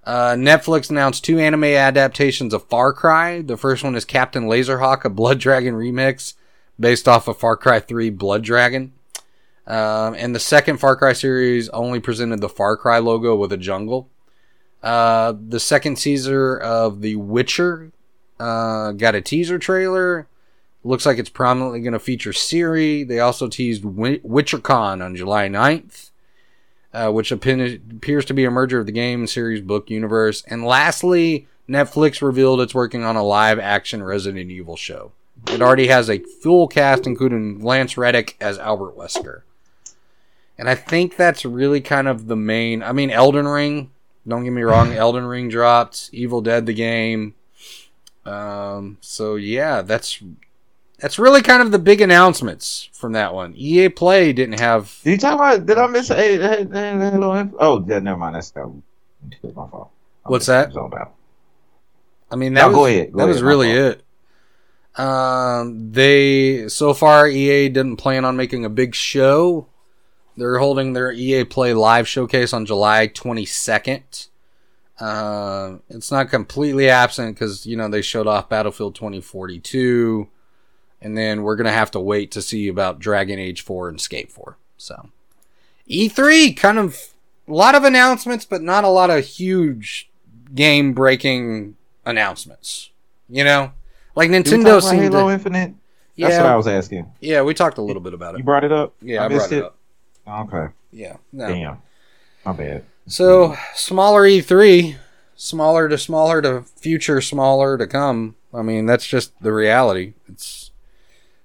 Uh, 0.04 0.34
Netflix 0.34 0.90
announced 0.90 1.24
two 1.24 1.40
anime 1.40 1.64
adaptations 1.66 2.54
of 2.54 2.68
Far 2.68 2.92
Cry. 2.92 3.42
The 3.42 3.58
first 3.58 3.84
one 3.84 3.96
is 3.96 4.06
Captain 4.06 4.46
Laserhawk, 4.46 5.06
a 5.06 5.10
Blood 5.10 5.40
Dragon 5.40 5.76
remix 5.76 6.34
based 6.80 7.08
off 7.08 7.28
of 7.28 7.38
Far 7.38 7.56
Cry 7.56 7.80
3 7.80 8.10
Blood 8.10 8.44
Dragon. 8.44 8.94
Um, 9.68 10.16
and 10.16 10.34
the 10.36 10.40
second 10.40 10.78
Far 10.78 10.96
Cry 10.96 11.14
series 11.14 11.70
only 11.70 12.00
presented 12.00 12.42
the 12.42 12.50
Far 12.50 12.76
Cry 12.76 12.98
logo 12.98 13.36
with 13.36 13.54
a 13.54 13.58
jungle. 13.58 14.10
Uh, 14.82 15.34
the 15.48 15.60
second 15.60 15.96
teaser 15.96 16.58
of 16.58 17.02
The 17.02 17.16
Witcher 17.16 17.92
uh, 18.40 18.94
got 18.94 19.16
a 19.16 19.22
teaser 19.22 19.60
trailer. 19.60 20.28
Looks 20.84 21.06
like 21.06 21.20
it's 21.20 21.30
prominently 21.30 21.82
going 21.82 21.94
to 21.94 22.00
feature 22.00 22.32
Ciri. 22.32 23.08
They 23.08 23.20
also 23.20 23.48
teased 23.48 23.84
Wi- 23.84 24.20
WitcherCon 24.20 25.04
on 25.06 25.16
July 25.16 25.48
9th, 25.48 26.10
uh, 26.94 27.12
which 27.12 27.32
appears 27.32 28.26
to 28.26 28.34
be 28.34 28.46
a 28.46 28.52
merger 28.52 28.80
of 28.80 28.86
the 28.86 28.92
game, 28.92 29.28
series, 29.28 29.62
book 29.62 29.90
universe. 29.90 30.44
And 30.48 30.66
lastly, 30.66 31.48
Netflix 31.70 32.22
revealed 32.22 32.62
it's 32.62 32.76
working 32.76 33.04
on 33.04 33.16
a 33.16 33.24
live 33.24 33.60
action 33.60 34.04
Resident 34.04 34.52
Evil 34.52 34.76
show. 34.76 35.12
It 35.48 35.62
already 35.62 35.88
has 35.88 36.10
a 36.10 36.20
full 36.20 36.68
cast, 36.68 37.08
including 37.08 37.64
Lance 37.64 37.98
Reddick 37.98 38.36
as 38.40 38.60
Albert 38.60 38.96
Wesker. 38.98 39.42
And 40.58 40.70
I 40.70 40.76
think 40.76 41.16
that's 41.16 41.46
really 41.46 41.82
kind 41.82 42.08
of 42.08 42.28
the 42.28 42.36
main. 42.36 42.84
I 42.84 42.92
mean, 42.92 43.10
Elden 43.10 43.48
Ring. 43.48 43.92
Don't 44.28 44.44
get 44.44 44.52
me 44.52 44.62
wrong, 44.62 44.94
Elden 44.94 45.26
Ring 45.26 45.50
dropped. 45.50 46.10
Evil 46.12 46.42
Dead 46.42 46.66
the 46.66 46.74
game. 46.74 47.34
Um, 48.26 48.98
so 49.02 49.36
yeah, 49.36 49.82
that's 49.82 50.22
that's 51.02 51.20
really 51.20 51.42
kind 51.42 51.62
of 51.62 51.72
the 51.72 51.80
big 51.80 52.02
announcements 52.02 52.90
from 52.94 53.14
that 53.14 53.34
one. 53.34 53.54
EA 53.58 53.90
Play 53.90 54.34
didn't 54.34 54.60
have. 54.60 55.00
Did 55.04 55.12
you 55.12 55.18
talk 55.18 55.36
about? 55.36 55.66
Did 55.66 55.78
I 55.78 55.88
miss 55.88 56.12
a, 56.12 56.16
a, 56.16 56.62
a, 56.64 56.96
a 56.96 57.12
little 57.12 57.34
info? 57.36 57.58
Oh, 57.60 57.86
yeah, 57.88 58.00
never 58.00 58.18
mind. 58.18 58.36
That's 58.36 58.52
that. 58.52 58.68
My 59.56 59.68
fault. 59.68 59.92
I 60.26 60.30
What's 60.30 60.48
that? 60.48 60.66
it 60.66 60.68
was 60.70 60.78
all 60.78 60.86
about. 60.88 61.14
I 62.32 62.36
mean, 62.36 62.54
that 62.56 62.68
No, 62.68 62.70
was, 62.70 62.76
go 62.76 62.86
ahead, 62.86 63.14
go 63.14 63.20
that 63.20 63.28
was 63.28 63.42
ahead, 63.42 63.46
my 63.46 63.52
really 63.52 63.72
it. 63.72 64.04
Um, 64.96 65.92
they 65.92 66.68
so 66.68 66.94
far 66.94 67.28
EA 67.28 67.70
didn't 67.70 67.98
plan 67.98 68.26
on 68.26 68.36
making 68.38 68.66
a 68.66 68.70
big 68.70 68.96
show. 68.96 69.68
They're 70.38 70.60
holding 70.60 70.94
their 70.94 71.12
EA 71.12 71.46
Play 71.46 71.74
live 71.74 72.08
showcase 72.08 72.54
on 72.54 72.66
July 72.66 73.08
22nd. 73.08 74.28
Uh, 75.00 75.78
it's 75.90 76.12
not 76.12 76.30
completely 76.30 76.90
absent 76.90 77.36
because 77.36 77.66
you 77.66 77.76
know 77.78 77.90
they 77.90 78.02
showed 78.02 78.28
off 78.28 78.50
Battlefield 78.50 78.96
2042, 78.96 80.28
and 81.02 81.18
then 81.18 81.44
we're 81.44 81.56
gonna 81.56 81.72
have 81.72 81.92
to 81.92 82.00
wait 82.00 82.32
to 82.32 82.42
see 82.42 82.68
about 82.68 83.00
Dragon 83.00 83.40
Age 83.40 83.62
4 83.62 83.90
and 83.90 84.00
Skate 84.00 84.32
4. 84.32 84.58
So 84.78 85.10
E3 85.90 86.56
kind 86.56 86.78
of 86.78 87.10
a 87.48 87.54
lot 87.54 87.76
of 87.76 87.84
announcements, 87.84 88.46
but 88.46 88.62
not 88.62 88.84
a 88.84 88.90
lot 88.90 89.10
of 89.10 89.26
huge 89.26 90.10
game 90.54 90.94
breaking 90.94 91.76
announcements. 92.06 92.90
You 93.30 93.44
know, 93.44 93.72
like 94.16 94.30
Nintendo 94.30 94.82
seemed 94.82 95.04
Halo 95.04 95.28
to, 95.28 95.34
Infinite. 95.34 95.74
That's 96.18 96.38
what 96.38 96.46
I 96.46 96.56
was 96.56 96.68
asking. 96.68 97.12
yeah. 97.20 97.42
We 97.42 97.54
talked 97.54 97.78
a 97.78 97.82
little 97.82 98.02
bit 98.02 98.14
about 98.14 98.36
it. 98.36 98.40
You 98.40 98.44
brought 98.44 98.64
it 98.64 98.72
up. 98.72 98.94
Yeah, 99.02 99.24
I, 99.24 99.28
missed 99.28 99.50
brought 99.50 99.58
it 99.58 99.64
up. 99.64 100.54
Okay. 100.54 100.74
Yeah, 100.92 101.18
no. 101.32 101.48
Damn. 101.48 101.82
My 102.46 102.52
bad. 102.52 102.84
So 103.08 103.56
smaller 103.76 104.24
E3, 104.24 104.96
smaller 105.36 105.90
to 105.90 105.98
smaller 105.98 106.42
to 106.42 106.64
future 106.78 107.22
smaller 107.22 107.78
to 107.78 107.88
come. 107.88 108.36
I 108.54 108.62
mean, 108.62 108.86
that's 108.86 109.08
just 109.08 109.32
the 109.42 109.54
reality. 109.54 110.14
It's 110.28 110.71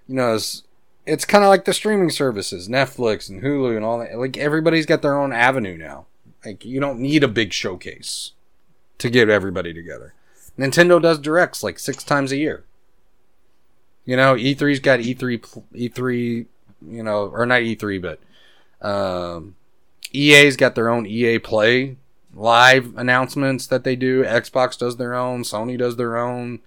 you 0.07 0.15
know, 0.15 0.35
it's 0.35 0.63
it's 1.07 1.25
kind 1.25 1.45
of 1.45 1.49
like 1.49 1.65
the 1.65 1.73
streaming 1.73 2.11
services, 2.11 2.69
Netflix 2.69 3.31
and 3.31 3.43
Hulu 3.43 3.77
and 3.77 3.85
all 3.85 3.99
that. 4.01 4.19
Like 4.19 4.37
everybody's 4.37 4.87
got 4.87 5.03
their 5.03 5.19
own 5.19 5.33
avenue 5.33 5.77
now. 5.77 6.07
Like 6.45 6.65
you 6.65 6.81
don't 6.81 6.99
need 7.01 7.23
a 7.23 7.29
big 7.29 7.53
showcase 7.53 8.33
to 8.99 9.11
get 9.11 9.29
everybody 9.29 9.73
together. 9.73 10.15
Nintendo 10.59 11.01
does 11.01 11.19
directs 11.19 11.63
like 11.63 11.79
six 11.79 12.03
times 12.03 12.33
a 12.33 12.37
year. 12.37 12.65
You 14.05 14.17
know, 14.17 14.35
E3's 14.35 14.81
got 14.81 15.01
E 15.01 15.15
E3 15.15 15.63
E3, 15.75 16.47
you 16.89 17.03
know, 17.03 17.27
or 17.27 17.45
not 17.47 17.63
E3, 17.63 18.01
but 18.01 18.21
um, 18.87 19.57
EA's 20.13 20.57
got 20.57 20.75
their 20.75 20.89
own 20.89 21.07
EA 21.07 21.39
Play 21.39 21.97
live 22.35 22.97
announcements 22.97 23.67
that 23.67 23.83
they 23.85 23.97
do. 23.97 24.23
Xbox 24.23 24.79
does 24.79 24.97
their 24.97 25.15
own. 25.15 25.43
Sony 25.43 25.79
does 25.79 25.97
their 25.97 26.17
own. 26.17 26.61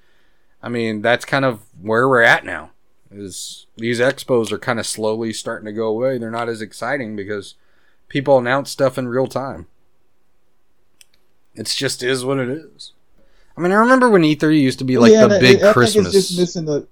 I 0.62 0.70
mean, 0.70 1.02
that's 1.02 1.26
kind 1.26 1.46
of 1.46 1.62
where 1.82 2.08
we're 2.10 2.22
at 2.22 2.44
now. 2.44 2.72
Is 3.12 3.66
these 3.76 4.00
expos 4.00 4.52
are 4.52 4.60
kind 4.60 4.80
of 4.80 4.86
slowly 4.86 5.34
starting 5.34 5.66
to 5.66 5.72
go 5.72 5.88
away. 5.88 6.18
They're 6.18 6.30
not 6.30 6.50
as 6.50 6.62
exciting 6.62 7.16
because 7.16 7.56
people 8.08 8.38
announce 8.38 8.70
stuff 8.70 8.98
in 8.98 9.08
real 9.08 9.26
time. 9.28 9.66
It's 11.56 11.76
just 11.76 12.04
is 12.04 12.24
what 12.24 12.38
it 12.38 12.50
is. 12.50 12.94
I 13.58 13.62
mean, 13.62 13.72
I 13.72 13.76
remember 13.76 14.10
when 14.10 14.22
E3 14.22 14.62
used 14.62 14.80
to 14.80 14.86
be 14.86 14.98
like 14.98 15.12
Yeah, 15.12 15.28
the 15.28 15.40
big 15.40 15.64
I, 15.64 15.74
Christmas. 15.74 15.94
think 16.06 16.16
it's 16.16 16.28
just 16.30 16.40
missing 16.40 16.66
the. 16.66 16.88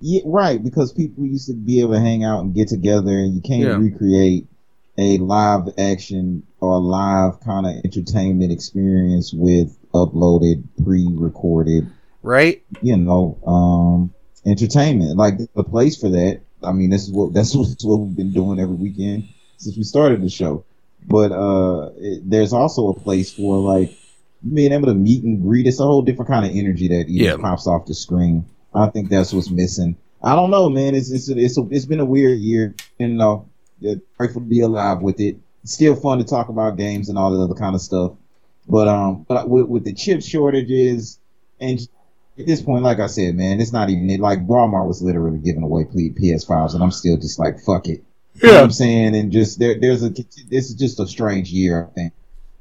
Yeah, 0.00 0.22
right, 0.24 0.62
because 0.62 0.92
people 0.92 1.24
used 1.26 1.46
to 1.48 1.54
be 1.54 1.80
able 1.80 1.92
to 1.92 2.00
hang 2.00 2.24
out 2.24 2.40
and 2.40 2.54
get 2.54 2.68
together, 2.68 3.10
and 3.10 3.34
you 3.34 3.40
can't 3.42 3.60
Yeah. 3.60 3.76
recreate 3.76 4.46
a 4.96 5.18
live 5.18 5.68
action 5.78 6.44
or 6.60 6.80
live 6.80 7.40
kind 7.40 7.66
of 7.66 7.74
entertainment 7.84 8.50
experience 8.52 9.32
with 9.34 9.76
uploaded, 9.92 10.64
pre-recorded 10.82 11.90
right? 12.22 12.62
you 12.80 12.96
know, 12.96 13.36
um, 13.46 14.12
entertainment. 14.46 15.16
Like 15.16 15.38
the 15.54 15.64
place 15.64 15.96
for 15.96 16.08
that. 16.10 16.40
I 16.62 16.72
mean, 16.72 16.90
this 16.90 17.02
is 17.04 17.12
what 17.12 17.32
that's 17.34 17.54
what, 17.54 17.68
what 17.82 17.96
we've 18.00 18.16
been 18.16 18.32
doing 18.32 18.58
every 18.60 18.76
weekend 18.76 19.28
since 19.58 19.76
we 19.76 19.82
started 19.84 20.22
the 20.22 20.28
show. 20.30 20.64
But 21.06 21.32
uh, 21.32 21.90
it, 21.98 22.28
there's 22.28 22.52
also 22.52 22.88
a 22.88 22.94
place 22.98 23.32
for 23.32 23.58
like 23.58 23.96
being 24.52 24.72
able 24.72 24.86
to 24.86 24.94
meet 24.94 25.22
and 25.24 25.42
greet. 25.42 25.66
It's 25.66 25.80
a 25.80 25.84
whole 25.84 26.02
different 26.02 26.30
kind 26.30 26.46
of 26.46 26.56
energy 26.56 26.88
that 26.88 27.08
Yeah. 27.08 27.36
pops 27.36 27.66
off 27.66 27.86
the 27.86 27.94
screen. 27.94 28.46
I 28.74 28.88
think 28.88 29.08
that's 29.10 29.32
what's 29.32 29.50
missing. 29.50 29.96
I 30.22 30.34
don't 30.34 30.50
know, 30.50 30.70
man. 30.70 30.94
It's 30.94 31.10
it's 31.10 31.28
it's, 31.28 31.58
a, 31.58 31.66
it's 31.70 31.84
been 31.84 32.00
a 32.00 32.04
weird 32.04 32.38
year. 32.38 32.74
You 32.98 33.08
know, 33.08 33.48
yeah, 33.80 33.94
grateful 34.16 34.40
to 34.40 34.46
be 34.46 34.60
alive 34.60 35.02
with 35.02 35.20
it. 35.20 35.36
It's 35.62 35.74
still 35.74 35.94
fun 35.94 36.18
to 36.18 36.24
talk 36.24 36.48
about 36.48 36.76
games 36.76 37.08
and 37.08 37.18
all 37.18 37.30
that 37.30 37.42
other 37.42 37.54
kind 37.54 37.74
of 37.74 37.82
stuff. 37.82 38.12
But 38.66 38.88
um, 38.88 39.26
but 39.28 39.48
with, 39.48 39.66
with 39.66 39.84
the 39.84 39.92
chip 39.92 40.22
shortages 40.22 41.18
and 41.60 41.78
at 42.38 42.46
this 42.46 42.62
point, 42.62 42.82
like 42.82 42.98
I 42.98 43.06
said, 43.06 43.36
man, 43.36 43.60
it's 43.60 43.72
not 43.72 43.90
even 43.90 44.20
like 44.20 44.46
Walmart 44.46 44.88
was 44.88 45.02
literally 45.02 45.38
giving 45.38 45.62
away 45.62 45.84
PS5s, 45.84 46.74
and 46.74 46.82
I'm 46.82 46.90
still 46.90 47.16
just 47.16 47.38
like, 47.38 47.60
fuck 47.60 47.86
it. 47.88 48.04
You 48.42 48.48
know 48.48 48.54
what 48.54 48.64
I'm 48.64 48.70
saying? 48.72 49.14
And 49.14 49.30
just 49.30 49.60
there, 49.60 49.78
there's 49.78 50.02
a 50.02 50.10
this 50.10 50.68
is 50.68 50.74
just 50.74 50.98
a 50.98 51.06
strange 51.06 51.50
year, 51.50 51.86
I 51.88 51.94
think. 51.94 52.12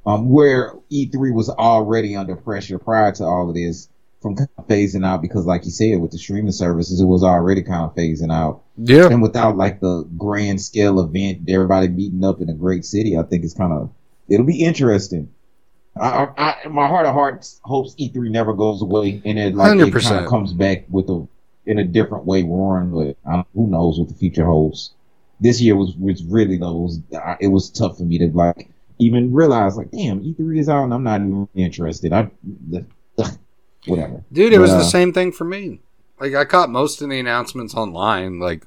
Um, 0.06 0.30
where 0.30 0.76
E3 0.92 1.34
was 1.34 1.50
already 1.50 2.16
under 2.16 2.36
pressure 2.36 2.78
prior 2.78 3.12
to 3.14 3.24
all 3.24 3.50
of 3.50 3.56
this 3.56 3.88
from 4.22 4.36
kind 4.36 4.50
of 4.58 4.68
phasing 4.68 5.06
out 5.06 5.22
because, 5.22 5.46
like 5.46 5.66
you 5.66 5.72
said, 5.72 6.00
with 6.00 6.12
the 6.12 6.18
streaming 6.18 6.52
services, 6.52 7.02
it 7.02 7.06
was 7.06 7.24
already 7.24 7.64
kind 7.64 7.86
of 7.86 7.96
phasing 7.96 8.32
out. 8.32 8.64
Yeah. 8.78 9.08
And 9.08 9.22
without 9.22 9.58
like 9.58 9.80
the 9.80 10.08
grand 10.18 10.62
scale 10.62 11.00
event, 11.00 11.50
everybody 11.50 11.88
meeting 11.88 12.24
up 12.24 12.42
in 12.42 12.50
a 12.50 12.54
great 12.54 12.86
city, 12.86 13.18
I 13.18 13.24
think 13.24 13.44
it's 13.44 13.54
kind 13.54 13.74
of 13.74 13.90
it'll 14.28 14.46
be 14.46 14.64
interesting. 14.64 15.32
I, 16.00 16.28
I, 16.66 16.68
my 16.70 16.88
heart 16.88 17.06
of 17.06 17.14
hearts 17.14 17.60
hopes 17.64 17.94
E3 18.00 18.30
never 18.32 18.54
goes 18.54 18.82
away 18.82 19.22
and 19.26 19.38
it 19.38 19.56
like 19.56 19.74
100%. 19.78 20.02
kind 20.04 20.24
of 20.26 20.30
comes 20.30 20.52
back 20.54 20.86
with 20.90 21.10
a 21.10 21.28
in 21.66 21.80
a 21.80 21.84
different 21.84 22.26
way, 22.26 22.44
roaring. 22.44 22.92
But 22.92 23.18
I 23.30 23.44
who 23.54 23.68
knows 23.68 24.00
what 24.00 24.08
the 24.10 24.16
future 24.16 24.46
holds. 24.46 24.92
This 25.40 25.62
year 25.62 25.76
was 25.76 25.96
was 25.98 26.24
really 26.24 26.58
though 26.58 26.74
was 26.78 27.00
I- 27.16 27.38
it 27.40 27.48
was 27.50 27.70
tough 27.70 27.98
for 27.98 28.04
me 28.04 28.18
to 28.20 28.28
like 28.30 28.70
even 29.00 29.34
realize 29.34 29.78
like 29.78 29.92
damn 29.92 30.22
E3 30.22 30.60
is 30.60 30.70
out 30.70 30.84
and 30.86 30.94
I'm 30.94 31.04
not 31.04 31.22
even 31.22 31.48
interested. 31.56 32.12
I 32.14 32.30
the, 32.70 32.86
whatever. 33.86 34.24
Dude, 34.32 34.54
it 34.54 34.60
was 34.60 34.72
But, 34.72 34.78
the 34.78 34.84
uh, 34.86 34.90
same 34.90 35.14
thing 35.14 35.32
for 35.32 35.44
me. 35.46 35.80
Like 36.20 36.34
I 36.36 36.46
caught 36.46 36.70
most 36.70 37.02
of 37.02 37.10
the 37.10 37.20
announcements 37.20 37.76
online, 37.76 38.40
like 38.40 38.66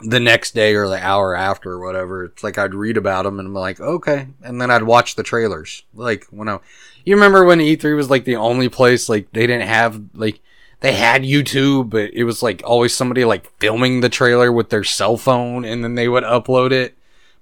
the 0.00 0.20
next 0.20 0.54
day 0.54 0.74
or 0.74 0.88
the 0.88 1.02
hour 1.02 1.34
after 1.34 1.72
or 1.72 1.80
whatever. 1.80 2.24
It's 2.24 2.44
like 2.44 2.58
I'd 2.58 2.74
read 2.74 2.96
about 2.96 3.24
them 3.24 3.38
and 3.38 3.48
I'm 3.48 3.54
like, 3.54 3.80
okay, 3.80 4.28
and 4.42 4.60
then 4.60 4.70
I'd 4.70 4.82
watch 4.82 5.14
the 5.14 5.22
trailers. 5.22 5.82
Like 5.94 6.26
when 6.30 6.48
I, 6.48 6.58
you 7.04 7.14
remember 7.14 7.44
when 7.44 7.58
E3 7.58 7.96
was 7.96 8.10
like 8.10 8.24
the 8.24 8.36
only 8.36 8.68
place 8.68 9.08
like 9.08 9.30
they 9.32 9.46
didn't 9.46 9.68
have 9.68 10.00
like 10.14 10.40
they 10.80 10.92
had 10.92 11.22
YouTube, 11.22 11.90
but 11.90 12.12
it 12.12 12.24
was 12.24 12.42
like 12.42 12.62
always 12.64 12.94
somebody 12.94 13.24
like 13.24 13.50
filming 13.58 14.00
the 14.00 14.08
trailer 14.08 14.52
with 14.52 14.70
their 14.70 14.84
cell 14.84 15.16
phone 15.16 15.64
and 15.64 15.82
then 15.82 15.94
they 15.94 16.08
would 16.08 16.24
upload 16.24 16.72
it. 16.72 16.96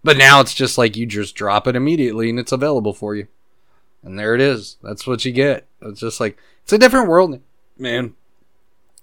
But 0.04 0.18
now 0.18 0.40
it's 0.40 0.54
just 0.54 0.78
like 0.78 0.96
you 0.96 1.06
just 1.06 1.34
drop 1.34 1.66
it 1.66 1.76
immediately 1.76 2.30
and 2.30 2.38
it's 2.38 2.52
available 2.52 2.92
for 2.92 3.16
you. 3.16 3.26
And 4.02 4.18
there 4.18 4.34
it 4.34 4.40
is. 4.40 4.76
That's 4.82 5.06
what 5.06 5.24
you 5.24 5.32
get. 5.32 5.66
It's 5.80 6.00
just 6.00 6.20
like 6.20 6.38
it's 6.62 6.72
a 6.72 6.78
different 6.78 7.08
world, 7.08 7.40
man. 7.78 8.14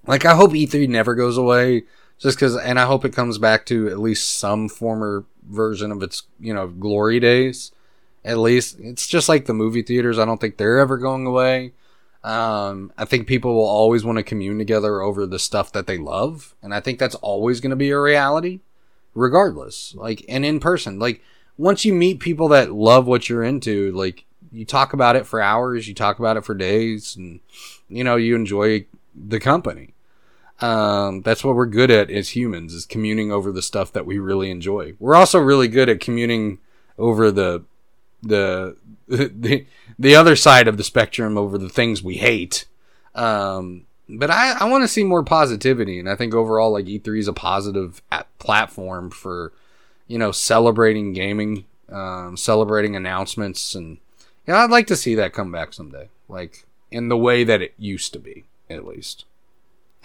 Like 0.07 0.25
I 0.25 0.35
hope 0.35 0.51
E3 0.51 0.87
never 0.87 1.15
goes 1.15 1.37
away, 1.37 1.83
just 2.21 2.37
because, 2.37 2.55
and 2.55 2.79
I 2.79 2.85
hope 2.85 3.03
it 3.03 3.15
comes 3.15 3.39
back 3.39 3.65
to 3.65 3.87
at 3.89 3.99
least 3.99 4.37
some 4.37 4.69
former 4.69 5.25
version 5.49 5.91
of 5.91 6.03
its, 6.03 6.23
you 6.39 6.53
know, 6.53 6.67
glory 6.67 7.19
days. 7.19 7.71
At 8.23 8.37
least 8.37 8.79
it's 8.79 9.07
just 9.07 9.27
like 9.27 9.47
the 9.47 9.53
movie 9.53 9.81
theaters. 9.81 10.19
I 10.19 10.25
don't 10.25 10.39
think 10.39 10.57
they're 10.57 10.77
ever 10.77 10.97
going 10.99 11.25
away. 11.25 11.73
Um, 12.23 12.93
I 12.95 13.05
think 13.05 13.25
people 13.25 13.55
will 13.55 13.65
always 13.65 14.05
want 14.05 14.19
to 14.19 14.23
commune 14.23 14.59
together 14.59 15.01
over 15.01 15.25
the 15.25 15.39
stuff 15.39 15.71
that 15.71 15.87
they 15.87 15.97
love, 15.97 16.53
and 16.61 16.71
I 16.71 16.79
think 16.79 16.99
that's 16.99 17.15
always 17.15 17.59
going 17.59 17.71
to 17.71 17.75
be 17.75 17.89
a 17.89 17.99
reality, 17.99 18.59
regardless. 19.15 19.95
Like, 19.95 20.23
and 20.29 20.45
in 20.45 20.59
person, 20.59 20.99
like 20.99 21.23
once 21.57 21.83
you 21.83 21.93
meet 21.93 22.19
people 22.19 22.47
that 22.49 22.71
love 22.71 23.07
what 23.07 23.27
you're 23.27 23.43
into, 23.43 23.91
like 23.93 24.25
you 24.51 24.65
talk 24.65 24.93
about 24.93 25.15
it 25.15 25.25
for 25.25 25.41
hours, 25.41 25.87
you 25.87 25.95
talk 25.95 26.19
about 26.19 26.37
it 26.37 26.45
for 26.45 26.53
days, 26.53 27.15
and 27.15 27.39
you 27.89 28.03
know 28.03 28.17
you 28.17 28.35
enjoy 28.35 28.85
the 29.15 29.39
company. 29.39 29.95
Um, 30.61 31.21
that's 31.21 31.43
what 31.43 31.55
we're 31.55 31.65
good 31.65 31.89
at 31.89 32.11
as 32.11 32.29
humans 32.29 32.73
is 32.73 32.85
communing 32.85 33.31
over 33.31 33.51
the 33.51 33.63
stuff 33.63 33.91
that 33.93 34.05
we 34.05 34.19
really 34.19 34.51
enjoy. 34.51 34.93
We're 34.99 35.15
also 35.15 35.39
really 35.39 35.67
good 35.67 35.89
at 35.89 35.99
communing 35.99 36.59
over 36.97 37.31
the 37.31 37.63
the 38.21 38.77
the 39.07 39.65
the 39.97 40.15
other 40.15 40.35
side 40.35 40.67
of 40.67 40.77
the 40.77 40.83
spectrum 40.83 41.37
over 41.37 41.57
the 41.57 41.69
things 41.69 42.03
we 42.03 42.15
hate. 42.15 42.65
Um, 43.15 43.85
but 44.07 44.29
I, 44.29 44.51
I 44.59 44.65
want 44.65 44.83
to 44.83 44.87
see 44.87 45.03
more 45.03 45.23
positivity, 45.23 45.99
and 45.99 46.09
I 46.09 46.15
think 46.15 46.33
overall, 46.33 46.71
like 46.71 46.85
E3 46.85 47.19
is 47.19 47.27
a 47.27 47.33
positive 47.33 48.01
at- 48.11 48.27
platform 48.39 49.09
for 49.09 49.53
you 50.07 50.19
know 50.19 50.31
celebrating 50.31 51.13
gaming, 51.13 51.65
um, 51.89 52.37
celebrating 52.37 52.95
announcements, 52.95 53.73
and 53.73 53.97
yeah, 54.47 54.57
I'd 54.57 54.69
like 54.69 54.87
to 54.87 54.95
see 54.95 55.15
that 55.15 55.33
come 55.33 55.51
back 55.51 55.73
someday, 55.73 56.09
like 56.29 56.65
in 56.91 57.09
the 57.09 57.17
way 57.17 57.43
that 57.43 57.61
it 57.61 57.73
used 57.79 58.13
to 58.13 58.19
be, 58.19 58.43
at 58.69 58.85
least. 58.85 59.25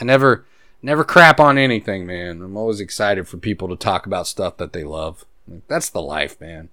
I 0.01 0.05
never, 0.05 0.45
never 0.83 1.05
crap 1.05 1.41
on 1.41 1.59
anything, 1.59 2.07
man. 2.07 2.43
I'm 2.43 2.57
always 2.57 2.81
excited 2.81 3.27
for 3.29 3.37
people 3.39 3.69
to 3.69 3.77
talk 3.77 4.07
about 4.07 4.27
stuff 4.27 4.57
that 4.59 4.73
they 4.73 4.85
love. 4.85 5.25
Like, 5.49 5.67
that's 5.69 5.91
the 5.91 6.03
life, 6.03 6.41
man. 6.41 6.69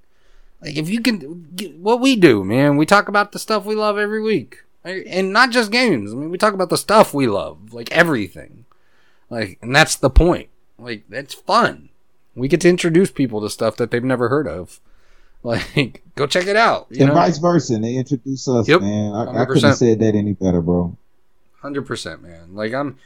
Like 0.62 0.78
if 0.78 0.90
you 0.90 1.02
can, 1.02 1.20
what 1.82 2.00
we 2.00 2.16
do, 2.16 2.44
man, 2.44 2.78
we 2.78 2.86
talk 2.86 3.10
about 3.10 3.34
the 3.34 3.40
stuff 3.40 3.66
we 3.66 3.76
love 3.76 3.98
every 3.98 4.22
week, 4.22 4.64
and 4.86 5.34
not 5.34 5.52
just 5.52 5.72
games. 5.72 6.14
I 6.14 6.16
mean, 6.16 6.30
we 6.30 6.38
talk 6.38 6.54
about 6.54 6.70
the 6.70 6.78
stuff 6.78 7.14
we 7.14 7.28
love, 7.28 7.74
like 7.74 7.92
everything. 7.92 8.64
Like, 9.30 9.58
and 9.62 9.76
that's 9.76 9.96
the 9.98 10.10
point. 10.10 10.50
Like, 10.80 11.04
that's 11.10 11.34
fun. 11.34 11.90
We 12.36 12.48
get 12.48 12.62
to 12.62 12.70
introduce 12.70 13.12
people 13.12 13.42
to 13.42 13.50
stuff 13.50 13.76
that 13.78 13.92
they've 13.92 14.04
never 14.04 14.30
heard 14.30 14.48
of. 14.48 14.80
Like, 15.46 16.02
go 16.16 16.26
check 16.26 16.48
it 16.48 16.56
out. 16.56 16.88
You 16.90 17.02
and 17.02 17.10
know, 17.10 17.16
vice 17.16 17.38
versa. 17.38 17.78
They 17.78 17.96
introduce 17.96 18.48
us, 18.48 18.66
Yep. 18.66 18.80
man. 18.80 19.14
I, 19.14 19.42
I 19.42 19.46
couldn't 19.46 19.64
have 19.64 19.76
said 19.76 20.00
that 20.00 20.16
any 20.16 20.32
better, 20.32 20.62
bro. 20.62 20.96
Hundred 21.64 21.88
percent, 21.88 22.22
man. 22.22 22.54
Like, 22.54 22.74
I'm. 22.74 22.98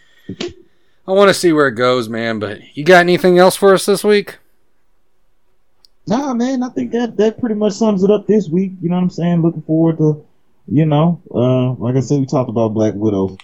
I 1.08 1.12
want 1.14 1.30
to 1.30 1.34
see 1.34 1.54
where 1.54 1.68
it 1.68 1.76
goes, 1.76 2.10
man. 2.10 2.40
But 2.40 2.60
you 2.76 2.84
got 2.84 3.00
anything 3.00 3.38
else 3.40 3.56
for 3.56 3.74
us 3.74 3.86
this 3.86 4.04
week? 4.04 4.40
Nah, 6.08 6.34
man, 6.34 6.64
I 6.64 6.70
think 6.70 6.92
that 6.92 7.16
that 7.18 7.40
pretty 7.40 7.56
much 7.56 7.74
sums 7.74 8.04
it 8.04 8.12
up 8.12 8.28
this 8.28 8.50
week. 8.50 8.74
You 8.82 8.90
know 8.90 8.96
what 8.96 9.04
I'm 9.04 9.10
saying? 9.10 9.42
Looking 9.42 9.62
forward 9.62 9.98
to, 10.00 10.26
you 10.68 10.86
know, 10.86 11.22
uh, 11.34 11.72
like 11.82 11.96
I 11.96 12.02
said, 12.02 12.20
we 12.20 12.26
talked 12.26 12.50
about 12.50 12.74
Black 12.74 12.94
Widow, 12.96 13.38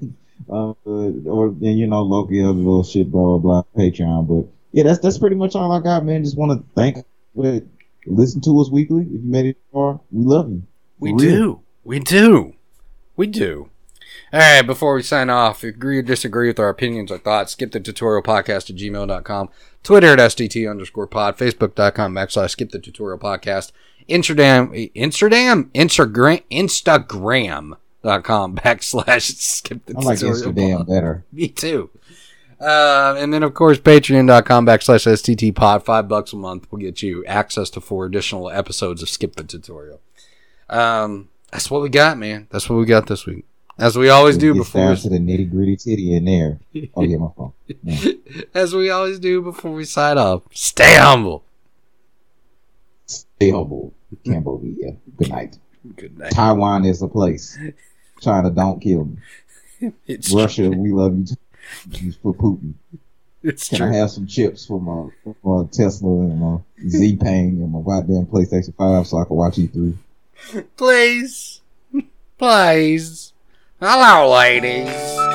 uh, 0.48 0.74
or 0.84 1.46
and 1.48 1.78
you 1.78 1.86
know 1.88 2.02
Loki, 2.02 2.40
other 2.42 2.52
little 2.52 2.84
shit, 2.84 3.10
blah 3.10 3.38
blah 3.38 3.62
blah, 3.62 3.82
Patreon. 3.82 4.28
But 4.28 4.52
yeah, 4.72 4.84
that's 4.84 5.00
that's 5.00 5.18
pretty 5.18 5.36
much 5.36 5.56
all 5.56 5.72
I 5.72 5.80
got, 5.80 6.04
man. 6.04 6.22
Just 6.24 6.36
want 6.36 6.52
to 6.52 6.64
thank 6.74 7.04
for 7.34 7.60
listen 8.06 8.40
to 8.42 8.60
us 8.60 8.70
weekly. 8.70 9.02
If 9.02 9.12
you 9.12 9.20
made 9.24 9.46
it 9.46 9.56
far, 9.72 10.00
we 10.10 10.24
love 10.24 10.50
you. 10.50 10.62
We 10.98 11.10
For 11.10 11.16
real. 11.18 11.36
do. 11.36 11.60
We 11.84 11.98
do. 11.98 12.54
We 13.16 13.26
do. 13.26 13.70
All 14.32 14.40
right, 14.40 14.62
before 14.62 14.94
we 14.94 15.02
sign 15.02 15.28
off, 15.28 15.62
agree 15.62 15.98
or 15.98 16.02
disagree 16.02 16.48
with 16.48 16.58
our 16.58 16.70
opinions 16.70 17.10
or 17.10 17.18
thoughts, 17.18 17.52
skip 17.52 17.72
the 17.72 17.80
tutorial 17.80 18.22
podcast 18.22 18.70
at 18.70 18.76
gmail.com, 18.76 19.50
Twitter 19.82 20.06
at 20.08 20.18
SDT 20.18 20.70
underscore 20.70 21.06
pod, 21.06 21.36
Facebook.com 21.36 22.14
backslash 22.14 22.50
skip 22.50 22.70
the 22.70 22.78
tutorial 22.78 23.18
podcast, 23.18 23.72
Instagram, 24.08 24.90
Instagram, 24.94 25.64
Instagram, 25.72 26.42
Instagram.com 26.50 28.56
backslash 28.56 29.34
skip 29.36 29.84
the 29.84 29.94
I 29.98 30.00
like 30.00 30.18
tutorial 30.18 30.36
Amsterdam 30.38 30.76
pod. 30.78 30.86
better. 30.86 31.24
Me 31.30 31.48
too. 31.48 31.90
Uh, 32.58 33.14
and 33.18 33.34
then, 33.34 33.42
of 33.42 33.52
course, 33.52 33.78
patreon.com 33.78 34.64
backslash 34.64 35.06
STT 35.06 35.54
pod. 35.54 35.84
Five 35.84 36.08
bucks 36.08 36.32
a 36.32 36.36
month 36.36 36.70
will 36.70 36.78
get 36.78 37.02
you 37.02 37.22
access 37.26 37.68
to 37.70 37.82
four 37.82 38.06
additional 38.06 38.48
episodes 38.48 39.02
of 39.02 39.10
Skip 39.10 39.36
the 39.36 39.44
Tutorial. 39.44 40.00
Um, 40.70 41.28
that's 41.50 41.70
what 41.70 41.82
we 41.82 41.90
got, 41.90 42.16
man. 42.16 42.46
That's 42.50 42.70
what 42.70 42.76
we 42.76 42.86
got 42.86 43.08
this 43.08 43.26
week. 43.26 43.44
As 43.78 43.96
we 43.96 44.10
always 44.10 44.36
do 44.36 44.54
before 44.54 44.82
down 44.82 44.90
we, 44.90 44.96
to 45.00 45.08
the 45.08 45.18
nitty 45.18 45.50
gritty 45.50 45.76
titty 45.76 46.14
in 46.14 46.24
there. 46.24 46.58
Oh 46.94 47.02
yeah, 47.02 47.16
my 47.16 47.28
phone. 47.36 47.52
Yeah. 47.82 48.12
as 48.54 48.74
we 48.74 48.90
always 48.90 49.18
do 49.18 49.40
before 49.42 49.72
we 49.72 49.84
sign 49.84 50.18
off. 50.18 50.42
Stay 50.52 50.96
humble. 50.96 51.44
Stay 53.06 53.50
humble, 53.50 53.92
Cambodia. 54.24 54.96
Good 55.16 55.30
night. 55.30 55.58
Good 55.96 56.18
night. 56.18 56.32
Taiwan 56.32 56.84
is 56.84 57.02
a 57.02 57.08
place. 57.08 57.58
China, 58.20 58.50
don't 58.50 58.80
kill 58.80 59.04
me. 59.06 59.92
It's 60.06 60.32
Russia, 60.32 60.70
we 60.70 60.92
love 60.92 61.16
you. 61.18 61.24
too. 61.92 62.12
For 62.22 62.34
Putin. 62.34 62.74
it's 63.42 63.68
Can 63.68 63.82
I 63.82 63.94
have 63.96 64.10
some 64.10 64.26
chips 64.26 64.64
for 64.66 64.80
my, 64.80 65.10
for 65.24 65.36
my 65.42 65.68
Tesla 65.72 66.08
and 66.08 66.38
my 66.40 66.58
Z 66.86 67.16
Pain 67.16 67.60
and 67.60 67.72
my 67.72 67.80
goddamn 67.80 68.26
PlayStation 68.26 68.74
5 68.76 69.06
so 69.06 69.18
I 69.18 69.24
can 69.24 69.36
watch 69.36 69.56
E3? 69.56 69.96
Please, 70.76 71.60
please. 72.38 73.31
Hello, 73.84 74.30
ladies. 74.30 75.31